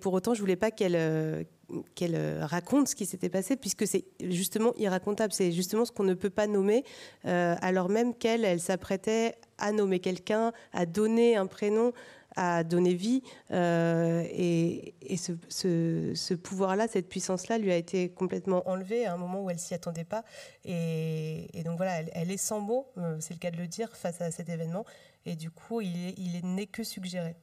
pour 0.00 0.12
autant, 0.12 0.34
je 0.34 0.40
voulais 0.40 0.56
pas 0.56 0.70
qu'elle 0.70 1.46
qu'elle 1.94 2.42
raconte 2.42 2.88
ce 2.88 2.94
qui 2.94 3.06
s'était 3.06 3.30
passé, 3.30 3.56
puisque 3.56 3.86
c'est 3.86 4.04
justement 4.20 4.74
irracontable. 4.76 5.32
C'est 5.32 5.50
justement 5.50 5.86
ce 5.86 5.92
qu'on 5.92 6.04
ne 6.04 6.14
peut 6.14 6.30
pas 6.30 6.46
nommer, 6.46 6.84
alors 7.24 7.88
même 7.88 8.14
qu'elle, 8.14 8.44
elle 8.44 8.60
s'apprêtait 8.60 9.34
à 9.58 9.72
nommer 9.72 9.98
quelqu'un, 9.98 10.52
à 10.72 10.84
donner 10.84 11.36
un 11.36 11.46
prénom 11.46 11.92
à 12.36 12.64
donner 12.64 12.94
vie. 12.94 13.22
Euh, 13.50 14.24
et, 14.30 14.94
ce, 15.16 16.34
pouvoir-là, 16.34 16.88
cette 16.88 17.08
puissance-là, 17.08 17.58
lui 17.58 17.72
a 17.72 17.76
été 17.76 18.10
complètement 18.10 18.68
enlevée 18.68 19.06
à 19.06 19.14
un 19.14 19.16
moment 19.16 19.42
où 19.42 19.50
elle 19.50 19.58
s'y 19.58 19.74
attendait 19.74 20.04
pas. 20.04 20.24
Et, 20.64 21.62
donc 21.64 21.76
voilà, 21.76 22.00
elle, 22.12 22.30
est 22.30 22.36
sans 22.36 22.60
mots, 22.60 22.90
euh, 22.98 23.16
c'est 23.20 23.34
le 23.34 23.40
cas 23.40 23.50
de 23.50 23.56
le 23.56 23.66
dire, 23.66 23.94
face 23.96 24.20
à 24.20 24.30
cet 24.30 24.48
événement. 24.48 24.84
Et 25.26 25.36
du 25.36 25.50
coup, 25.50 25.80
il, 25.80 26.40
n'est 26.44 26.66
que 26.66 26.82
suggéré. 26.82 27.36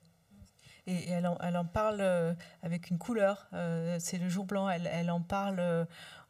Et, 0.87 1.09
elle, 1.09 1.25
en, 1.25 1.65
parle 1.65 2.01
euh, 2.01 2.33
avec 2.63 2.89
une 2.89 2.97
couleur. 2.97 3.47
c'est 3.99 4.17
le 4.17 4.29
jour 4.29 4.45
blanc. 4.45 4.69
Elle, 4.69 5.11
en 5.11 5.21
parle 5.21 5.87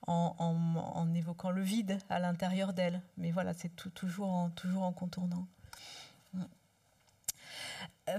en, 0.07 1.13
évoquant 1.13 1.51
le 1.51 1.61
vide 1.61 1.97
à 2.09 2.19
l'intérieur 2.19 2.73
d'elle. 2.73 3.01
Mais 3.17 3.31
voilà, 3.31 3.53
c'est 3.53 3.75
toujours 3.75 4.29
en 4.29 4.93
contournant. 4.93 5.47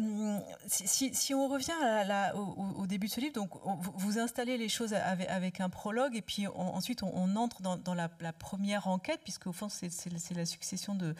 Euh, 0.01 0.39
si, 0.67 1.35
on 1.35 1.49
revient 1.49 1.73
au, 2.35 2.87
début 2.87 3.07
de 3.07 3.13
ce 3.13 3.21
livre, 3.21 3.35
donc 3.35 3.51
vous 3.65 4.19
installez 4.19 4.57
les 4.57 4.69
choses 4.69 4.95
avec, 4.95 5.61
un 5.61 5.69
prologue 5.69 6.17
et 6.17 6.23
puis 6.23 6.47
ensuite 6.47 7.03
on, 7.03 7.37
entre 7.37 7.63
dans, 7.63 7.95
la, 7.95 8.09
première 8.33 8.89
enquête, 8.89 9.21
puisque 9.23 9.47
au 9.47 9.53
fond 9.53 9.69
c'est 9.69 9.91
la 10.35 10.47
succession 10.47 10.95
de, 10.95 11.15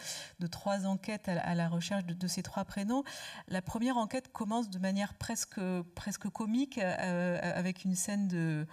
trois 0.47 0.85
enquêtes 0.85 1.27
à, 1.27 1.55
la 1.55 1.67
recherche 1.67 2.05
de, 2.05 2.27
ces 2.27 2.43
trois 2.43 2.65
prénoms. 2.65 3.03
La 3.47 3.61
première 3.61 3.97
enquête 3.97 4.31
commence 4.31 4.69
de 4.69 4.79
manière 4.79 5.13
presque, 5.13 5.59
presque 5.95 6.29
comique 6.29 6.77
euh, 6.77 7.39
avec 7.41 7.83
une 7.85 7.95
scène 7.95 8.27
de 8.27 8.65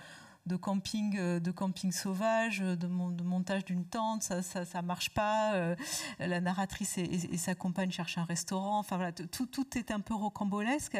de 0.51 0.57
camping, 0.57 1.17
euh, 1.17 1.39
de 1.39 1.53
camping 1.53 1.93
sauvage, 1.93 2.59
de, 2.59 2.87
montage 2.89 3.65
d'une 3.65 3.85
tente, 3.85 4.25
ça, 4.25 4.43
ça, 4.43 4.83
marche 4.83 5.11
pas. 5.11 5.55
Euh, 5.55 5.77
la 6.19 6.41
narratrice 6.41 6.99
et, 6.99 7.37
sa 7.37 7.55
compagne 7.55 7.93
cherchent 7.93 8.19
un 8.19 8.25
restaurant. 8.25 8.81
Enfin 8.81 8.97
voilà, 8.97 9.13
tout, 9.13 9.47
tout 9.47 9.79
est 9.79 9.93
un 9.93 10.01
peu 10.01 10.15
rocambolesque. 10.15 10.99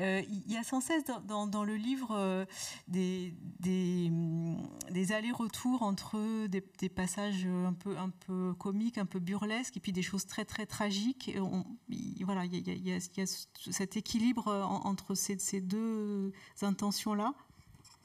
Euh, 0.00 0.22
il 0.28 0.52
y 0.52 0.56
a 0.56 0.64
sans 0.64 0.80
cesse 0.80 1.04
dans, 1.26 1.64
le 1.64 1.76
livre 1.76 2.46
des, 2.88 3.34
des, 3.60 5.12
allers-retours 5.12 5.82
entre 5.82 6.46
des, 6.46 6.88
passages 6.88 7.46
un 7.46 7.72
peu, 7.72 7.96
un 7.96 8.10
peu 8.10 8.54
comiques, 8.54 8.98
un 8.98 9.06
peu 9.06 9.20
burlesques, 9.20 9.76
et 9.76 9.80
puis 9.80 9.92
des 9.92 10.02
choses 10.02 10.26
très 10.26 10.44
très 10.44 10.66
tragiques. 10.66 11.30
voilà, 12.22 12.44
il 12.44 12.86
y, 12.86 12.92
a, 12.92 13.26
cet 13.70 13.96
équilibre 13.96 14.48
entre 14.84 15.14
ces, 15.14 15.38
ces 15.38 15.60
deux 15.60 16.32
intentions-là. 16.62 17.34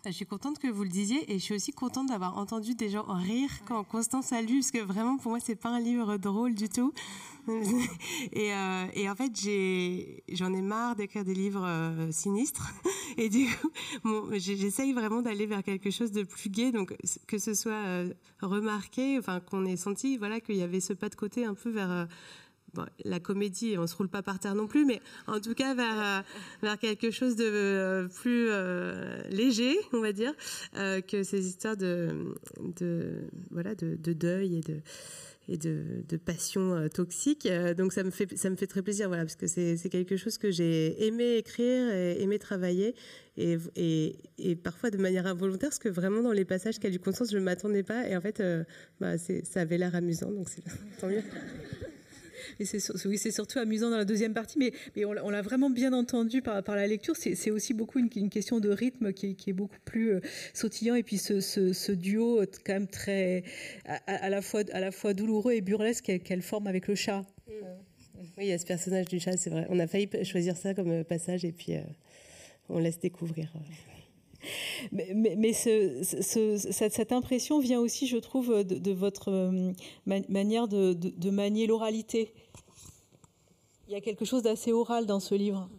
Je 0.06 0.12
suis 0.12 0.26
contente 0.26 0.60
que 0.60 0.68
vous 0.68 0.84
le 0.84 0.90
disiez 0.90 1.32
et 1.32 1.40
je 1.40 1.44
suis 1.44 1.56
aussi 1.56 1.72
contente 1.72 2.10
d'avoir 2.10 2.38
entendu 2.38 2.76
des 2.76 2.90
gens 2.90 3.06
rire 3.08 3.50
quand 3.66 3.82
Constance 3.86 4.34
a 4.34 4.42
lu, 4.42 4.60
parce 4.60 4.72
que 4.72 4.80
vraiment 4.80 5.18
pour 5.18 5.32
moi 5.32 5.40
c'est 5.40 5.56
pas 5.56 5.70
un 5.70 5.80
livre 5.80 6.18
drôle 6.18 6.56
du 6.56 6.68
tout. 6.68 6.94
et, 8.34 8.54
euh, 8.54 8.86
et, 8.94 9.10
en 9.10 9.16
fait 9.16 9.32
j'en 10.34 10.54
ai, 10.54 10.62
marre 10.62 10.98
d'écrire 10.98 11.24
des 11.24 11.34
livres 11.34 11.66
euh, 11.66 12.12
sinistres. 12.12 12.74
Et 13.18 13.30
du 13.30 13.46
coup 13.46 13.70
bon, 14.04 14.28
j'essaye 14.34 14.92
vraiment 14.92 15.22
d'aller 15.22 15.46
vers 15.46 15.64
quelque 15.64 15.92
chose 15.92 16.12
de 16.12 16.24
plus 16.24 16.50
gai, 16.50 16.72
donc 16.72 16.96
que 17.28 17.38
ce 17.38 17.54
soit 17.54 17.72
euh, 17.72 18.14
remarqué, 18.42 19.20
enfin 19.20 19.40
qu'on 19.40 19.66
ait 19.66 19.78
senti 19.78 20.18
voilà 20.18 20.42
qu'il 20.42 20.56
y 20.56 20.64
avait 20.64 20.82
ce 20.82 20.94
pas 20.94 21.10
de 21.10 21.16
côté 21.16 21.46
un 21.46 21.54
peu 21.54 21.70
vers 21.70 22.08
la 23.06 23.20
comédie, 23.20 23.76
on 23.78 23.88
se 23.88 23.96
roule 23.96 24.10
pas 24.10 24.22
par 24.22 24.40
terre 24.40 24.56
non 24.56 24.68
plus, 24.68 24.86
mais 24.86 25.02
en 25.28 25.40
tout 25.40 25.54
cas 25.54 25.74
vers, 25.74 26.00
euh, 26.00 26.22
vers 26.62 26.80
quelque 26.80 27.12
chose 27.12 27.36
de 27.36 27.46
euh, 27.46 28.08
plus 28.08 28.48
euh, 28.50 29.22
léger, 29.30 29.76
on 29.94 30.02
va 30.02 30.12
dire, 30.12 30.34
que 30.74 31.24
ces 31.24 31.48
histoires 31.48 31.78
de, 31.78 32.34
voilà 33.52 33.76
de, 33.76 34.14
deuil 34.14 34.58
et 34.58 34.62
de 34.62 34.80
et 35.50 35.58
de, 35.58 35.84
de 36.08 36.16
passion 36.16 36.88
toxique. 36.88 37.50
donc 37.78 37.92
ça 37.92 38.04
me 38.04 38.12
fait 38.12 38.38
ça 38.38 38.50
me 38.50 38.56
fait 38.56 38.68
très 38.68 38.82
plaisir, 38.82 39.10
voilà, 39.10 39.24
parce 39.24 39.36
que 39.36 39.46
c'est 39.46 39.90
quelque 39.90 40.16
chose 40.16 40.38
que 40.38 40.52
j'ai 40.52 41.06
aimé 41.06 41.36
écrire, 41.36 41.94
et 41.94 42.22
aimé 42.22 42.40
travailler, 42.40 42.96
et, 43.36 43.58
et, 43.76 44.16
et, 44.38 44.56
parfois 44.56 44.90
de 44.90 44.98
manière 44.98 45.28
involontaire, 45.28 45.70
parce 45.70 45.80
que 45.80 45.90
vraiment 45.90 46.22
dans 46.22 46.32
les 46.32 46.46
passages 46.46 46.80
qu'a 46.80 46.90
du 46.90 47.00
conscience, 47.00 47.30
je 47.30 47.38
ne 47.38 47.44
m'attendais 47.44 47.84
pas, 47.84 48.08
et 48.08 48.16
en 48.16 48.22
fait, 48.22 48.42
bah, 49.02 49.18
ça 49.18 49.60
avait 49.60 49.78
l'air 49.78 49.94
amusant, 49.96 50.32
donc 50.32 50.48
c'est 50.48 50.64
tant 51.02 51.08
mieux. 51.08 51.24
Et 52.60 52.66
c'est 52.66 53.32
surtout 53.32 53.60
amusant 53.60 53.90
dans 53.90 53.98
la 53.98 54.06
deuxième 54.06 54.34
partie, 54.34 54.58
mais, 54.58 54.74
on, 55.06 55.30
l'a 55.30 55.42
vraiment 55.42 55.70
bien 55.70 55.94
entendu 55.94 56.42
par, 56.42 56.64
la 56.68 56.88
lecture. 56.88 57.16
C'est 57.16 57.52
aussi 57.52 57.74
beaucoup 57.74 58.00
une, 58.00 58.30
question 58.30 58.60
de 58.60 58.70
rythme 58.70 59.14
qui, 59.14 59.36
est 59.48 59.54
beaucoup 59.54 59.80
plus 59.86 60.14
euh, 60.14 60.22
sautillant. 60.54 60.96
Et 60.96 61.04
puis 61.04 61.18
ce, 61.18 61.92
duo 61.92 62.42
euh, 62.42 62.46
quand 62.66 62.74
même 62.74 62.88
très 62.88 63.44
à, 63.86 64.30
la 64.30 64.42
fois 64.42 65.14
douloureux 65.14 65.54
et 65.54 65.62
burlesque 65.62 66.20
qu'elle 66.24 66.42
forme 66.42 66.68
avec 66.68 66.88
le 66.88 66.96
chat. 66.96 67.26
Oui, 68.38 68.46
il 68.46 68.48
y 68.48 68.54
a 68.54 68.58
ce 68.58 68.66
personnage 68.66 69.08
du 69.08 69.20
chat, 69.20 69.38
c'est 69.38 69.50
vrai. 69.50 69.68
On 69.70 69.80
a 69.80 69.88
failli 69.88 70.10
choisir 70.24 70.58
ça 70.58 70.74
comme 70.74 70.92
euh, 70.92 71.04
passage 71.04 71.46
et 71.46 71.52
puis 71.52 71.74
on 72.70 72.80
laisse 72.80 73.00
découvrir. 73.00 73.54
Mais, 74.92 75.54
cette, 75.54 77.12
impression 77.12 77.60
vient 77.60 77.80
aussi, 77.80 78.08
je 78.08 78.18
trouve, 78.18 78.64
de, 78.64 78.92
votre 78.92 79.32
euh, 79.32 79.72
manière 80.06 80.68
de, 80.68 81.30
manier 81.30 81.68
l'oralité. 81.68 82.34
Il 83.88 83.94
y 83.94 83.96
a 83.96 84.02
quelque 84.02 84.26
chose 84.26 84.44
d'assez 84.44 84.72
oral 84.72 85.06
dans 85.06 85.20
ce 85.20 85.36
livre. 85.36 85.70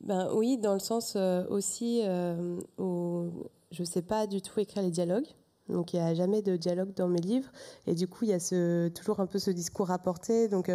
Ben 0.00 0.30
oui, 0.34 0.58
dans 0.58 0.74
le 0.74 0.80
sens 0.80 1.14
euh, 1.14 1.44
aussi 1.48 2.00
euh, 2.04 2.58
où 2.78 3.30
je 3.70 3.82
ne 3.82 3.86
sais 3.86 4.02
pas 4.02 4.26
du 4.26 4.42
tout 4.42 4.58
écrire 4.58 4.82
les 4.82 4.90
dialogues. 4.90 5.26
Donc 5.68 5.92
il 5.92 6.00
n'y 6.00 6.02
a 6.02 6.14
jamais 6.14 6.42
de 6.42 6.56
dialogue 6.56 6.92
dans 6.94 7.08
mes 7.08 7.20
livres. 7.20 7.50
Et 7.86 7.94
du 7.94 8.08
coup, 8.08 8.24
il 8.24 8.30
y 8.30 8.34
a 8.34 8.90
toujours 8.90 9.20
un 9.20 9.26
peu 9.26 9.38
ce 9.38 9.50
discours 9.50 9.86
rapporté. 9.86 10.48
Donc 10.48 10.70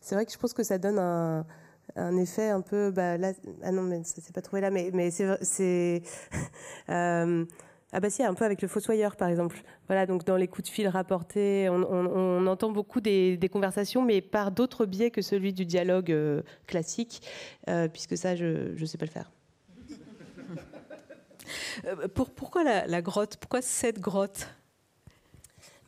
c'est 0.00 0.14
vrai 0.14 0.26
que 0.26 0.32
je 0.32 0.38
pense 0.38 0.52
que 0.52 0.64
ça 0.64 0.78
donne 0.78 0.98
un, 0.98 1.46
un 1.96 2.16
effet 2.16 2.48
un 2.48 2.60
peu 2.60 2.90
bah 2.90 3.18
là 3.18 3.32
ah 3.62 3.72
non 3.72 3.82
mais 3.82 4.02
ça 4.04 4.20
s'est 4.20 4.32
pas 4.32 4.42
trouvé 4.42 4.62
là 4.62 4.70
mais 4.70 4.90
mais 4.92 5.10
c'est 5.10 6.02
euh, 6.88 7.44
ah 7.92 8.00
bah 8.00 8.08
si 8.08 8.22
un 8.22 8.34
peu 8.34 8.44
avec 8.44 8.62
le 8.62 8.68
fossoyeur 8.68 9.16
par 9.16 9.28
exemple. 9.28 9.62
Voilà 9.86 10.06
donc 10.06 10.24
dans 10.24 10.36
les 10.36 10.48
coups 10.48 10.68
de 10.68 10.72
fil 10.72 10.88
rapportés 10.88 11.68
on, 11.68 12.46
entend 12.46 12.70
beaucoup 12.70 13.00
des, 13.00 13.38
conversations 13.52 14.02
mais 14.02 14.20
par 14.20 14.50
d'autres 14.50 14.86
biais 14.86 15.10
que 15.10 15.20
celui 15.20 15.52
du 15.52 15.66
dialogue 15.66 16.10
euh, 16.10 16.42
classique 16.66 17.22
euh, 17.68 17.88
puisque 17.88 18.16
ça 18.16 18.34
je 18.34 18.74
je 18.74 18.84
sais 18.84 18.98
pas 18.98 19.06
le 19.06 19.10
faire. 19.10 19.30
Pour, 22.14 22.30
pourquoi 22.30 22.62
la 22.64 23.02
grotte? 23.02 23.36
Pourquoi 23.36 23.60
cette 23.60 23.98
grotte? 23.98 24.48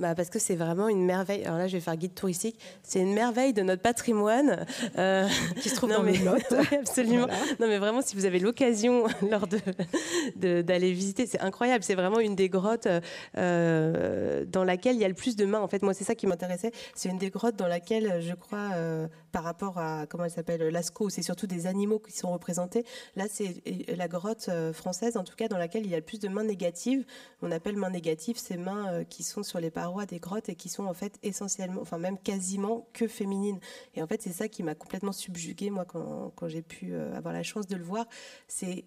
Bah 0.01 0.15
parce 0.15 0.29
que 0.29 0.39
c'est 0.39 0.57
vraiment 0.57 0.89
une 0.89 1.05
merveille. 1.05 1.45
Alors 1.45 1.59
là, 1.59 1.69
je 1.69 1.75
vais 1.75 1.81
faire 1.81 1.97
guide 1.97 2.15
touristique. 2.15 2.59
C'est 2.83 3.01
une 3.01 3.15
merveille 3.15 3.53
de 3.53 3.63
notre 3.63 3.83
patrimoine. 3.83 4.67
Euh, 4.99 5.29
qui 5.61 5.69
se 5.69 5.77
trouve 5.77 5.91
dans 5.91 6.03
le 6.03 6.13
Lot. 6.25 6.43
absolument. 6.73 7.29
Non, 7.61 7.69
mais 7.69 7.79
vraiment, 7.79 8.03
si 8.03 8.17
vous 8.17 8.25
avez 8.25 8.39
l'occasion 8.39 9.07
lors 9.31 9.47
de, 9.47 10.63
d'aller 10.63 10.93
visiter, 10.93 11.27
c'est 11.27 11.41
incroyable. 11.41 11.85
C'est 11.85 11.95
vraiment 11.95 12.19
une 12.19 12.35
des 12.35 12.49
grottes 12.49 12.89
euh, 13.37 14.45
dans 14.47 14.65
laquelle 14.65 14.97
il 14.97 15.01
y 15.01 15.05
a 15.05 15.09
le 15.09 15.15
plus 15.15 15.37
de 15.37 15.45
mains. 15.45 15.61
En 15.61 15.69
fait, 15.69 15.83
moi, 15.83 15.95
c'est 15.95 16.05
ça 16.05 16.15
qui 16.15 16.27
m'intéressait. 16.27 16.73
C'est 16.95 17.09
une 17.09 17.19
des 17.19 17.31
grottes 17.31 17.57
dans 17.57 17.69
laquelle, 17.69 18.21
je 18.21 18.35
crois, 18.35 18.71
euh, 18.75 19.07
par 19.35 19.43
rapport 19.43 19.79
à, 19.79 20.07
comment 20.07 20.23
elle 20.23 20.31
s'appelle, 20.31 20.63
Lascaux, 20.69 21.11
c'est 21.11 21.23
surtout 21.23 21.49
des 21.49 21.67
animaux 21.67 21.99
qui 21.99 22.17
sont 22.17 22.33
représentés. 22.33 22.87
Là, 23.17 23.25
c'est 23.29 23.63
la 23.89 24.07
grotte 24.07 24.49
française, 24.73 25.17
en 25.17 25.25
tout 25.25 25.35
cas, 25.35 25.49
dans 25.49 25.59
laquelle 25.59 25.85
il 25.85 25.91
y 25.91 25.95
a 25.95 25.99
le 25.99 26.05
plus 26.05 26.21
de 26.21 26.29
mains 26.29 26.45
négatives. 26.45 27.05
On 27.43 27.51
appelle 27.51 27.77
mains 27.77 27.91
négatives 27.91 28.39
ces 28.39 28.57
mains 28.57 29.03
qui 29.05 29.25
sont 29.25 29.43
sur 29.43 29.59
les 29.59 29.71
parois 29.71 30.07
des 30.07 30.21
grottes 30.21 30.49
et 30.49 30.55
qui 30.55 30.69
sont 30.69 30.85
en 30.85 30.95
fait 30.95 31.19
essentiellement, 31.25 31.81
enfin 31.81 31.99
même 31.99 32.17
quasiment 32.17 32.87
que 32.93 33.09
féminines. 33.09 33.59
Et 33.95 34.03
en 34.03 34.07
fait, 34.07 34.23
c'est 34.23 34.33
ça 34.33 34.49
qui 34.49 34.63
m'a 34.63 34.75
complètement 34.75 35.13
subjuguée, 35.13 35.71
moi, 35.71 35.85
quand, 35.85 36.33
quand 36.37 36.49
j'ai 36.49 36.63
pu 36.63 36.95
euh, 36.95 37.17
avoir 37.17 37.35
la 37.35 37.43
chance 37.43 37.67
de 37.67 37.77
le 37.77 37.85
voir. 37.85 38.07
C'est 38.49 38.85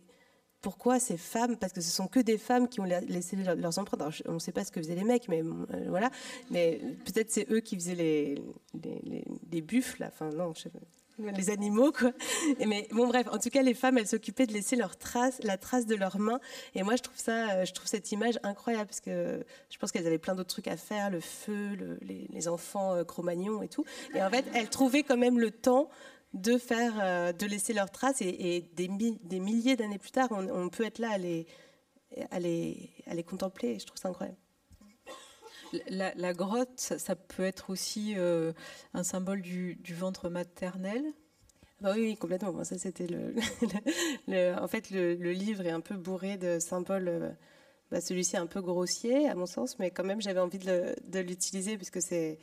pourquoi 0.61 0.99
ces 0.99 1.17
femmes, 1.17 1.57
parce 1.57 1.73
que 1.73 1.81
ce 1.81 1.91
sont 1.91 2.07
que 2.07 2.19
des 2.19 2.37
femmes 2.37 2.67
qui 2.67 2.79
ont 2.79 2.85
laissé 2.85 3.35
leurs 3.35 3.79
empreintes. 3.79 4.23
on 4.27 4.33
ne 4.33 4.39
sait 4.39 4.51
pas 4.51 4.63
ce 4.63 4.71
que 4.71 4.81
faisaient 4.81 4.95
les 4.95 5.03
mecs, 5.03 5.27
mais 5.27 5.41
euh, 5.41 5.85
voilà. 5.89 6.09
Mais 6.51 6.79
peut-être 7.05 7.31
c'est 7.31 7.49
eux 7.51 7.59
qui 7.59 7.75
faisaient 7.75 7.95
les, 7.95 8.41
les, 8.83 9.23
les, 9.51 9.61
buffles. 9.61 10.03
Enfin, 10.03 10.29
non, 10.29 10.53
les 11.19 11.49
animaux, 11.49 11.91
quoi. 11.91 12.11
mais 12.65 12.87
bon, 12.91 13.07
bref, 13.07 13.27
en 13.31 13.37
tout 13.37 13.49
cas, 13.49 13.61
les 13.61 13.73
femmes, 13.73 13.97
elles 13.97 14.07
s'occupaient 14.07 14.45
de 14.45 14.53
laisser 14.53 14.75
leur 14.75 14.97
trace, 14.97 15.39
la 15.43 15.57
trace 15.57 15.85
de 15.85 15.95
leurs 15.95 16.19
mains. 16.19 16.39
Et 16.75 16.83
moi, 16.83 16.95
je 16.95 17.03
trouve 17.03 17.17
ça, 17.17 17.49
euh, 17.51 17.65
je 17.65 17.73
trouve 17.73 17.87
cette 17.87 18.11
image 18.11 18.39
incroyable 18.43 18.87
parce 18.87 18.99
que 18.99 19.43
je 19.69 19.77
pense 19.77 19.91
qu'elles 19.91 20.07
avaient 20.07 20.17
plein 20.17 20.35
d'autres 20.35 20.49
trucs 20.49 20.67
à 20.67 20.77
faire, 20.77 21.09
le 21.09 21.19
feu, 21.19 21.97
les, 22.01 22.47
enfants 22.47 22.95
euh, 22.95 23.61
et 23.61 23.67
tout. 23.67 23.83
Et 24.13 24.21
en 24.21 24.29
fait, 24.29 24.45
elles 24.53 24.69
trouvaient 24.69 25.03
quand 25.03 25.17
même 25.17 25.39
le 25.39 25.51
temps 25.51 25.89
de 26.33 26.57
faire, 26.57 26.93
euh, 27.01 27.31
de 27.33 27.45
laisser 27.45 27.73
leurs 27.73 27.91
traces. 27.91 28.21
Et, 28.21 28.61
des, 28.73 28.87
des, 28.87 29.39
milliers 29.39 29.75
d'années 29.75 29.99
plus 29.99 30.11
tard, 30.11 30.29
on, 30.31 30.69
peut 30.69 30.85
être 30.85 30.99
là 30.99 31.11
à 31.11 31.17
les, 31.17 31.47
à 32.31 32.39
les, 32.39 32.91
à 33.07 33.15
les 33.15 33.23
contempler. 33.23 33.79
je 33.79 33.85
trouve 33.85 33.99
ça 33.99 34.09
incroyable. 34.09 34.37
La, 35.89 36.33
grotte, 36.33 36.79
ça, 36.79 37.15
peut 37.15 37.43
être 37.43 37.69
aussi 37.69 38.13
euh, 38.17 38.53
un 38.93 39.03
symbole 39.03 39.41
du, 39.41 39.77
ventre 39.93 40.29
maternel? 40.29 41.03
Bah 41.81 41.93
oui, 41.95 42.15
complètement. 42.15 42.63
ça, 42.63 42.77
c'était 42.77 43.07
le, 43.07 43.35
En 44.61 44.67
fait, 44.67 44.89
le, 44.89 45.13
livre 45.31 45.65
est 45.65 45.71
un 45.71 45.81
peu 45.81 45.95
bourré 45.95 46.37
de 46.37 46.59
symboles. 46.59 47.07
Euh, 47.07 47.29
bah, 47.91 48.01
celui-ci 48.01 48.35
est 48.35 48.39
un 48.39 48.47
peu 48.47 48.61
grossier, 48.61 49.29
à 49.29 49.35
mon 49.35 49.45
sens, 49.45 49.79
mais 49.79 49.91
quand 49.91 50.03
même, 50.03 50.21
j'avais 50.21 50.39
envie 50.39 50.59
de, 50.59 51.19
l'utiliser 51.19 51.77
parce 51.77 51.89
que 51.89 52.01
c'est. 52.01 52.39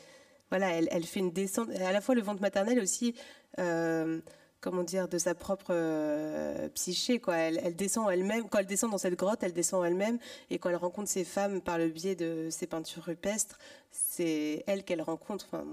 Voilà, 0.57 0.73
elle, 0.73 1.05
fait 1.05 1.19
une 1.19 1.33
descente. 1.33 1.69
À 1.71 1.91
la 1.91 2.01
fois 2.01 2.15
le 2.15 2.23
ventre 2.23 2.41
maternel 2.41 2.79
aussi. 2.79 3.17
Euh, 3.59 4.21
comment 4.61 4.85
dire, 4.85 5.09
de 5.09 5.19
sa 5.19 5.35
propre 5.35 5.71
euh, 5.71 6.69
psyché. 6.69 7.19
Quoi. 7.19 7.35
Elle, 7.35 7.75
descend 7.75 8.09
elle-même. 8.09 8.49
Quand 8.49 8.61
elle 8.61 8.67
descend 8.67 8.93
dans 8.93 8.99
cette 8.99 9.17
grotte, 9.17 9.43
elle 9.43 9.53
descend 9.53 9.85
elle-même. 9.85 10.21
Et 10.51 10.61
quand 10.61 10.71
elle 10.71 10.77
rencontre 10.77 11.11
ces 11.11 11.25
femmes 11.25 11.61
par 11.61 11.77
le 11.77 11.89
biais 11.89 12.15
de 12.15 12.51
ces 12.53 12.69
peintures 12.69 13.03
rupestres, 13.03 13.59
c'est 13.91 14.63
elle 14.69 14.85
qu'elle 14.85 15.03
rencontre. 15.03 15.49
Enfin, 15.53 15.65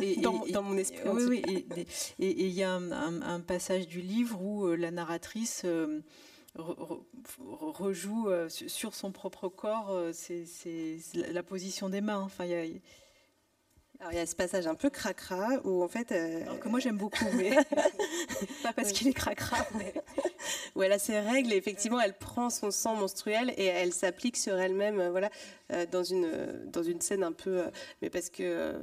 et, 0.00 0.16
dans, 0.16 0.62
mon 0.62 0.78
esprit. 0.78 0.98
Oui, 1.06 1.42
Et 2.18 2.46
il 2.46 2.52
y 2.52 2.62
a 2.62 2.72
un, 2.72 3.40
passage 3.40 3.86
du 3.86 4.00
livre 4.00 4.40
où 4.40 4.66
euh, 4.66 4.74
la 4.74 4.90
narratrice 4.90 5.62
euh, 5.66 6.00
rejoue 7.38 8.28
sur 8.48 8.94
son 8.94 9.12
propre 9.12 9.48
corps 9.48 9.94
c'est 10.12 10.44
la 11.14 11.42
position 11.42 11.88
des 11.88 12.00
mains. 12.00 12.20
Enfin, 12.20 12.44
il 12.44 12.50
y 12.50 12.54
a, 12.54 12.64
alors 14.00 14.12
il 14.12 14.16
y 14.16 14.20
a 14.20 14.26
ce 14.26 14.36
passage 14.36 14.66
un 14.66 14.74
peu 14.74 14.90
cracra 14.90 15.48
où 15.64 15.82
en 15.82 15.88
fait. 15.88 16.12
Euh, 16.12 16.42
Alors 16.42 16.60
que 16.60 16.68
moi 16.68 16.80
j'aime 16.80 16.98
beaucoup, 16.98 17.24
mais 17.34 17.50
pas 18.62 18.72
parce 18.74 18.92
qu'il 18.92 19.08
est 19.08 19.14
cracra. 19.14 19.66
Mais... 19.76 19.94
où 20.74 20.82
elle 20.82 20.92
a 20.92 20.98
ses 20.98 21.18
règles 21.18 21.52
et 21.52 21.56
effectivement 21.56 22.00
elle 22.00 22.12
prend 22.12 22.50
son 22.50 22.70
sang 22.70 22.96
menstruel 22.96 23.54
et 23.56 23.64
elle 23.64 23.94
s'applique 23.94 24.36
sur 24.36 24.58
elle-même, 24.58 25.00
euh, 25.00 25.10
voilà, 25.10 25.30
euh, 25.72 25.86
dans 25.86 26.04
une 26.04 26.28
dans 26.66 26.82
une 26.82 27.00
scène 27.00 27.22
un 27.22 27.32
peu, 27.32 27.64
mais 28.02 28.10
parce 28.10 28.28
que 28.28 28.74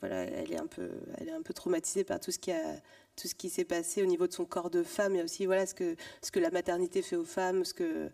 voilà, 0.00 0.22
elle 0.22 0.52
est 0.52 0.58
un 0.58 0.66
peu, 0.66 0.90
elle 1.18 1.28
est 1.28 1.32
un 1.32 1.42
peu 1.42 1.54
traumatisée 1.54 2.04
par 2.04 2.20
tout 2.20 2.30
ce 2.30 2.38
qui 2.38 2.52
a 2.52 2.76
tout 3.16 3.28
ce 3.28 3.34
qui 3.34 3.50
s'est 3.50 3.64
passé 3.64 4.02
au 4.02 4.06
niveau 4.06 4.26
de 4.26 4.32
son 4.32 4.44
corps 4.44 4.70
de 4.70 4.82
femme 4.82 5.16
et 5.16 5.22
aussi 5.22 5.46
voilà 5.46 5.66
ce 5.66 5.74
que 5.74 5.96
ce 6.22 6.30
que 6.30 6.40
la 6.40 6.50
maternité 6.50 7.02
fait 7.02 7.16
aux 7.16 7.24
femmes, 7.24 7.64
ce 7.64 7.74
que 7.74 8.10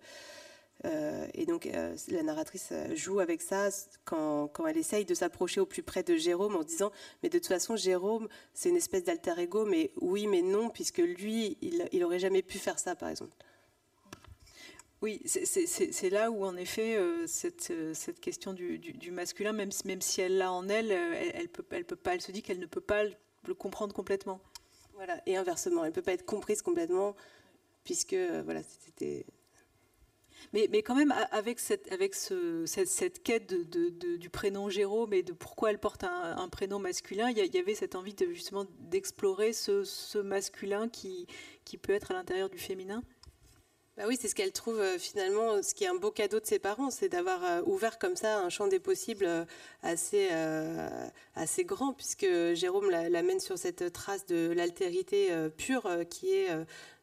euh, 0.84 1.26
et 1.34 1.44
donc 1.44 1.66
euh, 1.66 1.96
la 2.08 2.22
narratrice 2.22 2.68
euh, 2.70 2.94
joue 2.94 3.18
avec 3.18 3.42
ça 3.42 3.68
quand, 4.04 4.46
quand 4.48 4.64
elle 4.66 4.76
essaye 4.76 5.04
de 5.04 5.14
s'approcher 5.14 5.60
au 5.60 5.66
plus 5.66 5.82
près 5.82 6.04
de 6.04 6.14
Jérôme 6.14 6.54
en 6.54 6.62
disant 6.62 6.92
mais 7.22 7.28
de 7.28 7.38
toute 7.38 7.48
façon 7.48 7.74
Jérôme 7.74 8.28
c'est 8.54 8.68
une 8.68 8.76
espèce 8.76 9.02
d'alter 9.02 9.40
ego 9.40 9.64
mais 9.64 9.90
oui 10.00 10.28
mais 10.28 10.42
non 10.42 10.70
puisque 10.70 10.98
lui 10.98 11.58
il, 11.62 11.88
il 11.90 12.04
aurait 12.04 12.20
jamais 12.20 12.42
pu 12.42 12.58
faire 12.58 12.78
ça 12.78 12.94
par 12.94 13.08
exemple. 13.08 13.34
Oui, 15.00 15.22
c'est 15.24 16.10
là 16.10 16.30
où 16.30 16.44
en 16.44 16.56
effet 16.56 16.98
cette, 17.26 17.72
cette, 17.94 18.20
question 18.20 18.52
du, 18.52 18.78
du, 18.78 19.10
masculin, 19.12 19.52
même, 19.52 19.70
même 19.84 20.00
si 20.00 20.20
elle 20.20 20.38
l'a 20.38 20.52
en 20.52 20.68
elle, 20.68 20.90
elle, 20.90 21.32
elle, 21.34 21.48
peut, 21.48 21.64
elle 21.70 21.84
peut 21.84 21.94
pas, 21.94 22.14
elle 22.14 22.20
se 22.20 22.32
dit 22.32 22.42
qu'elle 22.42 22.58
ne 22.58 22.66
peut 22.66 22.80
pas 22.80 23.04
le 23.04 23.54
comprendre 23.54 23.94
complètement. 23.94 24.40
Voilà, 24.94 25.22
et 25.26 25.36
inversement, 25.36 25.84
elle 25.84 25.92
peut 25.92 26.02
pas 26.02 26.14
être 26.14 26.26
comprise 26.26 26.62
complètement 26.62 27.14
puisque 27.84 28.16
voilà 28.44 28.62
c'était 28.62 29.24
mais, 30.52 30.68
mais 30.70 30.82
quand 30.82 30.94
même, 30.94 31.12
avec 31.30 31.58
cette, 31.58 31.90
avec 31.92 32.14
ce, 32.14 32.64
cette, 32.66 33.22
quête 33.22 33.46
de, 33.46 34.16
du 34.16 34.30
prénom 34.30 34.70
Jérôme 34.70 35.12
et 35.12 35.22
de 35.22 35.32
pourquoi 35.32 35.70
elle 35.70 35.78
porte 35.78 36.04
un, 36.04 36.48
prénom 36.48 36.78
masculin, 36.78 37.30
il 37.30 37.36
y, 37.36 37.58
avait 37.58 37.74
cette 37.74 37.94
envie 37.94 38.14
de, 38.14 38.32
justement 38.32 38.64
d'explorer 38.78 39.52
ce, 39.52 39.84
ce, 39.84 40.18
masculin 40.18 40.88
qui, 40.88 41.26
qui 41.64 41.76
peut 41.76 41.92
être 41.92 42.12
à 42.12 42.14
l'intérieur 42.14 42.48
du 42.48 42.58
féminin? 42.58 43.02
Bah 43.98 44.04
oui, 44.06 44.16
c'est 44.20 44.28
ce 44.28 44.36
qu'elle 44.36 44.52
trouve 44.52 44.78
euh, 44.78 44.96
finalement, 44.96 45.60
ce 45.60 45.74
qui 45.74 45.82
est 45.82 45.88
un 45.88 45.96
beau 45.96 46.12
cadeau 46.12 46.38
de 46.38 46.46
ses 46.46 46.60
parents, 46.60 46.88
c'est 46.88 47.08
d'avoir 47.08 47.42
euh, 47.44 47.62
ouvert 47.66 47.98
comme 47.98 48.14
ça 48.14 48.38
un 48.38 48.48
champ 48.48 48.68
des 48.68 48.78
possibles 48.78 49.24
euh, 49.24 49.44
assez, 49.82 50.28
assez 51.34 51.64
grand, 51.64 51.94
puisque 51.94 52.26
Jérôme 52.54 52.90
l'amène 52.90 53.40
sur 53.40 53.58
cette 53.58 53.92
trace 53.92 54.24
de 54.26 54.52
l'altérité 54.54 55.30
pure 55.56 55.88
qui 56.10 56.32
est 56.32 56.48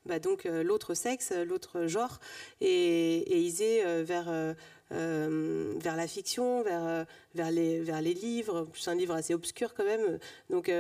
bah, 0.06 0.20
donc 0.20 0.46
l'autre 0.46 0.94
sexe, 0.94 1.32
l'autre 1.32 1.88
genre, 1.88 2.20
et, 2.62 3.18
et 3.18 3.40
Isée 3.40 3.84
vers 4.04 4.56
vers 4.92 5.96
la 5.96 6.08
fiction, 6.08 6.62
vers, 6.62 7.06
vers, 7.34 7.52
les, 7.52 7.80
vers 7.80 8.02
les 8.02 8.14
livres. 8.14 8.68
C'est 8.76 8.92
un 8.92 8.96
livre 8.96 9.16
assez 9.16 9.34
obscur 9.34 9.74
quand 9.74 9.86
même. 9.86 10.20
Donc 10.50 10.72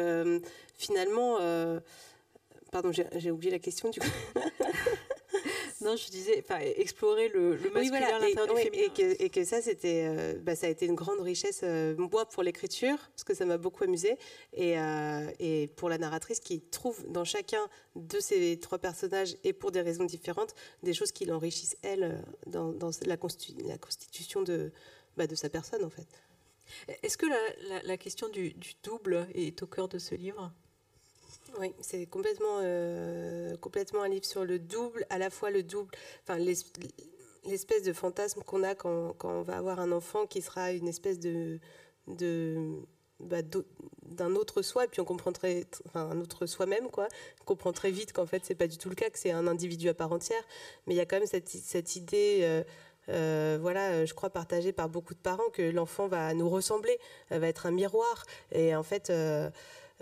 finalement, 0.76 1.38
pardon, 2.72 2.92
j'ai 2.92 3.32
oublié 3.32 3.52
la 3.52 3.60
question 3.60 3.90
du 3.90 4.00
coup. 4.00 4.08
Non, 5.82 5.96
je 5.96 6.10
disais, 6.10 6.44
enfin, 6.44 6.60
explorer 6.60 7.30
le, 7.30 7.56
le 7.56 7.70
masculin 7.70 8.08
à 8.08 8.20
l'intérieur 8.20 8.48
du 8.48 8.62
féminin. 8.62 8.84
Et 8.86 8.90
que, 8.90 9.24
et 9.24 9.30
que 9.30 9.44
ça, 9.44 9.62
c'était, 9.62 10.06
euh, 10.08 10.40
bah, 10.40 10.56
ça 10.56 10.68
a 10.68 10.70
été 10.70 10.86
une 10.86 10.96
grande 10.96 11.20
richesse, 11.20 11.62
euh, 11.64 11.96
moi, 11.98 12.26
pour 12.28 12.44
l'écriture, 12.44 12.98
parce 12.98 13.24
que 13.24 13.34
ça 13.34 13.46
m'a 13.46 13.58
beaucoup 13.58 13.84
amusé, 13.84 14.18
et, 14.54 14.80
euh, 14.80 15.30
et 15.40 15.68
pour 15.76 15.90
la 15.90 15.98
narratrice 15.98 16.40
qui 16.40 16.62
trouve 16.62 17.04
dans 17.10 17.26
chacun 17.26 17.68
de 17.96 18.20
ces 18.20 18.60
trois 18.60 18.80
personnages, 18.80 19.36
et 19.44 19.54
pour 19.54 19.72
des 19.72 19.82
raisons 19.82 20.06
différentes, 20.06 20.56
des 20.84 20.94
choses 20.94 21.12
qui 21.12 21.26
l'enrichissent, 21.26 21.78
elle, 21.82 22.24
dans, 22.48 22.72
dans 22.72 22.92
la, 23.06 23.16
la, 23.16 23.78
constitution 23.78 24.42
de, 24.42 24.72
bah, 25.18 25.28
de 25.28 25.36
sa 25.36 25.50
personne, 25.50 25.84
en 25.84 25.90
fait. 25.90 26.08
Est-ce 27.04 27.18
que 27.18 27.28
la, 27.28 27.84
la, 27.84 27.98
question 27.98 28.28
du, 28.30 28.54
du 28.54 28.74
double 28.84 29.28
est 29.34 29.62
au 29.62 29.68
cœur 29.68 29.88
de 29.88 30.00
ce 30.00 30.16
livre? 30.16 30.52
Oui, 31.60 31.74
c'est 31.80 32.06
complètement, 32.06 32.60
euh, 32.64 33.56
complètement 33.58 34.02
un 34.02 34.10
livre 34.10 34.26
sur 34.26 34.44
le 34.44 34.60
double, 34.60 35.06
à 35.10 35.18
la 35.18 35.30
fois 35.30 35.52
le 35.52 35.64
double, 35.64 35.90
enfin 36.24 36.38
l'espèce 36.38 37.84
de 37.84 37.94
fantasme 37.94 38.42
qu'on 38.42 38.64
a 38.64 38.76
quand, 38.76 39.16
on 39.24 39.42
va 39.42 39.58
avoir 39.58 39.80
un 39.80 39.92
enfant 39.92 40.26
qui 40.26 40.42
sera 40.42 40.74
une 40.74 40.88
espèce 40.88 41.18
de, 41.20 41.60
bah, 43.22 43.38
d'un 44.04 44.36
autre 44.36 44.62
soi, 44.64 44.86
et 44.86 44.88
puis 44.88 45.00
on 45.00 45.06
comprend 45.06 45.32
très, 45.32 45.66
enfin, 45.88 46.10
un 46.10 46.20
autre 46.20 46.46
soi-même, 46.46 46.90
quoi. 46.90 47.08
On 47.42 47.46
comprend 47.46 47.72
très 47.72 47.92
vite 47.92 48.12
qu'en 48.12 48.26
fait, 48.26 48.44
c'est 48.44 48.56
pas 48.56 48.68
du 48.68 48.78
tout 48.78 48.90
le 48.90 48.96
cas, 48.96 49.10
que 49.10 49.18
c'est 49.18 49.32
un 49.32 49.48
individu 49.48 49.88
à 49.88 49.94
part 49.94 50.12
entière. 50.12 50.44
Mais 50.88 50.94
il 50.94 50.98
y 50.98 51.02
a 51.02 51.06
quand 51.06 51.18
même 51.18 51.28
cette, 51.28 51.96
idée, 51.96 52.40
euh, 52.42 52.64
euh, 53.10 53.58
voilà, 53.62 54.06
je 54.06 54.14
crois 54.14 54.30
partagée 54.30 54.74
par 54.74 54.90
beaucoup 54.90 55.14
de 55.14 55.20
parents, 55.20 55.50
que 55.54 55.62
l'enfant 55.62 56.08
va 56.08 56.34
nous 56.34 56.50
ressembler, 56.50 57.00
va 57.30 57.48
être 57.48 57.66
un 57.66 57.72
miroir. 57.72 58.26
Et 58.52 58.76
en 58.76 58.84
fait, 58.84 59.10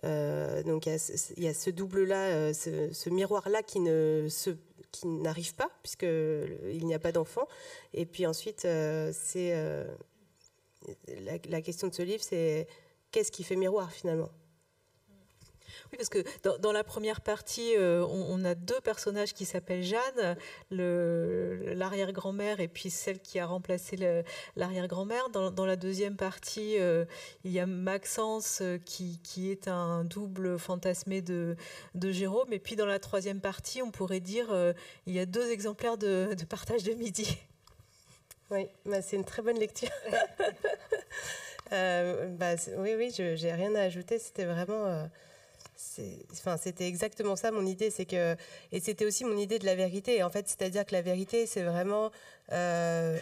donc 0.02 0.88
il 0.88 1.44
y, 1.44 1.48
a 1.48 1.54
ce 1.54 1.70
double-là, 1.70 2.54
ce, 2.54 3.10
miroir-là 3.10 3.64
qui 3.64 3.80
ne 3.80 4.28
se 4.30 4.52
qui 4.92 5.08
n'arrive 5.08 5.56
pas 5.56 5.72
puisque 5.82 6.04
il 6.04 6.86
n'y 6.86 6.94
a 6.94 7.00
pas 7.00 7.12
d'enfant. 7.12 7.48
Et 7.94 8.06
puis 8.06 8.26
ensuite, 8.26 8.62
c'est 8.62 9.54
la, 11.08 11.38
la, 11.50 11.62
question 11.62 11.88
de 11.88 11.94
ce 11.94 12.02
livre, 12.02 12.24
c'est 12.24 12.68
qu'est-ce 13.12 13.32
qui 13.32 13.44
fait 13.44 13.56
miroir 13.56 13.92
finalement? 13.92 14.30
Oui, 15.92 15.98
parce 15.98 16.10
que 16.10 16.24
dans, 16.60 16.72
la 16.72 16.84
première 16.84 17.22
partie, 17.22 17.76
euh, 17.78 18.06
on, 18.08 18.44
a 18.46 18.56
deux 18.56 18.80
personnages 18.82 19.34
qui 19.34 19.46
s'appellent 19.46 19.84
Jeanne, 19.84 20.38
l'arrière-grand-mère 20.72 22.60
et 22.60 22.68
puis 22.68 22.90
celle 22.90 23.20
qui 23.20 23.40
a 23.40 23.46
remplacé 23.46 23.98
l'arrière-grand-mère. 24.56 25.30
Dans, 25.30 25.66
la 25.66 25.76
deuxième 25.76 26.16
partie, 26.16 26.80
euh, 26.80 27.06
il 27.44 27.52
y 27.52 27.60
a 27.60 27.66
Maxence 27.66 28.60
euh, 28.62 28.78
qui, 28.78 29.20
qui, 29.24 29.52
est 29.52 29.68
un 29.68 30.04
double 30.04 30.58
fantasmé 30.60 31.22
de, 31.22 31.56
de, 31.96 32.12
Jérôme. 32.12 32.52
Et 32.54 32.60
puis 32.60 32.76
dans 32.76 32.86
la 32.86 33.00
troisième 33.00 33.40
partie, 33.40 33.82
on 33.82 33.92
pourrait 33.92 34.20
dire 34.20 34.54
il 35.06 35.14
y 35.14 35.20
a 35.20 35.26
deux 35.26 35.52
exemplaires 35.52 35.98
de, 35.98 36.36
partage 36.50 36.84
de 36.84 36.94
midi. 36.94 37.38
Oui, 38.52 38.68
bah, 38.86 39.02
c'est 39.02 39.16
une 39.16 39.26
très 39.26 39.42
bonne 39.42 39.58
lecture. 39.58 39.90
Euh, 41.74 42.28
bah, 42.28 42.56
oui, 42.78 42.94
oui, 42.96 43.12
je 43.16 43.42
n'ai 43.44 43.54
rien 43.54 43.74
à 43.76 43.82
ajouter. 43.82 44.20
C'était 44.20 44.46
vraiment. 44.46 44.86
Euh, 44.86 45.06
enfin, 46.32 46.58
c'était 46.58 46.88
exactement 46.88 47.36
ça 47.36 47.52
mon 47.52 47.66
idée. 47.66 47.90
C'est 47.90 48.06
que, 48.06 48.36
et 48.72 48.80
c'était 48.80 49.06
aussi 49.06 49.26
mon 49.26 49.38
idée 49.38 49.60
de 49.60 49.66
la 49.66 49.76
vérité. 49.76 50.24
En 50.24 50.30
fait, 50.30 50.48
c'est-à-dire 50.48 50.86
que 50.86 50.94
la 50.94 51.02
vérité, 51.02 51.46
c'est 51.46 51.64
vraiment. 51.64 52.12
Euh, 52.52 53.18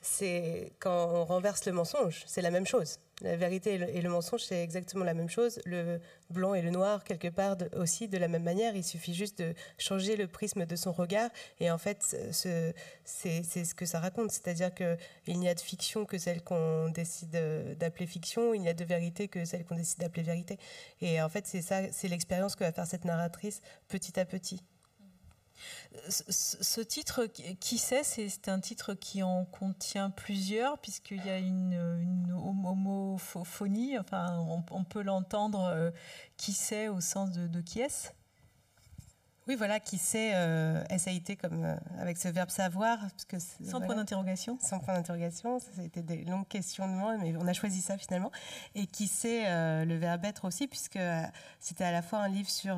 c'est 0.00 0.72
quand 0.78 1.10
on 1.12 1.24
renverse 1.24 1.66
le 1.66 1.72
mensonge, 1.72 2.22
c'est 2.26 2.42
la 2.42 2.50
même 2.50 2.66
chose. 2.66 2.98
La 3.20 3.34
vérité 3.36 3.74
et 3.74 4.00
le, 4.00 4.08
mensonge, 4.08 4.44
c'est 4.44 4.62
exactement 4.62 5.04
la 5.04 5.14
même 5.14 5.28
chose. 5.28 5.60
Le 5.64 6.00
blanc 6.30 6.54
et 6.54 6.62
le 6.62 6.70
noir, 6.70 7.02
quelque 7.02 7.26
part 7.26 7.56
aussi, 7.76 8.06
de 8.06 8.16
la 8.16 8.28
même 8.28 8.44
manière. 8.44 8.76
Il 8.76 8.84
suffit 8.84 9.12
juste 9.12 9.40
de 9.40 9.54
changer 9.76 10.14
le 10.14 10.28
prisme 10.28 10.66
de 10.66 10.76
son 10.76 10.92
regard. 10.92 11.30
Et 11.58 11.68
en 11.70 11.78
fait, 11.78 12.16
c'est 12.30 12.74
ce 13.42 13.74
que 13.74 13.86
ça 13.86 13.98
raconte. 13.98 14.30
C'est-à-dire 14.30 14.72
qu'il 14.72 15.38
n'y 15.38 15.48
a 15.48 15.54
de 15.54 15.60
fiction 15.60 16.04
que 16.04 16.16
celle 16.16 16.42
qu'on 16.42 16.90
décide 16.90 17.36
d'appeler 17.78 18.06
fiction. 18.06 18.54
Il 18.54 18.60
n'y 18.60 18.68
a 18.68 18.74
de 18.74 18.84
vérité 18.84 19.26
que 19.26 19.44
celle 19.44 19.64
qu'on 19.64 19.76
décide 19.76 19.98
d'appeler 19.98 20.22
vérité. 20.22 20.56
Et 21.00 21.20
en 21.20 21.28
fait, 21.28 21.44
c'est 21.46 21.62
ça, 21.62 21.90
c'est 21.90 22.08
l'expérience 22.08 22.54
que 22.54 22.62
va 22.62 22.72
faire 22.72 22.86
cette 22.86 23.04
narratrice 23.04 23.62
petit 23.88 24.20
à 24.20 24.24
petit. 24.24 24.62
Ce 26.08 26.80
titre, 26.80 27.26
qui 27.60 27.78
sait, 27.78 28.04
c'est? 28.04 28.48
Un 28.48 28.60
titre 28.60 28.94
qui 28.94 29.22
en 29.22 29.44
contient 29.44 30.10
plusieurs, 30.10 30.78
puisqu'il 30.78 31.24
y 31.24 31.30
a 31.30 31.38
une, 31.38 32.32
homophonie, 32.32 33.98
enfin, 33.98 34.38
on, 34.70 34.84
peut 34.84 35.02
l'entendre, 35.02 35.64
euh, 35.64 35.90
qui 36.36 36.52
sait 36.52 36.88
au 36.88 37.00
sens 37.00 37.32
de, 37.32 37.60
qui 37.60 37.80
est-ce? 37.80 38.10
Oui, 39.46 39.54
voilà, 39.54 39.80
qui 39.80 39.96
sait, 39.96 40.34
euh, 40.34 40.84
SAIT 40.98 41.36
comme 41.40 41.64
euh, 41.64 41.74
avec 41.98 42.18
ce 42.18 42.28
verbe 42.28 42.50
savoir. 42.50 42.98
Parce 42.98 43.24
que 43.24 43.38
sans 43.38 43.80
point 43.80 43.96
d'interrogation 43.96 44.58
Sans 44.60 44.78
point 44.78 44.94
d'interrogation, 44.94 45.58
ça 45.58 45.80
a 45.80 45.84
été 45.84 46.02
des 46.02 46.24
longues 46.24 46.48
questionnements, 46.48 47.16
mais 47.18 47.34
on 47.36 47.46
a 47.46 47.54
choisi 47.54 47.80
ça 47.80 47.96
finalement. 47.96 48.30
Et 48.74 48.86
qui 48.86 49.08
sait 49.08 49.44
le 49.84 49.96
verbe 49.96 50.24
être 50.26 50.44
aussi, 50.44 50.68
puisque 50.68 50.98
c'était 51.60 51.84
à 51.84 51.92
la 51.92 52.02
fois 52.02 52.18
un 52.18 52.28
livre 52.28 52.50
sur 52.50 52.76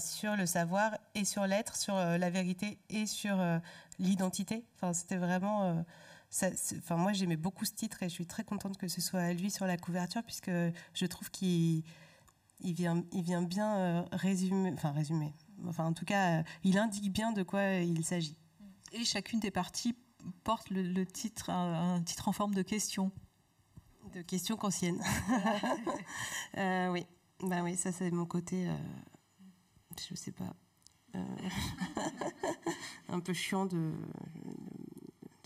sur 0.00 0.36
le 0.36 0.46
savoir 0.46 0.96
et 1.14 1.24
sur 1.24 1.46
l'être, 1.46 1.76
sur 1.76 1.96
euh, 1.96 2.18
la 2.18 2.30
vérité 2.30 2.78
et 2.88 3.06
sur 3.06 3.38
euh, 3.40 3.58
l'identité. 3.98 4.64
Enfin, 4.76 4.92
c'était 4.92 5.16
vraiment. 5.16 5.64
Euh, 5.64 6.50
enfin, 6.78 6.96
moi, 6.96 7.12
j'aimais 7.12 7.36
beaucoup 7.36 7.64
ce 7.64 7.72
titre 7.72 8.02
et 8.02 8.08
je 8.08 8.14
suis 8.14 8.26
très 8.26 8.44
contente 8.44 8.76
que 8.76 8.88
ce 8.88 9.00
soit 9.00 9.32
lui 9.32 9.50
sur 9.50 9.66
la 9.66 9.76
couverture 9.76 10.22
puisque 10.22 10.50
je 10.50 11.06
trouve 11.06 11.30
qu'il 11.30 11.82
il 12.60 12.74
vient, 12.74 13.04
il 13.12 13.22
vient 13.22 13.42
bien 13.42 14.06
résumer, 14.12 14.72
enfin 14.72 14.92
résumer. 14.92 15.34
Enfin, 15.66 15.84
en 15.84 15.92
tout 15.92 16.04
cas, 16.04 16.42
il 16.62 16.78
indique 16.78 17.12
bien 17.12 17.32
de 17.32 17.42
quoi 17.42 17.62
il 17.74 18.04
s'agit. 18.04 18.36
Et 18.92 19.04
chacune 19.04 19.40
des 19.40 19.50
parties 19.50 19.94
porte 20.44 20.70
le, 20.70 21.04
titre, 21.04 21.50
un, 21.50 22.00
titre 22.02 22.28
en 22.28 22.32
forme 22.32 22.54
de 22.54 22.62
question. 22.62 23.12
De 24.14 24.22
question 24.22 24.56
qu'ancienne. 24.56 25.02
oui, 26.56 27.06
bah 27.42 27.62
oui, 27.62 27.76
ça 27.76 27.92
c'est 27.92 28.10
mon 28.10 28.26
côté 28.26 28.68
je 30.08 30.14
sais 30.14 30.32
pas, 30.32 30.54
euh, 31.14 31.18
un 33.08 33.20
peu 33.20 33.32
chiant 33.32 33.66
de. 33.66 33.92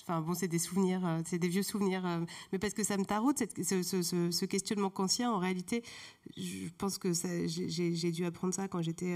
Enfin 0.08 0.22
bon, 0.22 0.32
c'est 0.32 0.48
des 0.48 0.58
souvenirs, 0.58 1.04
euh, 1.04 1.20
c'est 1.26 1.38
des 1.38 1.48
vieux 1.48 1.62
souvenirs, 1.62 2.06
euh, 2.06 2.20
mais 2.50 2.58
parce 2.58 2.72
que 2.72 2.82
ça 2.82 2.96
me 2.96 3.04
taraude, 3.04 3.36
ce, 3.36 4.44
questionnement 4.46 4.88
conscient. 4.88 5.34
En 5.34 5.38
réalité, 5.38 5.82
je 6.34 6.68
pense 6.78 6.96
que 6.96 7.12
j'ai 7.12 8.10
dû 8.10 8.24
apprendre 8.24 8.54
ça 8.54 8.68
quand 8.68 8.80
j'étais. 8.80 9.14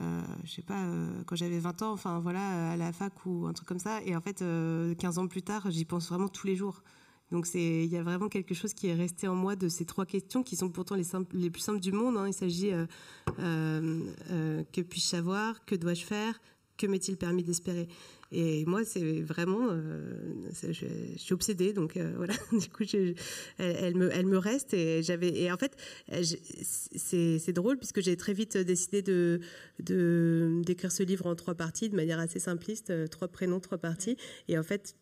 Euh, 0.00 0.22
je 0.44 0.50
sais 0.50 0.62
pas, 0.62 0.84
quand 1.26 1.36
j'avais 1.36 1.60
20 1.60 1.82
ans, 1.82 1.92
enfin 1.92 2.18
voilà, 2.18 2.72
à 2.72 2.76
la 2.76 2.92
fac 2.92 3.12
ou 3.26 3.46
un 3.46 3.52
truc 3.52 3.68
comme 3.68 3.78
ça. 3.78 4.02
Et 4.02 4.16
en 4.16 4.20
fait, 4.20 4.38
15 4.98 5.18
ans 5.18 5.28
plus 5.28 5.42
tard, 5.42 5.70
j'y 5.70 5.84
pense 5.84 6.08
vraiment 6.08 6.28
tous 6.28 6.48
les 6.48 6.56
jours. 6.56 6.82
Donc 7.30 7.46
il 7.54 7.86
y 7.86 7.96
a 7.96 8.02
vraiment 8.02 8.28
quelque 8.28 8.54
chose 8.54 8.74
qui 8.74 8.88
est 8.88 8.94
resté 8.94 9.28
en 9.28 9.34
moi 9.34 9.54
de 9.56 9.68
ces 9.68 9.84
trois 9.84 10.06
questions 10.06 10.42
qui 10.42 10.56
sont 10.56 10.68
pourtant 10.68 10.96
les, 10.96 11.04
les 11.32 11.50
plus 11.50 11.60
simples 11.62 11.80
du 11.80 11.92
monde. 11.92 12.16
Hein. 12.16 12.26
Il 12.26 12.34
s'agit 12.34 12.72
euh, 12.72 12.86
euh, 13.38 14.00
euh, 14.30 14.62
que 14.72 14.80
puis-je 14.80 15.06
savoir, 15.06 15.64
que 15.64 15.76
dois-je 15.76 16.04
faire, 16.04 16.40
que 16.76 16.86
m'est-il 16.86 17.16
permis 17.16 17.44
d'espérer? 17.44 17.88
Et 18.32 18.64
moi, 18.64 18.84
c'est 18.84 19.22
vraiment, 19.22 19.70
je, 20.52 20.86
suis 21.16 21.34
obsédée, 21.34 21.72
donc 21.72 21.98
voilà. 22.16 22.32
du 22.52 22.68
coup, 22.68 22.84
elle, 23.58 23.96
me, 23.96 24.08
elle 24.12 24.26
me 24.26 24.38
reste 24.38 24.72
et 24.72 25.02
j'avais, 25.02 25.36
et 25.36 25.50
en 25.50 25.56
fait, 25.56 25.76
c'est 26.22 27.52
drôle 27.52 27.76
puisque 27.76 28.00
j'ai 28.00 28.16
très 28.16 28.32
vite 28.32 28.56
décidé 28.56 29.02
de 29.02 29.40
d'écrire 30.62 30.92
ce 30.92 31.02
livre 31.02 31.26
en 31.26 31.34
trois 31.34 31.56
parties, 31.56 31.88
de 31.88 31.96
manière 31.96 32.20
assez 32.20 32.38
simpliste, 32.38 33.10
trois 33.10 33.26
prénoms, 33.26 33.58
trois 33.58 33.78
parties. 33.78 34.16
Et 34.46 34.56
en 34.56 34.62
fait, 34.62 34.94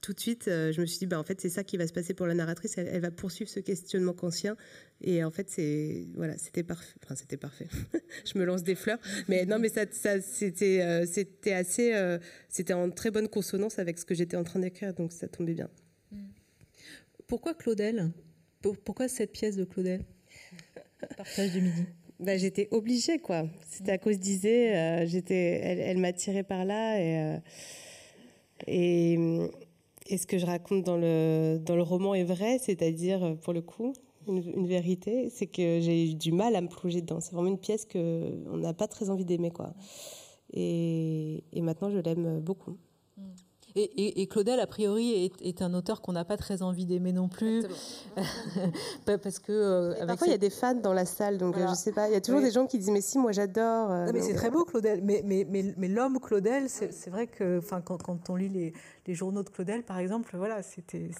tout 0.00 0.12
de 0.12 0.20
suite, 0.20 0.46
euh, 0.48 0.72
je 0.72 0.80
me 0.80 0.86
suis 0.86 0.98
dit, 0.98 1.06
bah, 1.06 1.18
en 1.18 1.24
fait, 1.24 1.40
c'est 1.40 1.48
ça 1.48 1.64
qui 1.64 1.76
va 1.76 1.86
se 1.86 1.92
passer 1.92 2.14
pour 2.14 2.26
la 2.26 2.34
narratrice. 2.34 2.78
Elle, 2.78 3.00
va 3.00 3.10
poursuivre 3.10 3.50
ce 3.50 3.60
questionnement 3.60 4.12
conscient. 4.12 4.54
Et 5.00 5.24
en 5.24 5.30
fait, 5.30 5.50
c'est 5.50 6.06
voilà, 6.14 6.36
c'était 6.38 6.62
parfait. 6.62 6.94
Enfin, 7.04 7.16
c'était 7.16 7.36
parfait. 7.36 7.66
je 8.24 8.38
me 8.38 8.44
lance 8.44 8.62
des 8.62 8.74
fleurs, 8.74 8.98
mais 9.28 9.44
non, 9.44 9.58
mais 9.58 9.68
ça, 9.68 9.84
ça 9.90 10.20
c'était, 10.20 10.82
euh, 10.82 11.06
c'était 11.06 11.52
assez, 11.52 11.94
euh, 11.94 12.18
c'était 12.48 12.74
en 12.74 12.90
très 12.90 13.10
bonne 13.10 13.28
consonance 13.28 13.78
avec 13.78 13.98
ce 13.98 14.04
que 14.04 14.14
j'étais 14.14 14.36
en 14.36 14.44
train 14.44 14.60
d'écrire, 14.60 14.94
donc 14.94 15.12
ça 15.12 15.28
tombait 15.28 15.54
bien. 15.54 15.70
Pourquoi 17.26 17.54
Claudel? 17.54 18.10
Pourquoi 18.84 19.08
cette 19.08 19.32
pièce 19.32 19.56
de 19.56 19.64
Claudel? 19.64 20.04
Partage 21.16 21.54
de 21.54 21.60
midi. 21.60 21.84
Bah, 22.20 22.36
j'étais 22.36 22.66
obligée, 22.72 23.20
quoi. 23.20 23.48
C'était 23.70 23.92
à 23.92 23.98
cause 23.98 24.18
d'Isée. 24.18 25.06
j'étais, 25.06 25.60
elle, 25.62 25.78
elle 25.78 25.98
m'a 25.98 26.12
tirée 26.12 26.42
par 26.42 26.64
là 26.64 27.00
et. 27.00 27.38
et 28.66 29.16
et 30.08 30.18
ce 30.18 30.26
que 30.26 30.38
je 30.38 30.46
raconte 30.46 30.84
dans 30.84 30.96
le, 30.96 31.58
dans 31.58 31.76
le 31.76 31.82
roman 31.82 32.14
est 32.14 32.24
vrai, 32.24 32.58
c'est-à-dire, 32.58 33.36
pour 33.42 33.52
le 33.52 33.60
coup, 33.60 33.92
une, 34.26 34.66
vérité, 34.66 35.30
c'est 35.30 35.46
que 35.46 35.80
j'ai 35.80 36.10
eu 36.10 36.14
du 36.14 36.32
mal 36.32 36.56
à 36.56 36.60
me 36.60 36.68
plonger 36.68 37.00
dedans. 37.00 37.20
C'est 37.20 37.32
vraiment 37.32 37.48
une 37.48 37.58
pièce 37.58 37.86
qu'on 37.86 38.56
n'a 38.56 38.74
pas 38.74 38.88
très 38.88 39.10
envie 39.10 39.24
d'aimer. 39.24 39.50
quoi. 39.50 39.74
Et, 40.52 41.44
et 41.52 41.60
maintenant, 41.60 41.90
je 41.90 41.98
l'aime 41.98 42.40
beaucoup. 42.40 42.76
Et, 43.74 44.26
Claudel, 44.26 44.60
a 44.60 44.66
priori, 44.66 45.32
est, 45.40 45.62
un 45.62 45.74
auteur 45.74 46.00
qu'on 46.00 46.12
n'a 46.12 46.24
pas 46.24 46.36
très 46.36 46.62
envie 46.62 46.86
d'aimer 46.86 47.12
non 47.12 47.28
plus. 47.28 47.64
Parce 49.06 49.38
que. 49.38 49.52
Euh, 49.52 50.06
parfois, 50.06 50.26
il 50.26 50.30
y 50.30 50.34
a 50.34 50.38
des 50.38 50.50
fans 50.50 50.74
dans 50.74 50.92
la 50.92 51.04
salle, 51.04 51.38
donc 51.38 51.56
je 51.56 51.62
euh, 51.62 51.68
je 51.68 51.74
sais 51.74 51.92
pas. 51.92 52.08
Il 52.08 52.12
y 52.12 52.16
a 52.16 52.20
toujours 52.20 52.40
des 52.40 52.50
gens 52.50 52.66
qui 52.66 52.78
disent 52.78 52.90
Mais 52.90 53.00
si, 53.00 53.18
moi 53.18 53.32
j'adore. 53.32 53.90
Euh, 53.90 54.10
mais 54.12 54.20
c'est 54.20 54.34
très 54.34 54.50
beau, 54.50 54.64
Claudel. 54.64 55.00
Mais, 55.02 55.22
mais, 55.24 55.46
mais, 55.48 55.74
mais 55.76 55.88
l'homme 55.88 56.18
Claudel, 56.20 56.68
c'est 56.68 57.10
vrai 57.10 57.26
que 57.26 57.60
quand, 57.84 58.02
quand 58.02 58.30
on 58.30 58.36
lit 58.36 58.48
les, 58.48 58.72
les, 59.06 59.14
journaux 59.14 59.42
de 59.42 59.50
Claudel, 59.50 59.82
par 59.82 59.98
exemple, 59.98 60.36
voilà, 60.36 60.62
c'était 60.62 61.10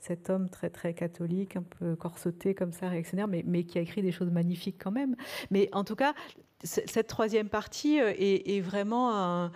cet 0.00 0.30
homme 0.30 0.48
très, 0.48 0.70
très 0.70 0.94
catholique, 0.94 1.56
un 1.56 1.64
peu 1.78 1.96
corseté 1.96 2.54
comme 2.54 2.72
ça, 2.72 2.88
réactionnaire, 2.88 3.28
mais, 3.28 3.44
mais 3.46 3.64
qui 3.64 3.78
a 3.78 3.82
écrit 3.82 4.02
des 4.02 4.12
choses 4.12 4.30
magnifiques 4.30 4.80
quand 4.82 4.92
même. 4.92 5.16
Mais 5.50 5.68
en 5.72 5.84
tout 5.84 5.96
cas, 5.96 6.14
cette 6.64 7.06
troisième 7.06 7.48
partie 7.48 8.00
euh, 8.00 8.12
est, 8.18 8.60
vraiment 8.60 9.12
un, 9.14 9.50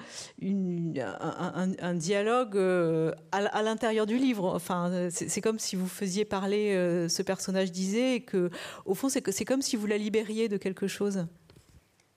dialogue 1.95 2.57
euh, 2.57 3.13
à, 3.33 3.63
l'intérieur 3.63 4.07
du 4.07 4.17
livre. 4.19 4.45
Enfin, 4.55 5.09
c'est 5.11 5.41
comme 5.41 5.59
si 5.59 5.75
vous 5.75 5.89
faisiez 5.89 6.25
parler 6.25 6.75
euh, 6.75 7.09
ce 7.09 7.23
personnage 7.23 7.73
disait 7.73 8.17
et 8.17 8.21
que, 8.21 8.51
au 8.85 8.95
fond, 8.95 9.09
c'est 9.09 9.29
c'est 9.33 9.45
comme 9.45 9.63
si 9.63 9.77
vous 9.77 9.87
la 9.87 9.99
libériez 9.99 10.49
de 10.49 10.57
quelque 10.57 10.87
chose. 10.87 11.27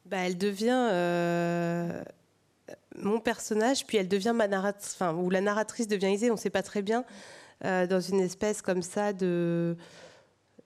Bah, 0.06 0.18
elle 0.18 0.38
devient 0.38 2.04
mon 2.98 3.20
personnage, 3.20 3.86
puis 3.86 3.98
elle 3.98 4.08
devient 4.08 4.34
ma 4.36 4.48
narratrice, 4.48 4.98
ou 5.18 5.30
la 5.30 5.42
narratrice 5.42 5.88
devient 5.88 6.14
Isée, 6.14 6.30
on 6.30 6.36
ne 6.36 6.40
sait 6.40 6.50
pas 6.52 6.64
très 6.64 6.84
bien, 6.84 7.06
dans 7.64 8.00
une 8.00 8.20
espèce 8.20 8.62
comme 8.62 8.84
ça 8.84 9.14
de, 9.14 9.76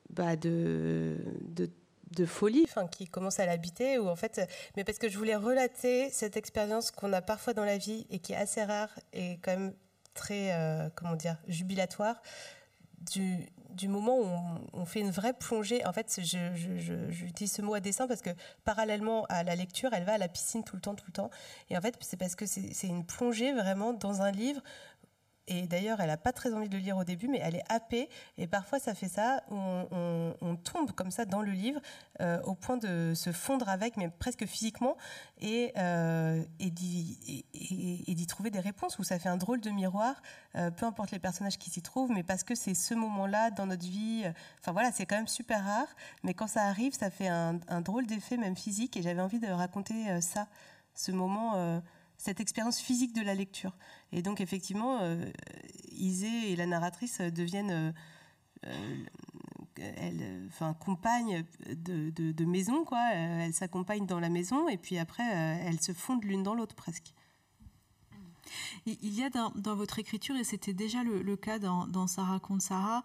bah, 0.10 0.36
de 0.36 1.18
de 2.12 2.26
folie, 2.26 2.66
qui 2.92 3.08
commence 3.08 3.40
à 3.40 3.46
l'habiter, 3.46 4.00
ou 4.00 4.08
en 4.08 4.16
fait, 4.16 4.42
mais 4.76 4.84
parce 4.84 4.98
que 4.98 5.10
je 5.10 5.18
voulais 5.18 5.36
relater 5.36 6.10
cette 6.12 6.38
expérience 6.38 6.92
qu'on 6.92 7.14
a 7.14 7.22
parfois 7.22 7.54
dans 7.54 7.66
la 7.66 7.78
vie 7.78 8.08
et 8.10 8.20
qui 8.20 8.34
est 8.34 8.38
assez 8.38 8.64
rare 8.64 8.90
et 9.14 9.40
quand 9.42 9.52
même 9.52 9.74
très, 10.14 10.54
euh, 10.54 10.90
comment 10.96 11.16
dire, 11.16 11.38
jubilatoire, 11.48 12.22
du, 13.12 13.88
moment 13.88 14.18
où 14.18 14.28
on, 14.74 14.86
fait 14.86 15.00
une 15.00 15.12
vraie 15.12 15.34
plongée. 15.34 15.86
En 15.86 15.94
fait, 15.94 16.20
j'utilise 16.22 17.52
ce 17.52 17.62
mot 17.62 17.74
à 17.74 17.80
dessein 17.80 18.08
parce 18.08 18.22
que 18.22 18.32
parallèlement 18.66 19.26
à 19.30 19.44
la 19.44 19.56
lecture, 19.56 19.94
elle 19.94 20.04
va 20.04 20.14
à 20.14 20.18
la 20.18 20.28
piscine 20.28 20.64
tout 20.64 20.76
le 20.76 20.82
temps, 20.82 20.96
tout 20.96 21.06
le 21.08 21.14
temps. 21.14 21.30
Et 21.70 21.78
en 21.78 21.82
fait, 21.82 21.96
c'est 22.02 22.18
parce 22.18 22.36
que 22.36 22.46
c'est 22.46 22.88
une 22.88 23.06
plongée 23.06 23.54
vraiment 23.54 23.94
dans 23.94 24.22
un 24.22 24.32
livre 24.32 24.62
et 25.50 25.66
d'ailleurs, 25.66 26.00
elle 26.00 26.08
n'a 26.08 26.18
pas 26.18 26.32
très 26.32 26.54
envie 26.54 26.70
de 26.70 26.78
le 26.78 26.84
lire 26.84 26.98
au 26.98 27.04
début, 27.04 27.28
mais 27.28 27.40
elle 27.42 27.56
est 27.56 27.64
happée. 27.70 28.08
Et 28.38 28.46
parfois, 28.46 28.78
ça 28.78 28.94
fait 28.94 29.08
ça, 29.08 29.42
on, 29.50 30.36
on, 30.42 30.56
tombe 30.56 30.92
comme 30.92 31.10
ça 31.10 31.26
dans 31.26 31.42
le 31.42 31.52
livre, 31.52 31.82
euh, 32.22 32.40
au 32.44 32.54
point 32.54 32.78
de 32.78 33.14
se 33.16 33.32
fondre 33.32 33.68
avec, 33.68 33.98
mais 33.98 34.10
presque 34.10 34.46
physiquement, 34.46 34.96
et, 35.42 35.74
euh, 35.78 36.44
et 36.60 36.70
d'y 36.70 38.28
trouver 38.28 38.52
des 38.52 38.60
réponses, 38.60 39.00
où 39.00 39.04
ça 39.04 39.18
fait 39.18 39.30
un 39.30 39.38
drôle 39.38 39.60
de 39.60 39.72
miroir, 39.72 40.22
euh, 40.56 40.70
peu 40.70 40.86
importe 40.86 41.10
les 41.10 41.20
personnages 41.20 41.58
qui 41.58 41.72
s'y 41.72 41.82
trouvent, 41.82 42.12
mais 42.12 42.24
parce 42.24 42.44
que 42.44 42.54
c'est 42.54 42.76
ce 42.76 42.94
moment-là 42.94 43.50
dans 43.50 43.66
notre 43.66 43.86
vie. 43.86 44.26
Enfin 44.60 44.72
voilà, 44.72 44.92
c'est 44.92 45.08
quand 45.08 45.18
même 45.18 45.28
super 45.28 45.66
rare, 45.66 45.88
mais 46.24 46.36
quand 46.36 46.48
ça 46.48 46.62
arrive, 46.66 46.94
ça 46.94 47.10
fait 47.10 47.28
un 47.28 47.82
drôle 47.82 48.06
d'effet, 48.06 48.38
même 48.38 48.56
physique, 48.56 48.98
et 48.98 49.02
j'avais 49.02 49.22
envie 49.22 49.40
de 49.40 49.48
raconter 49.48 50.22
ça, 50.22 50.48
ce 50.94 51.12
moment 51.12 51.82
cette 52.20 52.42
expérience 52.42 52.80
physique 52.80 53.14
de 53.14 53.22
la 53.22 53.34
lecture. 53.34 53.76
Et 54.12 54.22
donc 54.22 54.42
effectivement, 54.42 55.00
euh, 55.02 55.32
Isée 55.94 56.52
et 56.52 56.56
la 56.56 56.68
narratrice 56.68 57.22
deviennent 57.22 57.72
euh, 57.72 57.92
euh, 58.68 59.04
elles, 59.78 60.46
enfin, 60.50 60.74
compagnes 60.74 61.46
de, 61.66 62.46
maison, 62.46 62.84
quoi. 62.84 63.02
Elles 63.14 63.54
s'accompagnent 63.54 64.06
dans 64.06 64.20
la 64.20 64.30
maison 64.30 64.68
et 64.68 64.78
puis 64.78 64.98
après, 64.98 65.24
elles 65.24 65.82
se 65.82 65.94
fondent 65.94 66.26
l'une 66.26 66.44
dans 66.44 66.54
l'autre 66.54 66.76
presque. 66.76 67.14
Il 68.86 69.14
y 69.14 69.24
a 69.24 69.30
dans, 69.30 69.76
votre 69.76 70.00
écriture, 70.00 70.36
et 70.36 70.44
c'était 70.44 70.74
déjà 70.74 71.04
le, 71.04 71.36
cas 71.38 71.60
dans, 71.60 72.08
Sarah 72.08 72.40
contre 72.40 72.64
Sarah, 72.64 73.04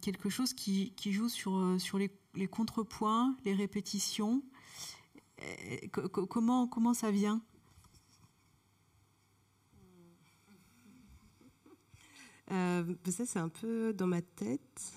quelque 0.00 0.30
chose 0.30 0.54
qui, 0.54 0.92
joue 1.04 1.28
sur, 1.28 1.98
les, 1.98 2.48
contrepoints, 2.48 3.36
les 3.44 3.54
répétitions. 3.54 4.42
comment 5.92 6.94
ça 6.94 7.12
vient? 7.12 7.40
Euh, 12.52 12.82
ça, 13.10 13.24
c'est 13.26 13.38
un 13.38 13.48
peu 13.48 13.92
dans 13.92 14.06
ma 14.06 14.20
tête. 14.20 14.92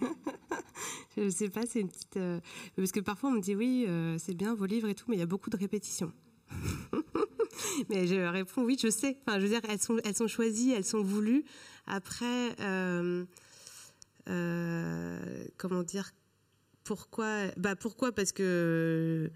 je 1.16 1.22
ne 1.22 1.30
sais 1.30 1.48
pas, 1.48 1.62
c'est 1.66 1.80
une 1.80 1.88
petite. 1.88 2.16
Euh, 2.16 2.40
parce 2.76 2.92
que 2.92 3.00
parfois, 3.00 3.30
on 3.30 3.34
me 3.34 3.40
dit 3.40 3.54
oui, 3.54 3.86
euh, 3.88 4.18
c'est 4.18 4.34
bien 4.34 4.54
vos 4.54 4.66
livres 4.66 4.88
et 4.88 4.94
tout, 4.94 5.06
mais 5.08 5.16
il 5.16 5.20
y 5.20 5.22
a 5.22 5.26
beaucoup 5.26 5.50
de 5.50 5.56
répétitions. 5.56 6.12
mais 7.88 8.06
je 8.06 8.16
réponds 8.16 8.62
oui, 8.62 8.78
je 8.80 8.90
sais. 8.90 9.18
Enfin, 9.26 9.38
je 9.38 9.44
veux 9.44 9.50
dire, 9.50 9.62
elles 9.68 9.80
sont, 9.80 9.96
elles 10.04 10.16
sont 10.16 10.28
choisies, 10.28 10.72
elles 10.72 10.84
sont 10.84 11.02
voulues. 11.02 11.44
Après, 11.86 12.54
comment 15.56 15.82
dire 15.82 16.10
Pourquoi 16.84 17.46
Bah, 17.56 17.74
pourquoi? 17.74 18.12
Parce 18.12 18.32
que 18.32 19.30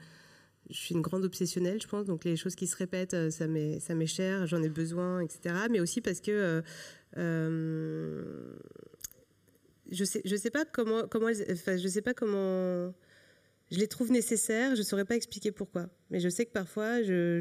je 0.69 0.77
suis 0.77 0.95
une 0.95 1.01
grande 1.01 1.25
obsessionnelle, 1.25 1.81
je 1.81 1.89
pense. 1.89 2.05
Donc 2.05 2.25
les 2.25 2.37
choses 2.37 2.55
qui 2.55 2.67
se 2.67 2.77
répètent, 2.77 3.31
ça 3.31 3.47
m'est, 3.47 3.81
ça 3.81 3.95
m'est 3.95 4.07
cher, 4.07 4.47
j'en 4.47 4.63
ai 4.63 4.69
besoin, 4.69 5.21
etc. 5.21 5.55
Mais 5.71 5.81
aussi 5.81 6.03
parce 6.03 6.21
que 6.21 6.63
euh, 7.19 8.57
je 9.91 10.05
sais, 10.05 10.23
sais 10.37 10.51
pas 10.51 10.65
comment, 10.65 11.03
je 11.29 11.89
sais 11.89 12.03
les 13.81 13.87
trouve 13.87 14.11
nécessaires. 14.11 14.77
Je 14.77 14.83
saurais 14.83 15.05
pas 15.05 15.17
expliquer 15.17 15.53
pourquoi, 15.53 15.89
mais 16.11 16.21
je 16.21 16.29
sais 16.29 16.47
que 16.47 16.53
parfois, 16.53 17.03
je, 17.03 17.41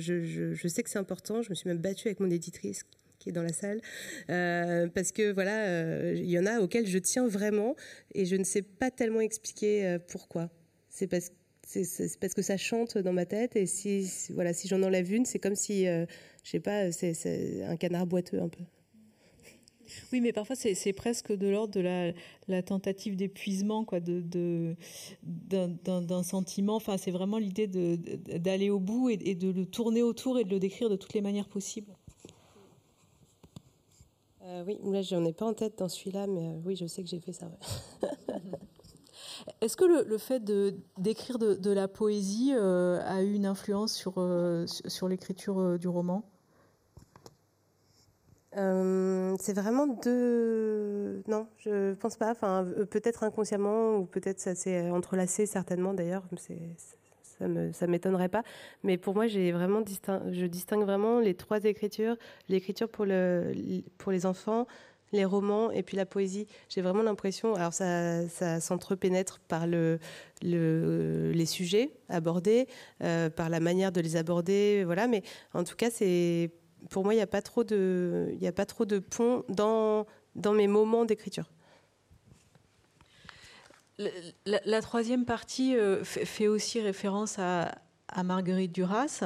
sais 0.68 0.84
que 0.84 0.90
c'est 0.90 1.00
important. 1.00 1.42
Je 1.42 1.50
me 1.50 1.56
suis 1.56 1.68
même 1.68 1.80
battue 1.80 2.08
avec 2.08 2.20
mon 2.20 2.30
éditrice 2.30 2.84
qui 3.20 3.30
est 3.30 3.34
dans 3.34 3.44
la 3.44 3.54
salle, 3.54 3.82
euh, 4.32 4.88
parce 4.88 5.12
que 5.12 5.32
voilà, 5.32 5.68
euh, 5.68 6.16
il 6.18 6.28
y 6.28 6.40
en 6.40 6.48
a 6.48 6.60
auxquels 6.60 6.88
je 6.88 6.98
tiens 6.98 7.28
vraiment 7.28 7.76
et 8.16 8.26
je 8.26 8.36
ne 8.36 8.44
sais 8.44 8.64
pas 8.64 8.90
tellement 8.90 9.22
expliquer 9.22 9.98
pourquoi. 10.08 10.50
C'est 10.90 11.06
parce 11.06 11.30
que 11.30 11.36
c'est 11.68 12.20
parce 12.20 12.34
que 12.34 12.42
ça 12.42 12.58
chante 12.58 12.98
dans 12.98 13.14
ma 13.14 13.26
tête 13.26 13.56
et 13.56 13.66
si 13.66 14.12
voilà 14.34 14.52
si 14.52 14.68
j'en 14.68 14.84
enlève 14.84 15.10
une 15.14 15.24
c'est 15.24 15.40
comme 15.40 15.56
si 15.56 15.86
je 15.86 16.06
sais 16.44 16.60
pas 16.60 16.92
c'est 16.92 17.64
un 17.64 17.78
canard 17.78 18.08
boiteux 18.08 18.42
un 18.42 18.50
peu 18.50 18.64
oui, 20.12 20.22
mais 20.22 20.34
parfois 20.34 20.56
c'est 20.56 20.94
presque 20.94 21.32
de 21.32 21.48
l'ordre 21.48 21.74
de 21.74 22.14
la, 22.48 22.64
tentative 22.64 23.16
d'épuisement 23.16 23.86
quoi, 23.86 24.00
de, 24.00 24.76
d'un 25.24 26.24
sentiment. 26.24 26.76
Enfin, 26.76 26.98
c'est 26.98 27.12
vraiment 27.12 27.38
l'idée 27.38 27.68
d'aller 27.68 28.70
au 28.70 28.80
bout 28.80 29.10
et, 29.10 29.36
de 29.36 29.50
le 29.50 29.66
tourner 29.66 30.02
autour 30.02 30.40
et 30.40 30.44
de 30.44 30.50
le 30.50 30.60
décrire 30.60 30.90
de 30.90 30.96
toutes 30.96 31.14
les 31.14 31.22
manières 31.22 31.48
possibles. 31.48 31.94
Euh, 34.44 34.64
oui, 34.66 34.80
là 34.84 35.02
j'en 35.02 35.24
ai 35.24 35.34
pas 35.34 35.46
en 35.46 35.54
tête 35.54 35.78
dans 35.78 35.88
celui-là, 35.88 36.28
mais 36.28 36.48
euh, 36.48 36.60
oui, 36.66 36.76
je 36.76 36.86
sais 36.88 37.04
que 37.04 37.10
j'ai 37.10 37.20
fait 37.20 37.34
ça. 37.34 37.48
Est-ce 39.62 39.78
que 39.78 39.86
le, 39.86 40.18
fait 40.18 40.44
d'écrire 40.98 41.40
de, 41.40 41.72
la 41.72 41.88
poésie 41.88 42.52
euh, 42.54 43.00
a 43.06 43.24
eu 43.24 43.34
une 43.34 43.46
influence 43.46 43.94
sur, 43.94 44.16
sur 44.68 45.08
l'écriture 45.08 45.80
du 45.80 45.88
roman? 45.88 46.24
Euh, 48.58 49.36
c'est 49.40 49.54
vraiment 49.54 49.88
deux. 49.88 51.24
Non, 51.28 51.48
je 51.58 51.94
pense 51.94 52.18
pas. 52.18 52.32
Enfin, 52.32 52.66
euh, 52.78 52.86
peut-être 52.86 53.24
inconsciemment 53.24 53.96
ou 53.98 54.06
peut-être 54.06 54.40
ça 54.40 54.56
s'est 54.56 54.90
entrelacé 54.90 55.46
certainement 55.46 55.94
d'ailleurs. 55.94 56.24
Ça 57.40 57.48
me, 57.48 57.72
ça 57.72 57.88
m'étonnerait 57.88 58.30
pas. 58.30 58.44
Mais 58.84 58.98
pour 58.98 59.16
moi, 59.16 59.28
j'ai 59.28 59.52
vraiment 59.52 59.84
je 60.32 60.46
distingue 60.46 60.84
vraiment 60.84 61.20
les 61.20 61.34
trois 61.34 61.64
écritures 61.64 62.18
l'écriture 62.50 62.90
pour 62.90 63.06
le, 63.06 63.54
pour 63.98 64.12
les 64.12 64.26
enfants, 64.26 64.68
les 65.12 65.26
romans 65.26 65.72
et 65.72 65.84
puis 65.84 65.98
la 65.98 66.06
poésie. 66.06 66.48
J'ai 66.70 66.82
vraiment 66.82 67.04
l'impression. 67.04 67.56
Alors 67.56 67.74
ça, 67.74 68.28
ça 68.28 68.60
s'entrepénètre 68.60 69.40
par 69.48 69.66
le, 69.66 70.00
le, 70.42 71.32
les 71.34 71.46
sujets 71.46 71.92
abordés, 72.10 72.68
euh, 73.04 73.30
par 73.30 73.50
la 73.50 73.60
manière 73.60 73.92
de 73.92 74.02
les 74.02 74.18
aborder, 74.18 74.84
voilà. 74.86 75.08
Mais 75.08 75.24
en 75.54 75.64
tout 75.64 75.76
cas, 75.76 75.90
c'est 75.90 76.52
pour 76.90 77.04
moi, 77.04 77.14
il 77.14 77.18
n'y 77.18 77.24
a 77.24 77.28
pas 77.28 77.42
trop 77.42 77.64
de, 77.64 78.34
il 78.40 78.48
a 78.48 78.52
pas 78.52 78.66
trop 78.66 78.86
de 78.86 79.00
pont 79.00 79.44
dans 79.50 80.06
dans 80.36 80.54
mes 80.54 80.68
moments 80.68 81.06
d'écriture. 81.06 81.52
La, 84.46 84.82
troisième 84.82 85.26
partie 85.26 85.76
euh, 85.76 86.04
fait 86.04 86.48
aussi 86.48 86.82
référence 86.82 87.38
à, 87.38 87.72
Marguerite 88.24 88.72
Duras, 88.72 89.24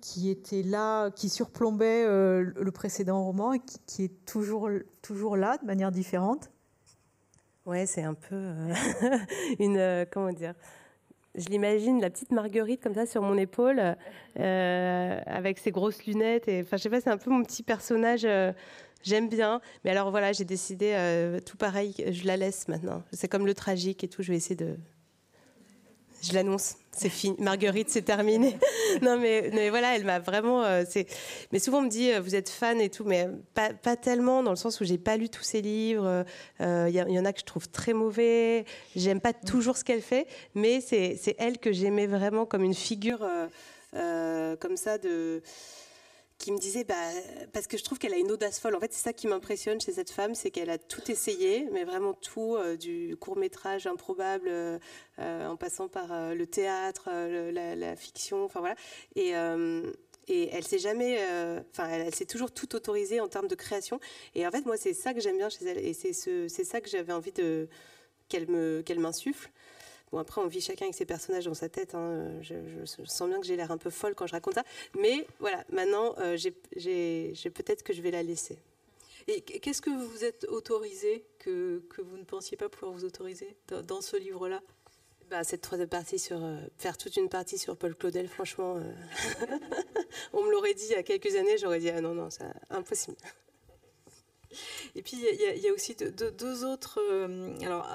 qui 0.00 0.30
était 0.30 0.62
là, 0.62 1.10
qui 1.10 1.28
surplombait 1.28 2.04
euh, 2.04 2.52
le 2.56 2.72
précédent 2.72 3.22
roman 3.22 3.52
et 3.52 3.60
qui, 3.86 4.04
est 4.04 4.24
toujours, 4.24 4.70
toujours 5.02 5.36
là 5.36 5.58
de 5.58 5.66
manière 5.66 5.92
différente. 5.92 6.50
Ouais, 7.66 7.84
c'est 7.84 8.02
un 8.02 8.14
peu 8.14 8.34
euh, 8.34 8.74
une 9.58 10.06
comment 10.10 10.32
dire 10.32 10.54
je 11.38 11.48
l'imagine, 11.48 12.00
la 12.00 12.10
petite 12.10 12.32
Marguerite 12.32 12.82
comme 12.82 12.94
ça 12.94 13.06
sur 13.06 13.22
mon 13.22 13.36
épaule, 13.38 13.96
euh, 14.38 15.20
avec 15.26 15.58
ses 15.58 15.70
grosses 15.70 16.04
lunettes. 16.04 16.48
Et, 16.48 16.62
enfin, 16.62 16.76
je 16.76 16.82
sais 16.82 16.90
pas, 16.90 17.00
c'est 17.00 17.10
un 17.10 17.18
peu 17.18 17.30
mon 17.30 17.42
petit 17.42 17.62
personnage. 17.62 18.24
Euh, 18.24 18.52
j'aime 19.02 19.28
bien. 19.28 19.60
Mais 19.84 19.90
alors 19.90 20.10
voilà, 20.10 20.32
j'ai 20.32 20.44
décidé, 20.44 20.92
euh, 20.94 21.40
tout 21.40 21.56
pareil, 21.56 21.94
je 22.10 22.26
la 22.26 22.36
laisse 22.36 22.68
maintenant. 22.68 23.02
C'est 23.12 23.28
comme 23.28 23.46
le 23.46 23.54
tragique 23.54 24.04
et 24.04 24.08
tout. 24.08 24.22
Je 24.22 24.30
vais 24.30 24.36
essayer 24.36 24.56
de. 24.56 24.76
Je 26.22 26.32
l'annonce 26.34 26.76
c'est 26.98 27.08
fini. 27.08 27.36
Marguerite, 27.38 27.90
c'est 27.90 28.02
terminé. 28.02 28.58
non, 29.02 29.18
mais, 29.18 29.70
voilà, 29.70 29.96
elle 29.96 30.04
m'a 30.04 30.18
vraiment. 30.18 30.64
Euh, 30.64 30.84
mais 31.52 31.58
souvent, 31.58 31.78
on 31.78 31.82
me 31.82 31.88
dit, 31.88 32.12
euh, 32.12 32.20
vous 32.20 32.34
êtes 32.34 32.48
fan 32.48 32.80
et 32.80 32.90
tout, 32.90 33.04
mais 33.04 33.28
pas, 33.54 33.96
tellement, 33.96 34.42
dans 34.42 34.50
le 34.50 34.56
sens 34.56 34.80
où 34.80 34.84
j'ai 34.84 34.98
pas 34.98 35.16
lu 35.16 35.28
tous 35.28 35.42
ses 35.42 35.62
livres. 35.62 36.24
Il 36.60 36.66
euh, 36.66 36.88
y, 36.90 36.96
y, 36.96 37.18
en 37.18 37.24
a 37.24 37.32
que 37.32 37.40
je 37.40 37.44
trouve 37.44 37.68
très 37.68 37.92
mauvais. 37.92 38.64
J'aime 38.96 39.20
pas 39.20 39.32
toujours 39.32 39.76
ce 39.76 39.84
qu'elle 39.84 40.02
fait, 40.02 40.26
mais 40.54 40.80
c'est 40.80 41.36
elle 41.38 41.58
que 41.58 41.72
j'aimais 41.72 42.06
vraiment 42.06 42.46
comme 42.46 42.64
une 42.64 42.74
figure 42.74 43.26
comme 43.92 44.76
ça 44.76 44.98
de 44.98 45.42
qui 46.38 46.52
me 46.52 46.58
disait, 46.58 46.84
bah, 46.84 46.94
parce 47.52 47.66
que 47.66 47.76
je 47.76 47.84
trouve 47.84 47.98
qu'elle 47.98 48.14
a 48.14 48.16
une 48.16 48.30
audace 48.30 48.60
folle. 48.60 48.76
En 48.76 48.80
fait, 48.80 48.92
c'est 48.92 49.02
ça 49.02 49.12
qui 49.12 49.26
m'impressionne 49.26 49.80
chez 49.80 49.92
cette 49.92 50.10
femme, 50.10 50.34
c'est 50.34 50.50
qu'elle 50.50 50.70
a 50.70 50.78
tout 50.78 51.10
essayé, 51.10 51.68
mais 51.72 51.84
vraiment 51.84 52.14
tout, 52.14 52.54
euh, 52.56 52.76
du 52.76 53.16
court 53.16 53.36
métrage 53.36 53.86
improbable, 53.86 54.48
euh, 54.48 54.78
en 55.18 55.56
passant 55.56 55.88
par 55.88 56.34
le 56.34 56.46
théâtre, 56.46 57.10
la, 57.10 57.96
fiction, 57.96 58.44
enfin 58.44 58.60
voilà. 58.60 58.76
Et, 59.16 59.32
et 60.28 60.48
elle 60.52 60.64
s'est 60.64 60.78
jamais, 60.78 61.18
enfin, 61.72 61.88
elle, 61.88 62.14
s'est 62.14 62.26
toujours 62.26 62.52
tout 62.52 62.76
autorisée 62.76 63.20
en 63.20 63.28
termes 63.28 63.48
de 63.48 63.56
création. 63.56 63.98
Et 64.34 64.46
en 64.46 64.50
fait, 64.50 64.64
moi, 64.64 64.76
c'est 64.76 64.94
ça 64.94 65.14
que 65.14 65.20
j'aime 65.20 65.38
bien 65.38 65.48
chez 65.48 65.64
elle, 65.64 65.78
et 65.78 65.92
c'est 65.92 66.12
ça 66.64 66.80
que 66.80 66.88
j'avais 66.88 67.12
envie 67.12 67.32
qu'elle 68.28 69.00
m'insuffle. 69.00 69.50
Bon, 70.12 70.18
après, 70.18 70.40
on 70.40 70.46
vit 70.46 70.60
chacun 70.60 70.86
avec 70.86 70.94
ses 70.94 71.04
personnages 71.04 71.44
dans 71.44 71.54
sa 71.54 71.68
tête. 71.68 71.94
Hein. 71.94 72.40
Je, 72.42 72.54
sens 73.04 73.28
bien 73.28 73.40
que 73.40 73.46
j'ai 73.46 73.56
l'air 73.56 73.70
un 73.70 73.78
peu 73.78 73.90
folle 73.90 74.14
quand 74.14 74.26
je 74.26 74.32
raconte 74.32 74.54
ça. 74.54 74.64
Mais 74.98 75.26
voilà, 75.38 75.64
maintenant, 75.70 76.14
euh, 76.18 76.36
j'ai, 76.36 77.50
peut-être 77.50 77.82
que 77.82 77.92
je 77.92 78.02
vais 78.02 78.10
la 78.10 78.22
laisser. 78.22 78.58
Et 79.26 79.42
qu'est-ce 79.42 79.82
que 79.82 79.90
vous 79.90 80.06
vous 80.08 80.24
êtes 80.24 80.44
autorisé 80.48 81.24
que, 81.38 81.82
vous 81.98 82.16
ne 82.16 82.24
pensiez 82.24 82.56
pas 82.56 82.68
pouvoir 82.70 82.92
vous 82.92 83.04
autoriser 83.04 83.56
dans, 83.86 84.00
ce 84.00 84.16
livre-là? 84.16 84.62
Bah, 85.28 85.44
cette 85.44 85.60
troisième 85.60 85.90
partie 85.90 86.18
sur 86.18 86.42
euh, 86.42 86.56
faire 86.78 86.96
toute 86.96 87.16
une 87.18 87.28
partie 87.28 87.58
sur 87.58 87.76
Paul 87.76 87.94
Claudel, 87.94 88.28
franchement, 88.28 88.76
euh, 88.76 89.46
on 90.32 90.42
me 90.42 90.50
l'aurait 90.50 90.72
dit 90.72 90.84
il 90.88 90.92
y 90.92 90.94
a 90.94 91.02
quelques 91.02 91.36
années, 91.36 91.58
j'aurais 91.58 91.80
dit 91.80 91.90
ah 91.90 92.00
non 92.00 92.14
non, 92.14 92.30
c'est 92.30 92.44
impossible. 92.70 93.18
Et 94.94 95.02
puis 95.02 95.16
il 95.16 95.62
y, 95.62 95.68
a 95.68 95.72
aussi 95.72 95.94
deux, 95.94 96.64
autres, 96.64 97.00
euh, 97.00 97.54
alors 97.62 97.86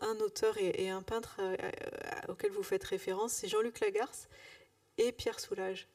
un, 0.00 0.16
auteur 0.20 0.56
et, 0.58 0.88
un 0.88 1.02
peintre 1.02 1.36
euh, 1.40 1.56
euh, 1.62 2.32
auquel 2.32 2.50
vous 2.52 2.62
faites 2.62 2.84
référence, 2.84 3.32
c'est 3.32 3.48
Jean-Luc 3.48 3.80
Lagarce 3.80 4.28
et 4.98 5.12
Pierre 5.12 5.40
Soulages. 5.40 5.88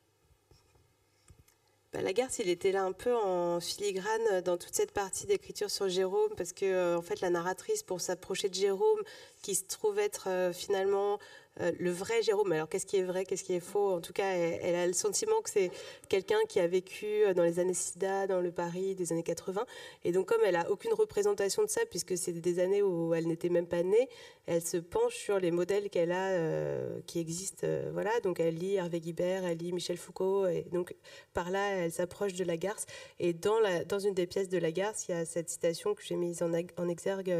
Bah, 1.93 2.01
Lagarce, 2.01 2.39
il 2.39 2.49
était 2.49 2.71
là 2.71 2.83
un 2.83 2.91
peu 2.91 3.15
en 3.15 3.59
filigrane 3.59 4.41
dans 4.41 4.57
toute 4.57 4.73
cette 4.73 4.91
partie 4.91 5.25
d'écriture 5.25 5.71
sur 5.71 5.87
Jérôme, 5.89 6.31
parce 6.37 6.53
que 6.53 6.95
en 6.95 7.01
fait 7.01 7.21
la 7.21 7.29
narratrice, 7.29 7.83
pour 7.83 8.01
s'approcher 8.01 8.49
de 8.49 8.55
Jérôme, 8.55 9.01
qui 9.41 9.55
se 9.55 9.63
trouve 9.63 9.99
être 9.99 10.51
finalement 10.53 11.19
euh, 11.61 11.71
le 11.79 11.89
vrai 11.89 12.21
Jérôme. 12.21 12.51
Alors 12.51 12.67
qu'est-ce 12.67 12.85
qui 12.85 12.97
est 12.97 13.03
vrai, 13.03 13.25
qu'est-ce 13.25 13.43
qui 13.43 13.53
est 13.53 13.61
faux? 13.61 13.93
En 13.93 14.01
tout 14.01 14.11
cas, 14.11 14.29
elle, 14.29 14.75
a 14.75 14.85
le 14.85 14.93
sentiment 14.93 15.39
que 15.41 15.49
c'est 15.49 15.71
quelqu'un 16.09 16.39
qui 16.49 16.59
a 16.59 16.67
vécu 16.67 17.05
euh, 17.05 17.33
dans 17.33 17.43
les 17.43 17.59
années 17.59 17.73
SIDA, 17.73 18.27
dans 18.27 18.41
le 18.41 18.51
Paris 18.51 18.95
des 18.95 19.13
années 19.13 19.23
80. 19.23 19.65
Et 20.03 20.11
donc 20.11 20.27
comme 20.27 20.41
elle 20.45 20.57
a 20.57 20.69
aucune 20.69 20.93
représentation 20.93 21.63
de 21.63 21.69
ça, 21.69 21.81
puisque 21.89 22.17
c'est 22.17 22.33
des 22.33 22.59
années 22.59 22.81
où 22.81 23.13
elle 23.13 23.27
n'était 23.27 23.49
même 23.49 23.67
pas 23.67 23.83
née, 23.83 24.09
elle 24.47 24.61
se 24.61 24.77
penche 24.77 25.15
sur 25.15 25.39
les 25.39 25.51
modèles 25.51 25.89
qu'elle 25.89 26.11
a, 26.11 26.31
euh, 26.31 26.99
qui 27.07 27.19
existent. 27.19 27.67
voilà, 27.93 28.19
donc 28.21 28.39
elle 28.39 28.55
lit 28.55 28.75
Hervé 28.75 28.99
Guibert, 28.99 29.45
elle 29.45 29.57
lit 29.57 29.71
Michel 29.71 29.97
Foucault, 29.97 30.47
et 30.47 30.67
donc 30.73 30.93
par 31.33 31.51
là, 31.51 31.69
elle 31.77 31.91
s'approche 31.91 32.33
de 32.33 32.43
Lagarce. 32.43 32.85
Et 33.19 33.33
dans, 33.33 33.59
la, 33.59 33.83
une 34.03 34.13
des 34.13 34.27
pièces 34.27 34.49
de 34.49 34.57
Lagarce, 34.57 35.07
il 35.07 35.11
y 35.11 35.15
a 35.15 35.25
cette 35.25 35.49
citation 35.49 35.95
que 35.95 36.03
j'ai 36.03 36.15
mise 36.15 36.43
en, 36.43 36.51
en 36.53 36.87
exergue, 36.89 37.33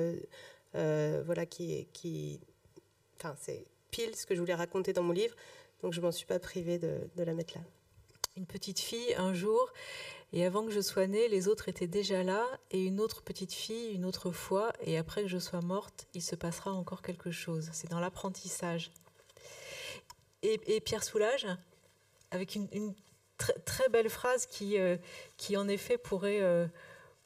voilà, 0.74 1.46
qui, 1.46 1.88
qui, 1.94 2.40
enfin, 3.18 3.36
c'est 3.40 3.66
ce 4.16 4.26
que 4.26 4.36
je 4.36 4.40
voulais 4.40 4.56
raconter 4.56 4.94
dans 4.94 5.04
mon 5.04 5.14
livre. 5.14 5.36
Donc 5.82 5.94
je 5.94 6.02
m'en 6.02 6.12
suis 6.12 6.26
pas 6.26 6.40
privée 6.40 6.78
de, 6.80 7.00
la 7.18 7.34
mettre 7.34 7.58
là. 7.58 7.64
Une 8.38 8.46
petite 8.46 8.80
fille, 8.80 9.14
un 9.18 9.34
jour, 9.34 9.72
et 10.34 10.46
avant 10.46 10.66
que 10.66 10.72
je 10.72 10.82
sois 10.82 11.08
née, 11.08 11.30
les 11.30 11.48
autres 11.48 11.70
étaient 11.70 11.88
déjà 11.88 12.24
là, 12.24 12.46
et 12.72 12.84
une 12.84 13.00
autre 13.00 13.24
petite 13.24 13.54
fille, 13.54 13.94
une 13.94 14.04
autre 14.04 14.32
fois, 14.32 14.74
et 14.82 14.98
après 14.98 15.22
que 15.22 15.30
je 15.30 15.38
sois 15.38 15.62
morte, 15.62 16.08
il 16.14 16.22
se 16.22 16.36
passera 16.36 16.74
encore 16.74 17.02
quelque 17.02 17.32
chose. 17.32 17.70
C'est 17.72 17.90
dans 17.90 18.02
l'apprentissage. 18.02 18.92
Et, 20.42 20.80
Pierre 20.82 21.04
Soulage, 21.04 21.48
avec 22.32 22.56
une, 22.56 22.94
très 23.66 23.90
belle 23.90 24.10
phrase 24.10 24.46
qui, 24.46 24.78
euh, 24.80 24.98
qui 25.38 25.56
en 25.58 25.68
effet 25.68 25.98
pourrait... 25.98 26.42
Euh, 26.42 26.68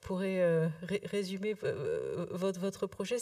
pourrait 0.01 0.41
euh, 0.41 0.67
résumer 1.05 1.55
euh, 1.63 2.25
votre, 2.31 2.59
votre 2.59 2.87
projet. 2.87 3.17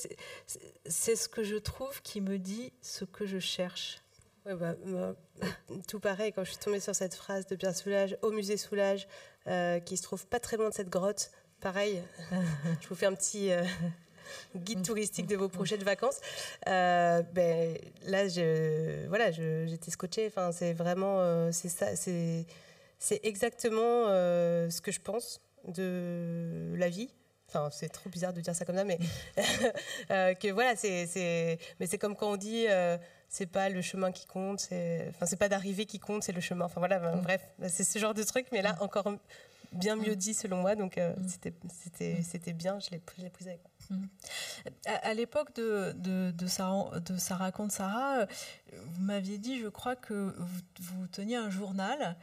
C'est 0.86 1.16
ce 1.16 1.28
que 1.30 1.44
je 1.44 1.56
trouve 1.56 2.02
qui 2.02 2.22
me 2.22 2.38
dit 2.38 2.72
ce 2.82 3.06
que 3.06 3.26
je 3.26 3.40
cherche. 3.40 4.02
bah, 4.46 4.76
tout 5.88 6.00
pareil, 6.00 6.32
quand 6.32 6.44
je 6.44 6.52
suis 6.52 6.60
tombée 6.60 6.80
sur 6.80 6.96
cette 6.96 7.16
phrase 7.16 7.48
de 7.48 7.56
Pierre 7.56 7.76
Soulage, 7.76 8.18
au 8.22 8.32
musée 8.32 8.58
Soulage, 8.58 9.08
euh, 9.48 9.80
qui 9.80 9.98
se 9.98 10.04
trouve 10.04 10.26
pas 10.28 10.40
très 10.40 10.58
loin 10.58 10.70
de 10.70 10.74
cette 10.74 10.90
grotte, 10.90 11.32
pareil, 11.62 12.02
je 12.82 12.88
vous 12.88 12.96
fais 12.96 13.08
un 13.08 13.16
petit 13.16 13.52
guide 14.56 14.84
touristique 14.84 15.28
de 15.28 15.36
vos 15.36 15.50
projets 15.50 15.78
de 15.78 15.84
vacances. 15.84 16.20
ben, 16.66 17.78
là, 18.06 18.28
voilà, 19.08 19.32
j'étais 19.32 19.92
scotchée. 19.92 20.28
Enfin, 20.28 20.52
c'est 20.52 20.74
vraiment, 20.74 21.52
c'est 21.52 21.70
ça, 21.70 21.96
c'est 21.96 22.46
exactement 23.24 24.06
ce 24.08 24.82
que 24.82 24.92
je 24.92 25.02
pense 25.02 25.42
de 25.68 26.74
la 26.76 26.90
vie. 26.90 27.10
Enfin, 27.50 27.70
c'est 27.72 27.88
trop 27.88 28.10
bizarre 28.10 28.34
de 28.34 28.42
dire 28.42 28.54
ça 28.54 28.66
comme 28.66 28.76
ça, 28.76 28.84
mais 28.84 29.00
euh, 30.12 30.34
que 30.34 30.52
voilà, 30.52 30.76
c'est, 30.76 31.58
mais 31.80 31.88
c'est 31.88 31.98
comme 31.98 32.16
quand 32.16 32.32
on 32.34 32.36
dit, 32.36 32.66
euh, 32.68 32.98
c'est 33.30 33.46
pas 33.46 33.70
le 33.70 33.82
chemin 33.82 34.12
qui 34.12 34.26
compte, 34.26 34.60
c'est, 34.60 35.08
enfin, 35.10 35.26
c'est 35.26 35.38
pas 35.38 35.48
d'arriver 35.48 35.86
qui 35.86 35.98
compte, 36.00 36.24
c'est 36.24 36.34
le 36.34 36.42
chemin. 36.42 36.66
Enfin 36.66 36.82
voilà, 36.82 37.00
ben, 37.00 37.16
mm. 37.16 37.22
bref, 37.22 37.42
c'est 37.70 37.86
ce 37.86 38.00
genre 38.00 38.14
de 38.14 38.24
truc, 38.24 38.48
mais 38.52 38.62
là 38.62 38.74
mm. 38.74 38.84
encore 38.84 39.14
bien 39.72 39.96
mieux 39.96 40.14
mm. 40.14 40.18
dit 40.18 40.34
selon 40.34 40.58
moi, 40.58 40.76
donc 40.76 40.98
euh, 40.98 41.14
c'était, 41.28 41.54
c'était, 41.70 42.22
c'était 42.22 42.54
bien, 42.54 42.80
je 42.80 42.90
l'ai, 42.92 43.02
je 43.18 43.28
prise 43.30 43.48
avec 43.48 43.62
moi. 43.90 44.00
À, 44.86 45.14
l'époque 45.14 45.56
de, 45.56 45.94
de, 45.96 46.32
de, 46.32 46.48
Sarah, 46.48 47.00
de 47.00 47.34
raconte 47.34 47.72
Sarah, 47.72 48.26
vous 48.74 49.02
m'aviez 49.02 49.38
dit, 49.38 49.58
je 49.60 49.68
crois 49.68 49.96
que 49.96 50.36
vous, 50.38 50.62
vous 50.82 51.08
teniez 51.08 51.38
un 51.38 51.50
journal 51.50 52.18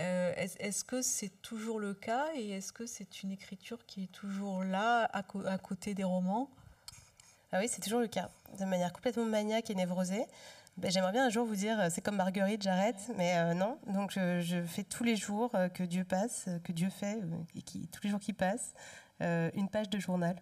euh, 0.00 0.32
est-ce 0.36 0.82
que 0.82 1.02
c'est 1.02 1.42
toujours 1.42 1.78
le 1.78 1.92
cas 1.92 2.28
et 2.34 2.50
est-ce 2.50 2.72
que 2.72 2.86
c'est 2.86 3.22
une 3.22 3.32
écriture 3.32 3.84
qui 3.86 4.04
est 4.04 4.12
toujours 4.12 4.64
là 4.64 5.04
à, 5.12 5.22
côté 5.58 5.94
des 5.94 6.04
romans? 6.04 6.50
Ah 7.52 7.58
oui, 7.60 7.68
c'est 7.68 7.82
toujours 7.82 8.00
le 8.00 8.06
cas, 8.06 8.30
de 8.58 8.64
manière 8.64 8.92
complètement 8.92 9.26
maniaque 9.26 9.68
et 9.70 9.74
névrosée. 9.74 10.24
Ben, 10.78 10.90
j'aimerais 10.90 11.12
bien 11.12 11.26
un 11.26 11.30
jour 11.30 11.44
vous 11.44 11.56
dire, 11.56 11.78
euh, 11.78 11.88
c'est 11.90 12.00
comme 12.00 12.16
Marguerite, 12.16 12.62
j'arrête, 12.62 13.10
mais 13.16 13.36
euh, 13.36 13.54
non. 13.54 13.78
Donc 13.88 14.12
je, 14.12 14.62
fais 14.66 14.84
tous 14.84 15.04
les 15.04 15.16
jours 15.16 15.52
que 15.74 15.82
Dieu 15.82 16.04
passe, 16.04 16.48
que 16.64 16.72
Dieu 16.72 16.88
fait, 16.88 17.20
et 17.54 17.60
qui, 17.60 17.86
tous 17.88 18.02
les 18.04 18.10
jours 18.10 18.20
qui 18.20 18.32
passent, 18.32 18.72
une 19.20 19.68
page 19.68 19.90
de 19.90 19.98
journal. 19.98 20.40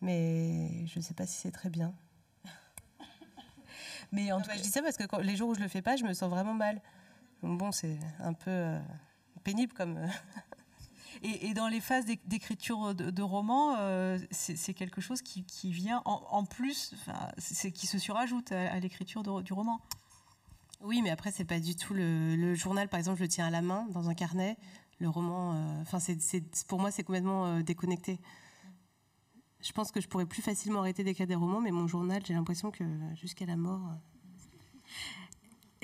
Mais 0.00 0.84
je 0.86 0.98
ne 0.98 1.04
sais 1.04 1.14
pas 1.14 1.26
si 1.26 1.36
c'est 1.36 1.52
très 1.52 1.70
bien. 1.70 1.94
Mais 4.12 4.32
en 4.32 4.38
ah 4.38 4.40
tout 4.40 4.48
bah, 4.48 4.54
cas, 4.54 4.58
je 4.58 4.62
dis 4.64 4.70
ça 4.70 4.82
parce 4.82 4.96
que 4.96 5.20
les 5.22 5.36
jours 5.36 5.50
où 5.50 5.54
je 5.54 5.60
le 5.60 5.68
fais 5.68 5.82
pas, 5.82 5.94
je 5.96 6.04
me 6.04 6.12
sens 6.12 6.28
vraiment 6.28 6.54
mal 6.54 6.80
bon, 7.42 7.72
c'est 7.72 7.98
un 8.20 8.32
peu 8.32 8.50
euh, 8.50 8.78
pénible 9.44 9.72
comme. 9.72 9.96
Euh, 9.96 10.08
et, 11.22 11.54
dans 11.54 11.68
les 11.68 11.80
phases 11.80 12.04
d'écriture 12.04 12.94
de, 12.94 13.22
romans, 13.22 13.76
euh, 13.78 14.18
c'est 14.30 14.74
quelque 14.74 15.00
chose 15.00 15.22
qui, 15.22 15.70
vient 15.70 16.02
en, 16.04 16.44
plus, 16.44 16.94
c'est 17.38 17.72
qui 17.72 17.86
se 17.86 17.98
surajoute 17.98 18.52
à, 18.52 18.78
l'écriture 18.80 19.22
du 19.42 19.52
roman. 19.52 19.80
Oui, 20.82 21.00
mais 21.02 21.10
après, 21.10 21.32
c'est 21.32 21.44
pas 21.46 21.58
du 21.58 21.74
tout 21.74 21.94
le, 21.94 22.54
journal, 22.54 22.88
par 22.88 22.98
exemple, 22.98 23.18
je 23.18 23.24
le 23.24 23.28
tiens 23.28 23.46
à 23.46 23.50
la 23.50 23.62
main 23.62 23.86
dans 23.90 24.08
un 24.08 24.14
carnet. 24.14 24.56
Le 24.98 25.08
roman, 25.08 25.80
enfin, 25.82 25.98
pour 26.68 26.80
moi, 26.80 26.90
c'est 26.90 27.02
complètement 27.02 27.60
déconnecté. 27.60 28.20
Je 29.62 29.72
pense 29.72 29.90
que 29.90 30.00
je 30.00 30.08
pourrais 30.08 30.26
plus 30.26 30.42
facilement 30.42 30.80
arrêter 30.80 31.02
d'écrire 31.02 31.26
des 31.26 31.34
romans, 31.34 31.60
mais 31.60 31.70
mon 31.70 31.88
journal, 31.88 32.22
j'ai 32.26 32.34
l'impression 32.34 32.70
que 32.70 32.84
jusqu'à 33.14 33.46
la 33.46 33.56
mort. 33.56 33.96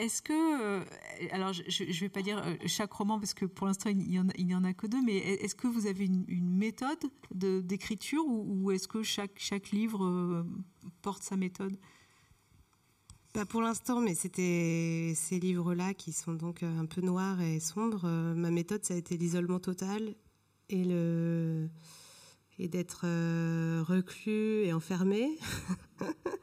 Est-ce 0.03 0.21
que, 0.21 0.33
euh, 0.33 0.85
alors 1.31 1.53
je 1.53 1.85
ne 1.85 1.93
vais 1.93 2.09
pas 2.09 2.23
dire 2.23 2.43
euh, 2.45 2.57
chaque 2.67 2.93
roman 2.93 3.21
parce 3.21 3.35
que 3.35 3.45
pour 3.45 3.69
l'instant 3.69 3.89
il 3.89 3.99
n'y 3.99 4.55
en, 4.57 4.65
a 4.65 4.73
que 4.73 4.89
deux, 4.89 5.01
mais 5.01 5.17
est-ce 5.17 5.55
que 5.55 5.69
vous 5.69 5.87
avez 5.87 6.07
une, 6.07 6.57
méthode 6.59 6.99
d'écriture 7.33 8.25
ou, 8.27 8.73
est-ce 8.73 8.89
que 8.89 9.05
chaque, 9.05 9.35
chaque 9.37 9.71
livre 9.71 10.05
euh, 10.05 10.43
porte 11.03 11.23
sa 11.23 11.37
méthode? 11.37 11.79
Pas 13.33 13.47
pour 13.47 13.63
l'instant, 13.63 14.01
mais 14.01 14.17
c'était 14.17 15.13
ces 15.15 15.39
livres-là 15.39 15.95
qui 15.95 16.11
sont 16.11 16.35
donc 16.35 16.65
un 16.65 16.87
peu 16.87 17.01
noirs 17.01 17.41
et 17.41 17.61
sombres. 17.61 18.09
ma 18.35 18.51
méthode, 18.51 18.85
ça 18.85 18.95
a 18.95 18.97
été 18.97 19.17
l'isolement 19.17 19.61
total 19.61 20.17
et 20.69 20.85
le 20.85 21.69
et 22.59 22.67
d'être 22.67 23.07
reclus 23.83 24.65
et 24.65 24.73
enfermé. 24.73 25.39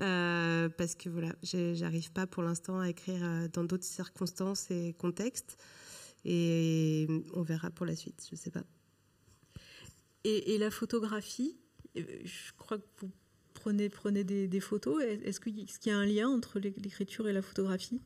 Euh, 0.00 0.68
parce 0.70 0.94
que 0.94 1.08
voilà, 1.08 1.34
j'arrive 1.42 2.12
pas 2.12 2.26
pour 2.26 2.42
l'instant 2.42 2.80
à 2.80 2.88
écrire 2.88 3.22
euh, 3.22 3.48
dans 3.52 3.64
d'autres 3.64 3.84
circonstances 3.84 4.70
et 4.70 4.94
contextes. 4.98 5.58
Et 6.24 7.06
on 7.34 7.42
verra 7.42 7.70
pour 7.70 7.84
la 7.84 7.96
suite, 7.96 8.26
je 8.30 8.36
sais 8.36 8.50
pas. 8.50 8.64
Et, 10.24 10.56
la 10.58 10.70
photographie, 10.70 11.56
je 11.96 12.52
crois 12.56 12.78
que 12.78 12.84
vous 13.00 13.10
prenez, 13.54 13.88
prenez 13.88 14.22
des, 14.22 14.60
photos. 14.60 15.02
Est-ce 15.02 15.40
qu'il 15.40 15.66
y 15.86 15.90
a 15.90 15.96
un 15.96 16.06
lien 16.06 16.28
entre 16.28 16.60
l'écriture 16.60 17.28
et 17.28 17.32
la 17.32 17.42
photographie? 17.42 18.00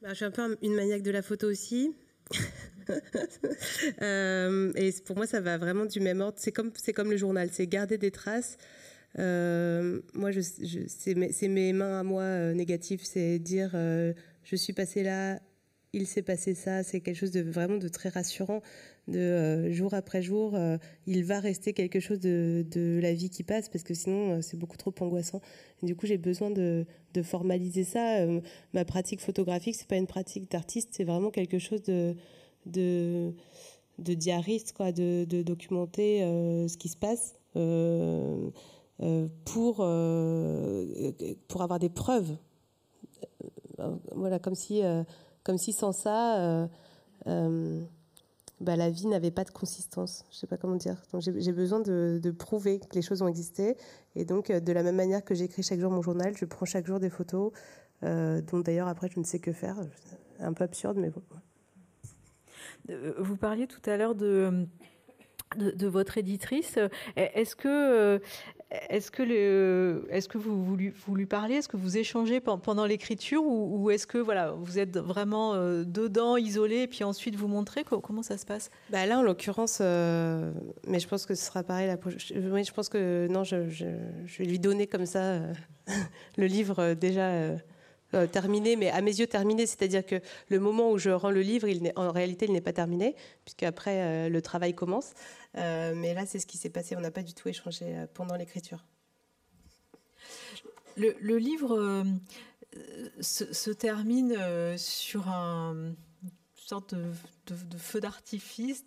Bah, 0.00 0.10
Je 0.10 0.14
suis 0.14 0.24
un 0.24 0.30
peu 0.30 0.56
une 0.62 0.74
maniaque 0.74 1.02
de 1.02 1.10
la 1.10 1.22
photo 1.22 1.48
aussi. 1.50 1.94
Euh, 4.02 4.72
et 4.74 4.92
pour 5.06 5.16
moi, 5.16 5.26
ça 5.26 5.40
va 5.40 5.56
vraiment 5.56 5.86
du 5.86 6.00
même 6.00 6.20
ordre. 6.20 6.36
C'est 6.38 6.52
comme, 6.52 6.70
c'est 6.76 6.92
comme 6.92 7.10
le 7.10 7.16
journal, 7.16 7.48
c'est 7.50 7.66
garder 7.66 7.96
des 7.96 8.10
traces. 8.10 8.58
Euh, 9.18 10.00
moi, 10.14 10.30
c'est, 10.32 11.48
mes, 11.48 11.72
mains 11.72 12.00
à 12.00 12.02
moi 12.02 12.22
euh, 12.22 12.54
négatives, 12.54 13.04
c'est 13.04 13.38
dire 13.38 13.70
je 13.72 14.56
suis 14.56 14.72
passé 14.72 15.02
là 15.02 15.40
il 15.94 16.06
s'est 16.06 16.22
passé 16.22 16.54
ça. 16.54 16.82
C'est 16.82 17.00
quelque 17.00 17.16
chose 17.16 17.30
de 17.30 17.40
vraiment 17.40 17.78
de 17.78 17.88
très 17.88 18.08
rassurant. 18.08 18.60
De 19.06 19.18
euh, 19.18 19.72
jour 19.72 19.94
après 19.94 20.22
jour, 20.22 20.54
euh, 20.54 20.76
il 21.06 21.24
va 21.24 21.38
rester 21.38 21.72
quelque 21.72 22.00
chose 22.00 22.20
de, 22.20 22.98
la 23.00 23.12
vie 23.12 23.30
qui 23.30 23.42
passe 23.42 23.68
parce 23.68 23.84
que 23.84 23.94
sinon 23.94 24.42
c'est 24.42 24.58
beaucoup 24.58 24.76
trop 24.76 24.94
angoissant. 25.00 25.40
du 25.82 25.94
coup, 25.94 26.06
j'ai 26.06 26.18
besoin 26.18 26.50
de, 26.50 26.84
formaliser 27.22 27.84
ça. 27.84 28.26
ma 28.72 28.84
pratique 28.84 29.20
photographique, 29.20 29.76
c'est 29.76 29.86
pas 29.86 29.96
une 29.96 30.08
pratique 30.08 30.50
d'artiste, 30.50 30.90
c'est 30.92 31.04
vraiment 31.04 31.30
quelque 31.30 31.58
chose 31.58 31.82
de, 31.84 33.32
diariste, 33.98 34.72
quoi, 34.72 34.90
de 34.90 35.42
documenter 35.42 36.20
ce 36.68 36.76
qui 36.76 36.88
se 36.88 36.96
passe. 36.96 37.36
Pour, 39.44 39.76
pour 41.48 41.62
avoir 41.62 41.78
des 41.78 41.88
preuves 41.88 42.36
euh, 43.80 43.94
voilà, 44.14 44.38
comme 44.38 44.54
si, 44.54 44.82
euh, 44.82 45.02
comme 45.42 45.58
si 45.58 45.72
sans 45.72 45.92
ça, 45.92 46.68
euh, 47.26 47.82
bah, 48.60 48.76
la 48.76 48.90
vie 48.90 49.06
n'avait 49.06 49.30
pas 49.30 49.44
de 49.44 49.50
consistance. 49.50 50.24
Je 50.30 50.36
sais 50.36 50.46
pas 50.46 50.56
comment 50.56 50.76
dire. 50.76 51.02
j'ai 51.18 51.52
besoin 51.52 51.80
de, 51.80 52.34
prouver 52.38 52.80
que 52.80 52.94
les 52.94 53.02
choses 53.02 53.22
ont 53.22 53.28
existé. 53.28 53.76
Et 54.16 54.24
donc, 54.24 54.50
de 54.50 54.72
la 54.72 54.82
même 54.82 54.96
manière 54.96 55.24
que 55.24 55.34
j'écris 55.34 55.62
chaque 55.62 55.80
jour 55.80 55.90
mon 55.90 56.02
journal, 56.02 56.36
je 56.36 56.44
prends 56.44 56.66
chaque 56.66 56.86
jour 56.86 57.00
des 57.00 57.10
photos, 57.10 57.52
dont 58.02 58.60
d'ailleurs 58.60 58.88
après 58.88 59.08
je 59.08 59.18
ne 59.18 59.24
sais 59.24 59.38
que 59.38 59.52
faire. 59.52 59.76
Un 60.40 60.52
peu 60.52 60.64
absurde, 60.64 60.98
mais 60.98 61.10
bon. 61.10 61.22
Vous 63.18 63.36
parliez 63.36 63.66
tout 63.66 63.80
à 63.88 63.96
l'heure 63.96 64.14
de, 64.14 64.66
de, 65.56 65.86
votre 65.86 66.18
éditrice. 66.18 66.78
Est-ce 67.16 67.56
que 67.56 68.20
est-ce 68.90 69.10
que, 69.10 70.06
est-ce 70.10 70.28
que 70.28 70.38
vous, 70.38 70.64
vous, 70.64 70.76
lui, 70.76 70.92
vous 71.06 71.14
lui 71.14 71.26
parlez? 71.26 71.56
Est-ce 71.56 71.68
que 71.68 71.76
vous 71.76 71.96
échangez 71.96 72.40
pendant 72.40 72.86
l'écriture 72.86 73.42
ou, 73.44 73.90
est-ce 73.90 74.06
que 74.06 74.18
voilà, 74.18 74.52
vous 74.52 74.78
êtes 74.78 74.96
vraiment 74.96 75.54
euh, 75.54 75.84
dedans, 75.84 76.36
isolé, 76.36 76.82
et 76.82 76.86
puis 76.86 77.04
ensuite 77.04 77.36
vous 77.36 77.48
montrez? 77.48 77.84
Comment 77.84 78.22
ça 78.22 78.38
se 78.38 78.46
passe? 78.46 78.70
Bah 78.90 79.06
Là, 79.06 79.18
en 79.18 79.22
l'occurrence, 79.22 79.78
euh, 79.80 80.52
mais 80.86 80.98
je 80.98 81.08
pense 81.08 81.26
que 81.26 81.34
ce 81.34 81.44
sera 81.44 81.62
pareil. 81.62 81.94
Je 82.16 82.72
pense 82.72 82.88
que 82.88 83.28
non, 83.30 83.44
je, 83.44 83.56
vais 83.56 84.44
lui 84.44 84.58
donner 84.58 84.86
comme 84.86 85.06
ça 85.06 85.22
euh, 85.22 85.52
le 86.36 86.46
livre 86.46 86.94
déjà. 86.94 87.30
Terminé, 88.32 88.76
mais 88.76 88.90
à 88.90 89.00
mes 89.00 89.18
yeux 89.18 89.26
terminé, 89.26 89.66
c'est-à-dire 89.66 90.04
que 90.04 90.20
le 90.48 90.60
moment 90.60 90.90
où 90.90 90.98
je 90.98 91.10
rends 91.10 91.30
le 91.30 91.42
livre, 91.42 91.68
en 91.96 92.12
réalité, 92.12 92.46
il 92.46 92.52
n'est 92.52 92.60
pas 92.60 92.72
terminé, 92.72 93.16
puisque 93.44 93.62
après 93.62 94.28
le 94.28 94.42
travail 94.42 94.74
commence. 94.74 95.12
Euh, 95.56 95.94
mais 95.94 96.14
là, 96.14 96.26
c'est 96.26 96.40
ce 96.40 96.46
qui 96.46 96.58
s'est 96.58 96.70
passé. 96.70 96.96
On 96.96 97.00
n'a 97.00 97.10
pas 97.10 97.22
du 97.22 97.34
tout 97.34 97.48
échangé 97.48 97.96
euh, 97.96 98.06
pendant 98.12 98.36
l'écriture. 98.36 98.84
Le, 100.96 101.38
livre 101.38 101.76
euh, 101.76 102.04
se, 103.20 103.70
termine 103.70 104.36
sur 104.76 105.28
un, 105.28 105.74
une 105.74 106.30
sorte 106.54 106.94
de, 106.94 107.76
feu 107.76 108.00
d'artifice, 108.00 108.84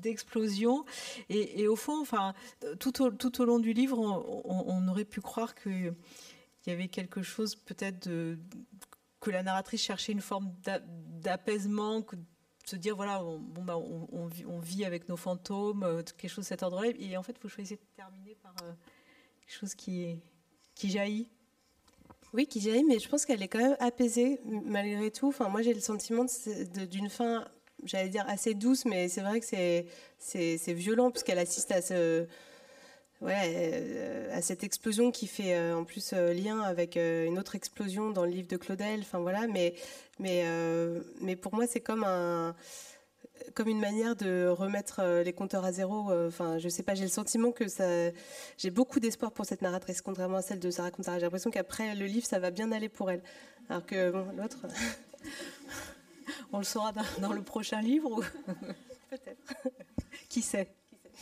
d'explosion. 0.00 0.86
et, 1.28 1.68
au 1.68 1.76
fond, 1.76 2.00
enfin, 2.00 2.32
tout 2.80 3.02
au, 3.02 3.44
long 3.44 3.58
du 3.58 3.74
livre, 3.74 3.98
on, 3.98 4.88
aurait 4.88 5.04
pu 5.04 5.20
croire 5.20 5.54
qu'il 6.62 6.72
y 6.72 6.76
avait 6.76 6.88
quelque 6.88 7.22
chose 7.22 7.56
peut-être 7.56 8.08
que 9.20 9.30
la 9.30 9.42
narratrice 9.42 9.82
cherchait 9.82 10.12
une 10.12 10.20
forme 10.20 10.52
d'apaisement, 11.22 12.04
se 12.64 12.76
dire 12.76 12.96
voilà, 12.96 13.24
on, 13.24 13.38
bon, 13.38 13.62
bah, 13.62 13.76
on, 13.76 14.58
vit, 14.58 14.84
avec 14.84 15.08
nos 15.08 15.16
fantômes, 15.16 15.82
euh, 15.82 16.02
quelque 16.02 16.30
chose 16.30 16.44
de 16.44 16.48
cet 16.48 16.62
ordre-là. 16.62 16.92
Et 16.98 17.16
en 17.16 17.22
fait, 17.22 17.36
vous 17.42 17.48
choisissez 17.48 17.76
de 17.76 17.80
terminer 17.96 18.36
par 18.42 18.54
euh, 18.62 18.72
quelque 19.40 19.58
chose 19.58 19.74
qui, 19.74 20.20
jaillit. 20.82 21.28
Oui, 22.32 22.46
qui 22.46 22.60
jaillit, 22.60 22.84
mais 22.84 22.98
je 22.98 23.08
pense 23.08 23.26
qu'elle 23.26 23.42
est 23.42 23.48
quand 23.48 23.58
même 23.58 23.76
apaisée 23.78 24.40
malgré 24.44 25.10
tout. 25.10 25.28
Enfin, 25.28 25.48
moi, 25.48 25.62
j'ai 25.62 25.74
le 25.74 25.80
sentiment 25.80 26.24
d'une 26.90 27.10
fin, 27.10 27.46
j'allais 27.84 28.08
dire 28.08 28.24
assez 28.28 28.54
douce, 28.54 28.84
mais 28.84 29.08
c'est 29.08 29.20
vrai 29.20 29.40
que 29.40 29.46
c'est 30.18 30.72
violent 30.72 31.10
puisqu'elle 31.10 31.38
assiste 31.38 31.70
à 31.72 31.82
ce 31.82 32.26
ouais, 33.22 34.28
à 34.32 34.42
cette 34.42 34.64
explosion 34.64 35.10
qui 35.10 35.26
fait 35.26 35.54
euh, 35.54 35.76
en 35.76 35.84
plus 35.84 36.12
lien 36.12 36.60
avec 36.60 36.96
une 36.96 37.38
autre 37.38 37.54
explosion 37.54 38.10
dans 38.10 38.24
le 38.24 38.30
livre 38.30 38.48
de 38.48 38.56
Claudel. 38.56 39.00
Enfin 39.00 39.18
voilà, 39.18 39.46
mais 39.46 39.74
mais, 40.18 40.42
euh, 40.44 41.00
mais 41.20 41.36
pour 41.36 41.54
moi, 41.54 41.66
c'est 41.66 41.80
comme 41.80 42.04
un 42.04 42.54
comme 43.54 43.68
une 43.68 43.80
manière 43.80 44.14
de 44.14 44.46
remettre 44.46 45.00
euh, 45.00 45.24
les 45.24 45.32
compteurs 45.32 45.64
à 45.64 45.72
zéro. 45.72 46.10
Euh, 46.10 46.28
enfin, 46.28 46.58
je 46.58 46.68
sais 46.68 46.84
pas, 46.84 46.94
j'ai 46.94 47.02
le 47.02 47.10
sentiment 47.10 47.50
que 47.50 47.66
ça. 47.66 47.84
J'ai 48.56 48.70
beaucoup 48.70 49.00
d'espoir 49.00 49.32
pour 49.32 49.46
cette 49.46 49.62
narratrice, 49.62 50.00
contrairement 50.00 50.36
à 50.36 50.42
celle 50.42 50.60
de 50.60 50.70
Sarah 50.70 50.92
Contara. 50.92 51.18
J'ai 51.18 51.24
l'impression 51.24 51.50
qu'après 51.50 51.96
le 51.96 52.06
livre, 52.06 52.24
ça 52.24 52.38
va 52.38 52.50
bien 52.50 52.70
aller 52.70 52.88
pour 52.88 53.10
elle. 53.10 53.22
Alors 53.68 53.84
que 53.84 54.10
bon, 54.10 54.26
l'autre. 54.36 54.58
On 56.52 56.58
le 56.58 56.64
saura 56.64 56.92
dans, 57.20 57.32
le 57.32 57.42
prochain 57.42 57.80
livre 57.80 58.20
Peut-être. 59.10 59.54
Qui 60.28 60.42
sait? 60.42 60.68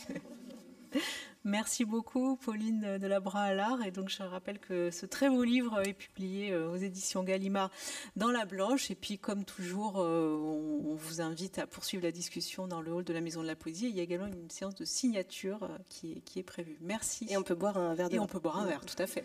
Merci 1.43 1.85
beaucoup, 1.85 2.35
Pauline 2.35 2.99
de 2.99 3.07
la 3.07 3.19
Bras 3.19 3.41
à 3.41 3.53
l'art. 3.53 3.83
Et 3.83 3.89
donc, 3.89 4.09
je 4.09 4.21
rappelle 4.21 4.59
que 4.59 4.91
ce 4.91 5.07
très 5.07 5.27
beau 5.27 5.43
livre 5.43 5.81
est 5.81 5.93
publié 5.93 6.51
euh, 6.51 6.69
aux 6.69 6.75
éditions 6.75 7.23
Gallimard 7.23 7.71
dans 8.15 8.29
La 8.29 8.45
Blanche. 8.45 8.91
Et 8.91 8.95
puis, 8.95 9.17
comme 9.17 9.43
toujours, 9.43 9.99
euh, 9.99 10.37
on 10.37 10.93
vous 10.93 11.19
invite 11.19 11.57
à 11.57 11.65
poursuivre 11.65 12.03
la 12.03 12.11
discussion 12.11 12.67
dans 12.67 12.81
le 12.81 12.91
hall 12.91 13.03
de 13.03 13.13
la 13.13 13.21
Maison 13.21 13.41
de 13.41 13.47
la 13.47 13.55
Poésie. 13.55 13.89
Il 13.89 13.95
y 13.95 13.99
a 13.99 14.03
également 14.03 14.27
une 14.27 14.51
séance 14.51 14.75
de 14.75 14.85
signature 14.85 15.63
euh, 15.63 15.77
qui 15.89 16.11
est, 16.11 16.21
qui 16.21 16.37
est 16.37 16.43
prévue. 16.43 16.77
Merci. 16.81 17.25
Et 17.29 17.37
on 17.37 17.43
peut 17.43 17.55
boire 17.55 17.77
un 17.77 17.95
verre 17.95 18.09
de 18.09 18.15
Et 18.15 18.19
on 18.19 18.27
peut 18.27 18.39
boire 18.39 18.59
un 18.59 18.65
verre, 18.65 18.85
tout 18.85 19.01
à 19.01 19.07
fait. 19.07 19.23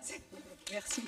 Merci. 0.72 1.02